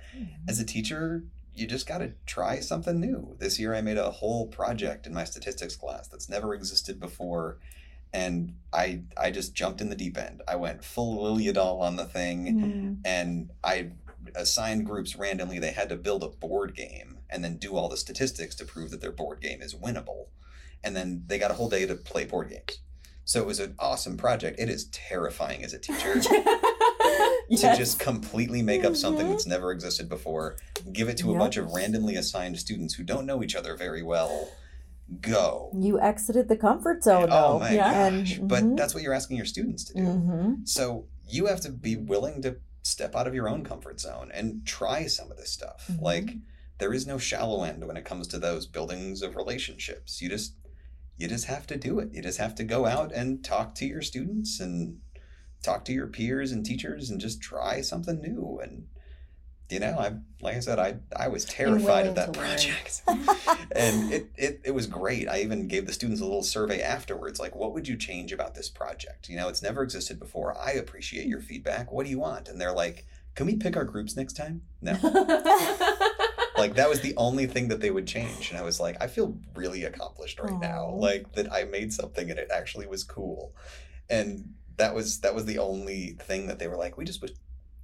As 0.48 0.59
a 0.59 0.64
teacher, 0.64 1.24
you 1.55 1.66
just 1.66 1.87
got 1.87 1.98
to 1.98 2.12
try 2.27 2.61
something 2.61 3.01
new. 3.01 3.37
This 3.38 3.59
year, 3.59 3.74
I 3.74 3.81
made 3.81 3.98
a 3.98 4.11
whole 4.11 4.46
project 4.46 5.07
in 5.07 5.12
my 5.14 5.24
statistics 5.24 5.77
class 5.77 6.09
that's 6.09 6.29
never 6.29 6.55
existed 6.55 7.01
before 7.01 7.59
and 8.12 8.55
I 8.73 9.03
I 9.16 9.31
just 9.31 9.55
jumped 9.55 9.81
in 9.81 9.90
the 9.90 9.97
deep 9.97 10.18
end. 10.18 10.42
I 10.47 10.57
went 10.57 10.85
full 10.85 11.23
Liljedahl 11.23 11.81
on 11.81 11.97
the 11.97 12.05
thing, 12.05 13.01
and 13.05 13.51
I 13.62 13.90
assigned 14.35 14.87
groups 14.87 15.16
randomly. 15.16 15.59
They 15.59 15.73
had 15.73 15.88
to 15.88 15.97
build 15.97 16.23
a 16.23 16.29
board 16.29 16.75
game 16.75 17.18
and 17.31 17.44
then 17.44 17.57
do 17.57 17.77
all 17.77 17.88
the 17.88 17.97
statistics 17.97 18.55
to 18.57 18.64
prove 18.64 18.90
that 18.90 19.01
their 19.01 19.12
board 19.12 19.40
game 19.40 19.62
is 19.62 19.75
winnable, 19.75 20.29
and 20.83 20.97
then 20.97 21.25
they 21.27 21.38
got 21.38 21.51
a 21.51 21.55
whole 21.55 21.68
day 21.68 21.87
to 21.87 21.94
play 21.94 22.25
board 22.25 22.51
games. 22.51 22.79
So 23.25 23.40
it 23.40 23.47
was 23.47 23.61
an 23.61 23.75
awesome 23.79 24.16
project. 24.16 24.59
It 24.59 24.71
is 24.71 24.87
terrifying 24.87 25.62
as 25.62 25.75
a 25.75 25.79
teacher 25.79 26.14
to 26.21 27.77
just 27.77 27.99
completely 27.99 28.62
make 28.62 28.85
up 28.85 28.97
something 28.97 29.25
mm-hmm. 29.25 29.33
that's 29.33 29.47
never 29.47 29.71
existed 29.71 30.09
before, 30.09 30.57
give 30.94 31.11
it 31.11 31.18
to 31.18 31.35
a 31.35 31.38
bunch 31.38 31.59
of 31.59 31.71
randomly 31.73 32.16
assigned 32.16 32.59
students 32.59 32.94
who 32.94 33.03
don't 33.03 33.27
know 33.27 33.42
each 33.42 33.55
other 33.55 33.77
very 33.77 34.03
well. 34.03 34.49
Go. 35.21 35.71
You 35.75 35.99
exited 36.01 36.49
the 36.49 36.57
comfort 36.57 37.03
zone, 37.03 37.29
Oh 37.31 37.55
though. 37.55 37.59
my 37.61 37.73
Yeah. 37.73 38.11
gosh! 38.11 38.37
And- 38.38 38.49
But 38.49 38.62
mhm. 38.64 38.77
that's 38.77 38.92
what 38.94 39.03
you're 39.03 39.14
asking 39.14 39.37
your 39.38 39.47
students 39.47 39.85
to 39.85 39.94
do. 39.94 40.05
hmm 40.05 40.55
So 40.64 41.07
you 41.29 41.47
have 41.47 41.61
to 41.62 41.71
be 41.71 41.97
willing 41.97 42.42
to 42.42 42.57
step 42.83 43.14
out 43.16 43.27
of 43.27 43.35
your 43.35 43.49
own 43.49 43.64
comfort 43.64 44.01
zone 44.01 44.31
and 44.33 44.64
try 44.66 45.07
some 45.07 45.31
of 45.31 45.37
this 45.38 45.51
stuff. 45.51 45.87
Mhm. 45.90 46.03
Like 46.03 46.31
there 46.79 46.92
is 46.92 47.07
no 47.07 47.18
shallow 47.18 47.64
end 47.64 47.87
when 47.87 47.97
it 47.97 48.05
comes 48.05 48.29
to 48.29 48.38
those 48.38 48.66
buildings 48.66 49.23
of 49.23 49.35
relationships. 49.37 50.21
You 50.23 50.29
just 50.29 50.55
you 51.16 51.27
just 51.27 51.47
have 51.47 51.66
to 51.66 51.77
do 51.77 51.99
it. 51.99 52.11
You 52.12 52.23
just 52.23 52.38
have 52.38 52.55
to 52.55 52.62
go 52.64 52.87
out 52.87 53.11
and 53.12 53.42
talk 53.44 53.75
to 53.77 53.85
your 53.87 54.03
students 54.03 54.61
and 54.61 54.99
talk 55.64 55.85
to 55.87 55.92
your 55.92 56.07
peers 56.07 56.53
and 56.53 56.64
teachers 56.64 57.11
and 57.11 57.21
just 57.21 57.40
try 57.40 57.81
something 57.81 58.21
new 58.21 58.61
and 58.62 58.87
you 59.71 59.81
know, 59.81 59.97
I'm 59.99 60.25
like 60.41 60.57
I 60.57 60.61
said, 60.61 60.79
I 60.79 60.97
I 61.15 61.29
was 61.29 61.45
terrified 61.45 62.07
of 62.07 62.15
that 62.15 62.33
project. 62.33 63.03
and 63.73 64.13
it, 64.13 64.31
it 64.37 64.61
it 64.65 64.71
was 64.75 64.87
great. 64.87 65.29
I 65.29 65.41
even 65.41 65.69
gave 65.69 65.87
the 65.87 65.93
students 65.93 66.21
a 66.21 66.25
little 66.25 66.43
survey 66.43 66.81
afterwards, 66.81 67.39
like, 67.39 67.55
what 67.55 67.75
would 67.75 67.87
you 67.87 67.97
change 67.97 68.33
about 68.33 68.55
this 68.55 68.69
project? 68.71 69.29
You 69.29 69.37
know, 69.37 69.49
it's 69.49 69.63
never 69.63 69.83
existed 69.83 70.19
before. 70.19 70.57
I 70.59 70.73
appreciate 70.73 71.27
your 71.27 71.41
feedback. 71.41 71.93
What 71.93 72.05
do 72.05 72.11
you 72.11 72.19
want? 72.19 72.49
And 72.49 72.61
they're 72.61 72.73
like, 72.73 73.07
can 73.35 73.47
we 73.47 73.57
pick 73.57 73.77
our 73.77 73.85
groups 73.85 74.17
next 74.17 74.35
time? 74.35 74.63
No. 74.81 74.93
like 76.57 76.75
that 76.75 76.89
was 76.89 77.01
the 77.03 77.15
only 77.17 77.47
thing 77.47 77.69
that 77.69 77.81
they 77.81 77.91
would 77.91 78.07
change. 78.07 78.51
And 78.51 78.59
I 78.59 78.63
was 78.63 78.81
like, 78.81 78.97
I 79.01 79.07
feel 79.07 79.39
really 79.55 79.85
accomplished 79.85 80.41
right 80.41 80.59
now. 80.59 80.91
Like 80.91 81.33
that 81.35 81.53
I 81.53 81.65
made 81.65 81.93
something 81.93 82.31
and 82.31 82.39
it 82.39 82.51
actually 82.53 82.87
was 82.87 83.05
cool. 83.05 83.55
And 84.09 84.55
that 84.77 84.95
was 84.95 85.21
that 85.21 85.35
was 85.35 85.45
the 85.45 85.59
only 85.59 86.17
thing 86.21 86.47
that 86.47 86.59
they 86.59 86.69
were 86.69 86.77
like, 86.77 86.97
we 86.97 87.05
just 87.05 87.21
wish, 87.21 87.33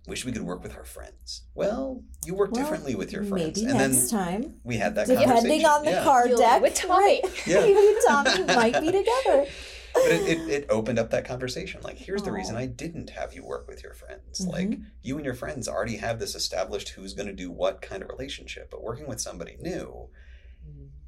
wish 0.06 0.24
we 0.24 0.32
could 0.32 0.42
work 0.42 0.62
with 0.62 0.76
our 0.76 0.84
friends. 0.84 1.42
Well, 1.54 2.02
you 2.24 2.34
work 2.34 2.52
Well, 2.52 2.62
differently 2.62 2.94
with 2.94 3.12
your 3.12 3.24
friends. 3.24 3.58
Maybe 3.62 3.70
and 3.70 3.78
next 3.78 4.10
then 4.10 4.42
time. 4.42 4.54
we 4.64 4.76
had 4.76 4.94
that 4.96 5.06
conversation. 5.06 5.28
Depending 5.34 5.62
conversation. 5.62 5.70
on 5.70 5.84
the 5.84 5.90
yeah. 5.92 6.04
card 6.04 6.28
You'll 6.30 6.38
deck. 6.38 6.62
with 6.62 6.74
Tommy. 6.74 7.22
Yeah. 7.46 7.60
Maybe 7.60 7.72
you 7.80 7.96
and 7.96 8.26
Tommy 8.26 8.44
might 8.54 8.80
be 8.80 8.86
together. 8.92 9.46
but 9.94 10.10
it, 10.10 10.28
it, 10.28 10.48
it 10.50 10.66
opened 10.70 10.98
up 10.98 11.10
that 11.12 11.24
conversation 11.24 11.80
like 11.84 11.96
here's 11.96 12.24
the 12.24 12.32
reason 12.32 12.56
i 12.56 12.66
didn't 12.66 13.10
have 13.10 13.32
you 13.32 13.44
work 13.44 13.68
with 13.68 13.80
your 13.84 13.94
friends 13.94 14.44
Mhm. 14.44 14.50
like 14.50 14.78
you 15.02 15.14
and 15.14 15.24
your 15.24 15.34
friends 15.34 15.68
already 15.68 15.98
have 15.98 16.18
this 16.18 16.34
established 16.34 16.88
who's 16.88 17.14
going 17.14 17.28
to 17.28 17.32
do 17.32 17.48
what 17.48 17.80
kind 17.80 18.02
of 18.02 18.08
relationship 18.08 18.72
but 18.72 18.82
working 18.82 19.06
with 19.06 19.20
somebody 19.20 19.56
new 19.60 20.08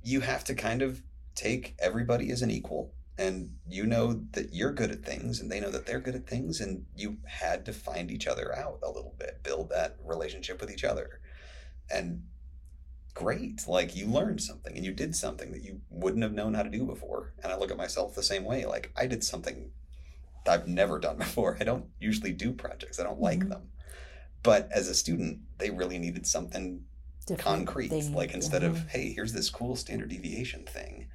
you 0.05 0.21
have 0.21 0.45
to 0.45 0.55
kind 0.55 0.83
of 0.83 1.03
take 1.35 1.75
everybody 1.81 2.31
as 2.31 2.43
an 2.43 2.51
equal 2.53 2.93
and 3.19 3.51
you 3.69 3.87
know 3.87 4.23
that 4.33 4.53
you're 4.53 4.73
good 4.73 4.91
at 4.91 5.05
things 5.05 5.41
and 5.41 5.51
they 5.51 5.61
know 5.61 5.71
that 5.71 5.87
they're 5.87 6.01
good 6.01 6.15
at 6.15 6.27
things 6.27 6.61
and 6.61 6.85
you 6.95 7.17
had 7.27 7.65
to 7.65 7.73
find 7.73 8.11
each 8.11 8.27
other 8.27 8.55
out 8.55 8.79
a 8.83 8.91
little 8.91 9.15
bit 9.19 9.43
build 9.43 9.71
that 9.71 9.97
relationship 10.05 10.61
with 10.61 10.71
each 10.71 10.85
other. 10.85 11.21
And 11.91 12.25
great 13.15 13.67
like 13.67 13.97
you 13.97 14.07
learned 14.07 14.43
something 14.43 14.77
and 14.77 14.85
you 14.85 14.93
did 14.93 15.17
something 15.17 15.51
that 15.51 15.63
you 15.63 15.81
wouldn't 15.89 16.23
have 16.23 16.35
known 16.35 16.53
how 16.53 16.63
to 16.63 16.69
do 16.69 16.85
before 16.85 17.33
and 17.43 17.51
i 17.51 17.57
look 17.57 17.71
at 17.71 17.77
myself 17.79 18.15
the 18.15 18.23
same 18.23 18.45
way 18.45 18.67
like 18.67 18.93
i 18.95 19.07
did 19.07 19.25
something 19.25 19.71
i've 20.47 20.69
never 20.69 20.99
done 20.99 21.17
before. 21.27 21.57
I 21.59 21.65
don't 21.65 21.87
usually 21.99 22.33
do 22.33 22.53
projects 22.53 23.01
i 23.01 23.03
don't 23.05 23.19
like 23.21 23.39
Mhm. 23.41 23.49
them. 23.49 23.71
But 24.43 24.69
as 24.71 24.89
a 24.89 24.95
student 24.95 25.39
they 25.57 25.71
really 25.71 25.99
needed 25.99 26.27
something 26.27 26.85
Different. 27.27 27.41
concrete 27.41 27.89
thing, 27.89 28.13
like 28.13 28.33
instead 28.35 28.63
of 28.63 28.77
mhm. 28.77 28.89
hey 28.91 29.13
here's 29.15 29.33
this 29.33 29.49
cool 29.49 29.77
standard 29.77 30.11
deviation 30.11 30.67
thing 30.67 31.06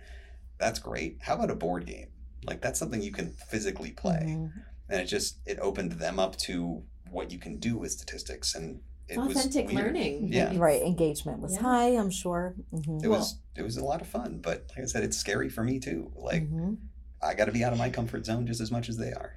that's 0.62 0.80
great 0.80 1.18
how 1.22 1.34
about 1.36 1.50
a 1.52 1.56
board 1.56 1.86
game 1.86 2.08
like 2.46 2.62
that's 2.62 2.80
something 2.80 3.02
you 3.02 3.12
can 3.12 3.32
physically 3.50 3.92
play 3.92 4.24
Mhm. 4.28 4.52
and 4.90 5.02
it 5.02 5.06
just 5.06 5.40
it 5.46 5.58
opened 5.60 5.94
them 5.94 6.20
up 6.20 6.38
to 6.38 6.84
what 7.10 7.32
you 7.32 7.40
can 7.40 7.58
do 7.58 7.78
with 7.78 7.92
statistics 7.92 8.56
and 8.56 8.80
it 9.10 9.18
Authentic 9.18 9.68
weird. 9.68 9.88
learning. 9.88 10.32
Yeah. 10.32 10.54
Right. 10.56 10.82
Engagement 10.82 11.40
was 11.42 11.56
Yeah. 11.56 11.64
high, 11.64 11.90
I'm 11.98 12.10
sure. 12.12 12.56
Mhm. 12.74 13.04
it 13.04 13.10
was 13.10 13.40
it 13.58 13.64
was 13.64 13.76
a 13.76 13.84
lot 13.84 14.00
of 14.02 14.08
fun 14.08 14.40
but 14.42 14.66
like 14.70 14.84
i 14.84 14.86
said 14.86 15.04
it's 15.04 15.18
scary 15.18 15.50
for 15.50 15.64
me 15.66 15.78
too 15.80 16.10
like 16.16 16.44
Mhm. 16.50 16.78
i 17.22 17.34
got 17.34 17.46
to 17.46 17.52
be 17.52 17.64
out 17.66 17.74
of 17.74 17.80
my 17.80 17.90
comfort 17.90 18.26
zone 18.26 18.48
just 18.48 18.62
as 18.62 18.72
much 18.72 18.88
as 18.88 18.96
they 18.98 19.12
are 19.12 19.34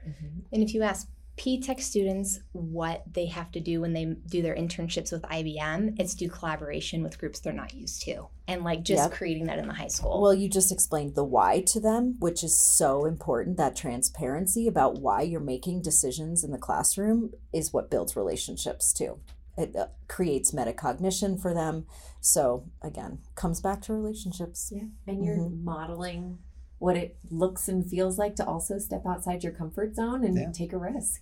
And 0.53 0.63
if 0.63 0.73
you 0.75 0.83
ask 0.83 1.09
P-Tech 1.37 1.81
students 1.81 2.41
what 2.53 3.03
they 3.13 3.27
have 3.27 3.51
to 3.53 3.61
do 3.61 3.81
when 3.81 3.93
they 3.93 4.05
do 4.05 4.41
their 4.41 4.55
internships 4.55 5.11
with 5.11 5.23
IBM, 5.23 5.97
it's 5.99 6.15
do 6.15 6.29
collaboration 6.29 7.03
with 7.03 7.19
groups 7.19 7.41
they're 7.41 7.53
not 7.53 7.75
used 7.75 8.03
to. 8.03 8.27
And 8.47 8.63
like 8.63 8.83
just 8.85 9.03
Yep. 9.03 9.13
creating 9.13 9.47
that 9.47 9.59
in 9.59 9.67
the 9.67 9.75
high 9.75 9.89
school. 9.89 10.21
Well, 10.23 10.35
you 10.35 10.49
just 10.49 10.71
explained 10.71 11.15
the 11.17 11.25
why 11.25 11.61
to 11.63 11.81
them, 11.81 12.17
which 12.21 12.45
is 12.45 12.57
so 12.57 13.05
important. 13.05 13.57
That 13.57 13.75
transparency 13.75 14.69
about 14.69 15.01
why 15.01 15.23
you're 15.23 15.41
making 15.41 15.83
decisions 15.83 16.45
in 16.45 16.53
the 16.53 16.59
classroom 16.59 17.33
is 17.53 17.73
what 17.73 17.91
builds 17.91 18.15
relationships 18.15 18.93
too. 18.93 19.19
It 19.57 19.75
uh, 19.77 19.87
creates 20.09 20.53
metacognition 20.53 21.41
for 21.41 21.53
them. 21.55 21.87
So, 22.21 22.65
again, 22.83 23.19
comes 23.35 23.61
back 23.61 23.83
to 23.83 23.93
relationships. 23.93 24.73
Yeah. 24.75 24.85
And 25.07 25.25
you're 25.25 25.37
Mhm. 25.39 25.63
modeling 25.63 26.39
what 26.85 26.97
it 26.97 27.17
looks 27.31 27.67
and 27.69 27.89
feels 27.89 28.19
like 28.19 28.35
to 28.37 28.45
also 28.47 28.79
step 28.79 29.03
outside 29.07 29.43
your 29.43 29.53
comfort 29.53 29.95
zone 29.97 30.23
and 30.25 30.37
Yeah. 30.37 30.51
take 30.53 30.73
a 30.75 30.79
risk. 30.79 31.21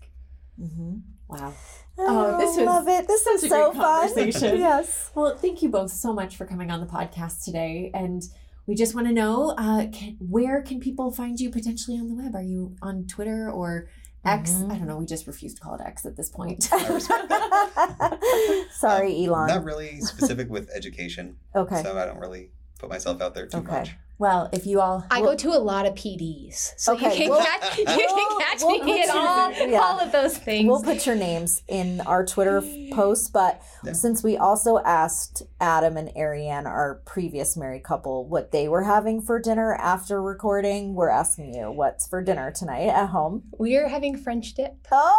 Mm-hmm. 0.61 0.94
Wow. 1.29 1.53
Oh, 1.98 2.37
this 2.38 2.57
was 2.57 2.66
love 2.66 2.88
it. 2.88 3.07
This 3.07 3.25
is 3.27 3.48
so 3.48 3.72
fun. 3.72 4.11
yes. 4.59 5.11
Well, 5.14 5.37
thank 5.37 5.62
you 5.62 5.68
both 5.68 5.92
so 5.92 6.12
much 6.12 6.37
for 6.37 6.46
coming 6.46 6.70
on 6.70 6.81
the 6.81 6.87
podcast 6.87 7.44
today. 7.44 7.90
And 7.94 8.22
we 8.66 8.75
just 8.75 8.94
want 8.94 9.07
to 9.07 9.12
know 9.12 9.55
uh, 9.57 9.87
can, 9.92 10.16
where 10.37 10.62
can 10.62 10.81
people 10.81 11.12
find 11.12 11.38
you 11.38 11.48
potentially 11.51 11.96
on 11.96 12.09
the 12.09 12.14
web? 12.22 12.35
Are 12.35 12.42
you 12.55 12.75
on 12.83 13.07
Twitter 13.07 13.51
or 13.51 13.88
X? 14.25 14.51
Mhm. 14.53 14.70
I 14.72 14.77
don't 14.79 14.88
know. 14.88 14.98
We 14.98 15.07
just 15.07 15.27
refuse 15.29 15.55
to 15.55 15.61
call 15.61 15.75
it 15.75 15.81
X 15.85 16.05
at 16.07 16.16
this 16.16 16.29
point. 16.29 16.68
I 16.72 16.88
respect 16.98 17.33
Sorry, 18.72 19.25
Elon. 19.25 19.46
not 19.48 19.64
really 19.64 20.01
specific 20.01 20.48
with 20.51 20.68
education 20.75 21.37
okay. 21.55 21.83
so 21.83 21.96
i 21.98 22.05
don't 22.05 22.18
really 22.18 22.51
put 22.79 22.88
myself 22.88 23.20
out 23.22 23.35
there 23.35 23.46
too 23.46 23.59
Okay. 23.59 23.70
much 23.79 23.90
well, 24.22 24.48
if 24.52 24.66
you 24.66 24.80
all. 24.80 25.04
I 25.11 25.20
Well- 25.20 25.30
go 25.32 25.37
to 25.37 25.48
a 25.50 25.58
lot 25.58 25.85
of 25.85 25.94
PDs, 25.94 26.74
so 26.76 26.92
you 26.92 26.98
can 27.11 27.28
we'll- 27.30 27.40
catch 27.40 27.76
you 27.78 27.85
we'll- 27.87 27.96
can 27.98 28.40
catch 28.40 28.61
we'll 28.62 28.70
me 28.72 28.78
put 28.78 28.88
in 28.88 28.96
you- 29.02 29.11
all, 29.12 29.52
yeah. 29.52 29.80
all 29.80 29.98
of 30.00 30.12
those 30.12 30.38
things. 30.38 30.66
We'll 30.68 30.82
put 30.82 31.04
your 31.06 31.16
names 31.16 31.62
in 31.68 32.00
our 32.02 32.24
Twitter 32.24 32.58
f- 32.58 32.96
posts, 32.96 33.28
but 33.28 33.61
Yeah. 33.85 33.92
since 33.94 34.22
we 34.22 34.37
also 34.37 34.78
asked 34.78 35.42
Adam 35.61 35.96
and 35.96 36.11
Ariane, 36.16 36.66
our 36.66 37.00
previous 37.04 37.56
married 37.56 37.82
couple, 37.82 38.24
what 38.26 38.52
they 38.52 38.68
were 38.68 38.85
having 38.85 39.20
for 39.20 39.38
dinner 39.40 39.74
after 39.74 40.22
recording, 40.22 40.94
we're 40.94 41.08
asking 41.11 41.54
you 41.54 41.70
what's 41.72 42.06
for 42.06 42.22
dinner 42.22 42.50
tonight 42.52 42.88
at 42.88 43.08
home. 43.08 43.42
We're 43.58 43.88
having 43.88 44.16
French 44.16 44.54
dip. 44.54 44.87
Oh, 44.92 45.18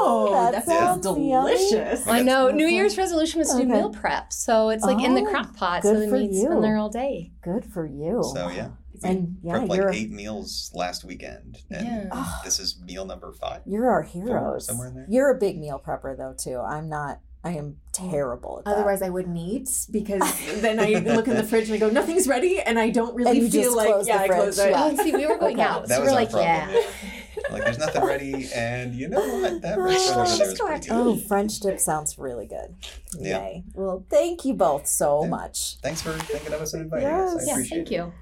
oh 0.00 0.32
that, 0.34 0.52
that 0.52 0.66
sounds 0.66 1.04
sounds 1.04 1.18
yummy. 1.18 1.56
delicious. 1.56 2.06
I 2.06 2.22
know. 2.22 2.50
New. 2.50 2.66
Year's 2.76 2.98
resolution 2.98 3.38
was 3.38 3.50
to 3.54 3.62
do 3.62 3.64
meal 3.66 3.88
prep, 3.90 4.32
so 4.32 4.68
it's 4.68 4.84
like 4.84 5.02
in 5.02 5.14
the 5.14 5.22
Oh, 5.22 5.30
crock 5.30 5.56
pot, 5.56 5.82
so 5.82 5.98
the 5.98 6.08
for 6.08 6.18
meat's 6.18 6.36
you. 6.42 6.52
in 6.52 6.60
there 6.60 6.76
all 6.76 6.90
day. 6.90 7.32
Good 7.42 7.64
for 7.64 7.86
you. 7.86 8.22
So 8.36 8.48
yeah 8.48 8.68
and 9.04 9.36
yeah, 9.42 9.52
prepped 9.54 9.68
like 9.68 9.76
you're 9.78 9.90
eight 9.92 10.10
meals 10.10 10.70
last 10.74 11.04
weekend 11.04 11.58
and 11.70 11.86
Yeah. 11.86 12.08
Oh. 12.12 12.40
this 12.44 12.58
is 12.58 12.80
meal 12.80 13.04
number 13.04 13.32
five 13.32 13.60
you're 13.66 13.90
our 13.90 14.02
heroes. 14.02 14.66
somewhere 14.66 14.88
in 14.88 14.94
there. 14.94 15.06
You're 15.08 15.30
a 15.30 15.38
big 15.38 15.58
meal 15.58 15.80
prepper 15.84 16.16
though 16.16 16.34
too. 16.36 16.58
I'm 16.58 16.88
not. 16.88 17.20
I 17.44 17.50
am 17.50 17.76
terrible 17.92 18.58
at 18.58 18.64
that. 18.64 18.74
Otherwise, 18.78 19.02
I 19.02 19.08
wouldn't 19.10 19.36
eat 19.38 19.68
because 19.92 20.20
then 20.62 20.80
I 20.80 20.94
look 21.14 21.28
in 21.28 21.36
the 21.36 21.44
fridge 21.44 21.66
and 21.68 21.74
I 21.74 21.78
go, 21.78 21.88
nothing's 21.90 22.26
ready, 22.26 22.58
and 22.58 22.76
I 22.76 22.90
don't 22.90 23.10
And 23.10 23.18
really 23.18 23.38
you 23.38 23.48
feel 23.50 23.62
just 23.64 23.76
like 23.76 23.86
close 23.88 24.06
the 24.06 24.10
yeah, 24.12 24.18
I 24.22 24.26
close 24.28 24.56
fridge, 24.56 24.66
it. 24.66 24.70
yeah. 24.72 24.90
Oh, 24.98 25.04
see, 25.04 25.12
we 25.14 25.26
were 25.26 25.38
going 25.38 25.54
Okay. 25.54 25.62
out, 25.62 25.86
that 25.86 25.94
so 25.94 26.00
was 26.00 26.08
we're 26.10 26.14
our 26.16 26.20
like, 26.22 26.30
problem 26.30 26.50
yeah. 26.50 26.72
yeah. 26.72 27.52
Like 27.52 27.64
there's 27.64 27.78
nothing 27.78 28.02
ready, 28.02 28.48
and 28.52 28.94
you 28.96 29.08
know 29.08 29.20
what? 29.20 29.62
That 29.62 29.78
Oh, 29.78 29.82
restaurant 29.82 30.18
over 30.18 30.26
she's 30.26 30.38
there 30.38 30.50
is 30.52 30.58
pretty 30.60 30.90
oh, 30.90 31.04
good. 31.14 31.22
Oh, 31.24 31.28
French 31.28 31.60
dip 31.60 31.78
sounds 31.78 32.18
really 32.18 32.46
good. 32.46 32.74
Yeah. 33.20 33.38
Yay. 33.42 33.64
Well, 33.74 34.04
thank 34.10 34.44
you 34.44 34.54
both 34.54 34.88
so 34.88 35.22
Yeah. 35.22 35.28
much. 35.28 35.76
Thanks 35.82 36.02
for 36.02 36.12
thinking 36.14 36.52
of 36.52 36.60
us 36.60 36.72
and 36.74 36.82
inviting 36.84 37.06
Yes. 37.08 37.30
us. 37.36 37.42
I 37.42 37.46
Yeah, 37.46 37.52
appreciate 37.52 37.76
Thank 37.76 37.92
it. 37.92 37.94
you. 37.94 38.12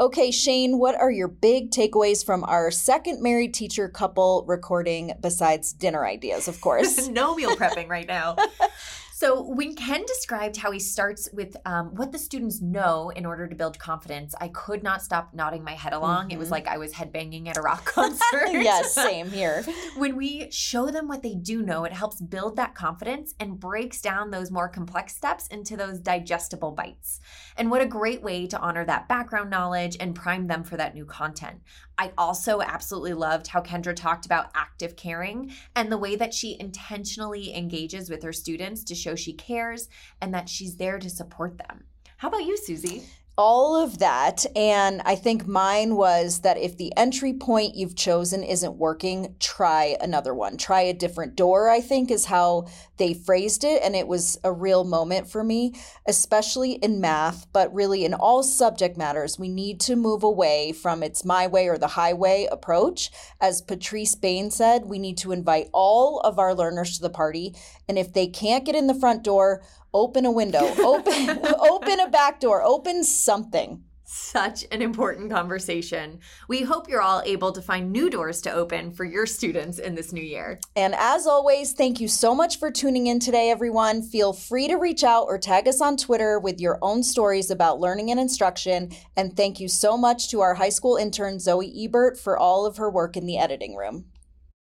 Okay, 0.00 0.30
Shane, 0.30 0.78
what 0.78 0.94
are 0.94 1.10
your 1.10 1.28
big 1.28 1.70
takeaways 1.70 2.24
from 2.24 2.42
our 2.44 2.70
second 2.70 3.22
married 3.22 3.52
teacher 3.52 3.86
couple 3.86 4.46
recording 4.48 5.12
besides 5.20 5.74
dinner 5.74 6.06
ideas, 6.06 6.48
of 6.48 6.58
course? 6.62 7.06
no 7.08 7.34
meal 7.34 7.54
prepping 7.54 7.86
right 7.86 8.08
now. 8.08 8.34
So, 9.20 9.42
when 9.42 9.74
Ken 9.74 10.02
described 10.06 10.56
how 10.56 10.70
he 10.70 10.78
starts 10.78 11.28
with 11.34 11.54
um, 11.66 11.94
what 11.94 12.10
the 12.10 12.16
students 12.18 12.62
know 12.62 13.10
in 13.10 13.26
order 13.26 13.46
to 13.46 13.54
build 13.54 13.78
confidence, 13.78 14.34
I 14.40 14.48
could 14.48 14.82
not 14.82 15.02
stop 15.02 15.34
nodding 15.34 15.62
my 15.62 15.74
head 15.74 15.92
along. 15.92 16.30
It 16.30 16.38
was 16.38 16.48
Mhm. 16.48 16.52
like 16.52 16.66
I 16.68 16.78
was 16.78 16.94
headbanging 16.94 17.46
at 17.46 17.58
a 17.58 17.60
rock 17.60 17.84
concert. 17.96 18.48
yes, 18.50 18.94
same 18.94 19.28
here. 19.30 19.62
when 19.98 20.16
we 20.16 20.50
show 20.50 20.90
them 20.90 21.06
what 21.06 21.22
they 21.22 21.34
do 21.34 21.60
know, 21.60 21.84
it 21.84 21.92
helps 21.92 22.18
build 22.18 22.56
that 22.56 22.74
confidence 22.74 23.34
and 23.38 23.60
breaks 23.60 24.00
down 24.00 24.30
those 24.30 24.50
more 24.50 24.70
complex 24.70 25.14
steps 25.14 25.46
into 25.48 25.76
those 25.76 25.98
digestible 25.98 26.70
bites. 26.72 27.20
And 27.58 27.70
what 27.70 27.82
a 27.82 27.86
great 27.86 28.22
way 28.22 28.46
to 28.46 28.58
honor 28.58 28.86
that 28.86 29.06
background 29.06 29.50
knowledge 29.50 29.98
and 30.00 30.14
prime 30.14 30.46
them 30.46 30.64
for 30.64 30.78
that 30.78 30.94
new 30.94 31.04
content. 31.04 31.60
I 31.98 32.12
also 32.16 32.62
absolutely 32.62 33.12
loved 33.12 33.48
how 33.48 33.60
Kendra 33.60 33.94
talked 33.94 34.24
about 34.24 34.46
active 34.54 34.96
caring 34.96 35.52
and 35.76 35.92
the 35.92 35.98
way 35.98 36.16
that 36.16 36.32
she 36.32 36.56
intentionally 36.58 37.54
engages 37.54 38.08
with 38.08 38.22
her 38.22 38.32
students 38.32 38.82
to 38.84 38.94
show 39.10 39.16
she 39.16 39.32
cares 39.32 39.88
and 40.20 40.32
that 40.34 40.48
she's 40.48 40.76
there 40.76 40.98
to 40.98 41.10
support 41.10 41.58
them. 41.58 41.84
How 42.18 42.28
about 42.28 42.44
you, 42.44 42.56
Susie? 42.56 43.04
all 43.38 43.74
of 43.74 44.00
that. 44.00 44.44
And 44.54 45.00
I 45.06 45.14
think 45.14 45.46
mine 45.46 45.96
was 45.96 46.40
that 46.40 46.58
if 46.58 46.76
the 46.76 46.94
entry 46.94 47.32
point 47.32 47.74
you've 47.74 47.96
chosen 47.96 48.42
isn't 48.42 48.76
working, 48.76 49.34
try 49.38 49.96
another 50.02 50.34
one. 50.34 50.58
Try 50.58 50.82
a 50.82 50.92
different 50.92 51.36
door, 51.36 51.70
I 51.70 51.80
think 51.80 52.10
is 52.10 52.26
how 52.26 52.66
they 53.00 53.14
phrased 53.14 53.64
it. 53.64 53.82
And 53.82 53.96
it 53.96 54.06
was 54.06 54.38
a 54.44 54.52
real 54.52 54.84
moment 54.84 55.28
for 55.28 55.42
me, 55.42 55.74
especially 56.06 56.72
in 56.72 57.00
math, 57.00 57.46
but 57.52 57.74
really 57.74 58.04
in 58.04 58.14
all 58.14 58.42
subject 58.42 58.96
matters. 58.96 59.38
We 59.38 59.48
need 59.48 59.80
to 59.80 59.96
move 59.96 60.22
away 60.22 60.72
from 60.72 61.02
it's 61.02 61.24
my 61.24 61.46
way 61.46 61.66
or 61.66 61.78
the 61.78 61.88
highway 61.88 62.46
approach. 62.52 63.10
As 63.40 63.62
Patrice 63.62 64.14
Bain 64.14 64.50
said, 64.50 64.84
we 64.84 64.98
need 64.98 65.16
to 65.18 65.32
invite 65.32 65.70
all 65.72 66.20
of 66.20 66.38
our 66.38 66.54
learners 66.54 66.96
to 66.96 67.02
the 67.02 67.10
party. 67.10 67.56
And 67.88 67.98
if 67.98 68.12
they 68.12 68.26
can't 68.26 68.66
get 68.66 68.76
in 68.76 68.86
the 68.86 68.94
front 68.94 69.24
door, 69.24 69.62
open 69.94 70.26
a 70.26 70.30
window, 70.30 70.72
open 70.78 71.40
open 71.58 72.00
a 72.00 72.08
back 72.08 72.38
door, 72.38 72.62
open 72.62 73.02
something. 73.02 73.82
Such 74.12 74.64
an 74.72 74.82
important 74.82 75.30
conversation. 75.30 76.18
We 76.48 76.62
hope 76.62 76.88
you're 76.88 77.00
all 77.00 77.22
able 77.24 77.52
to 77.52 77.62
find 77.62 77.92
new 77.92 78.10
doors 78.10 78.40
to 78.40 78.50
open 78.50 78.90
for 78.90 79.04
your 79.04 79.24
students 79.24 79.78
in 79.78 79.94
this 79.94 80.12
new 80.12 80.22
year. 80.22 80.58
And 80.74 80.96
as 80.96 81.28
always, 81.28 81.74
thank 81.74 82.00
you 82.00 82.08
so 82.08 82.34
much 82.34 82.58
for 82.58 82.72
tuning 82.72 83.06
in 83.06 83.20
today, 83.20 83.50
everyone. 83.50 84.02
Feel 84.02 84.32
free 84.32 84.66
to 84.66 84.74
reach 84.74 85.04
out 85.04 85.26
or 85.28 85.38
tag 85.38 85.68
us 85.68 85.80
on 85.80 85.96
Twitter 85.96 86.40
with 86.40 86.60
your 86.60 86.80
own 86.82 87.04
stories 87.04 87.52
about 87.52 87.78
learning 87.78 88.10
and 88.10 88.18
instruction. 88.18 88.90
And 89.16 89.36
thank 89.36 89.60
you 89.60 89.68
so 89.68 89.96
much 89.96 90.28
to 90.30 90.40
our 90.40 90.54
high 90.54 90.70
school 90.70 90.96
intern, 90.96 91.38
Zoe 91.38 91.72
Ebert, 91.84 92.18
for 92.18 92.36
all 92.36 92.66
of 92.66 92.78
her 92.78 92.90
work 92.90 93.16
in 93.16 93.26
the 93.26 93.38
editing 93.38 93.76
room. 93.76 94.06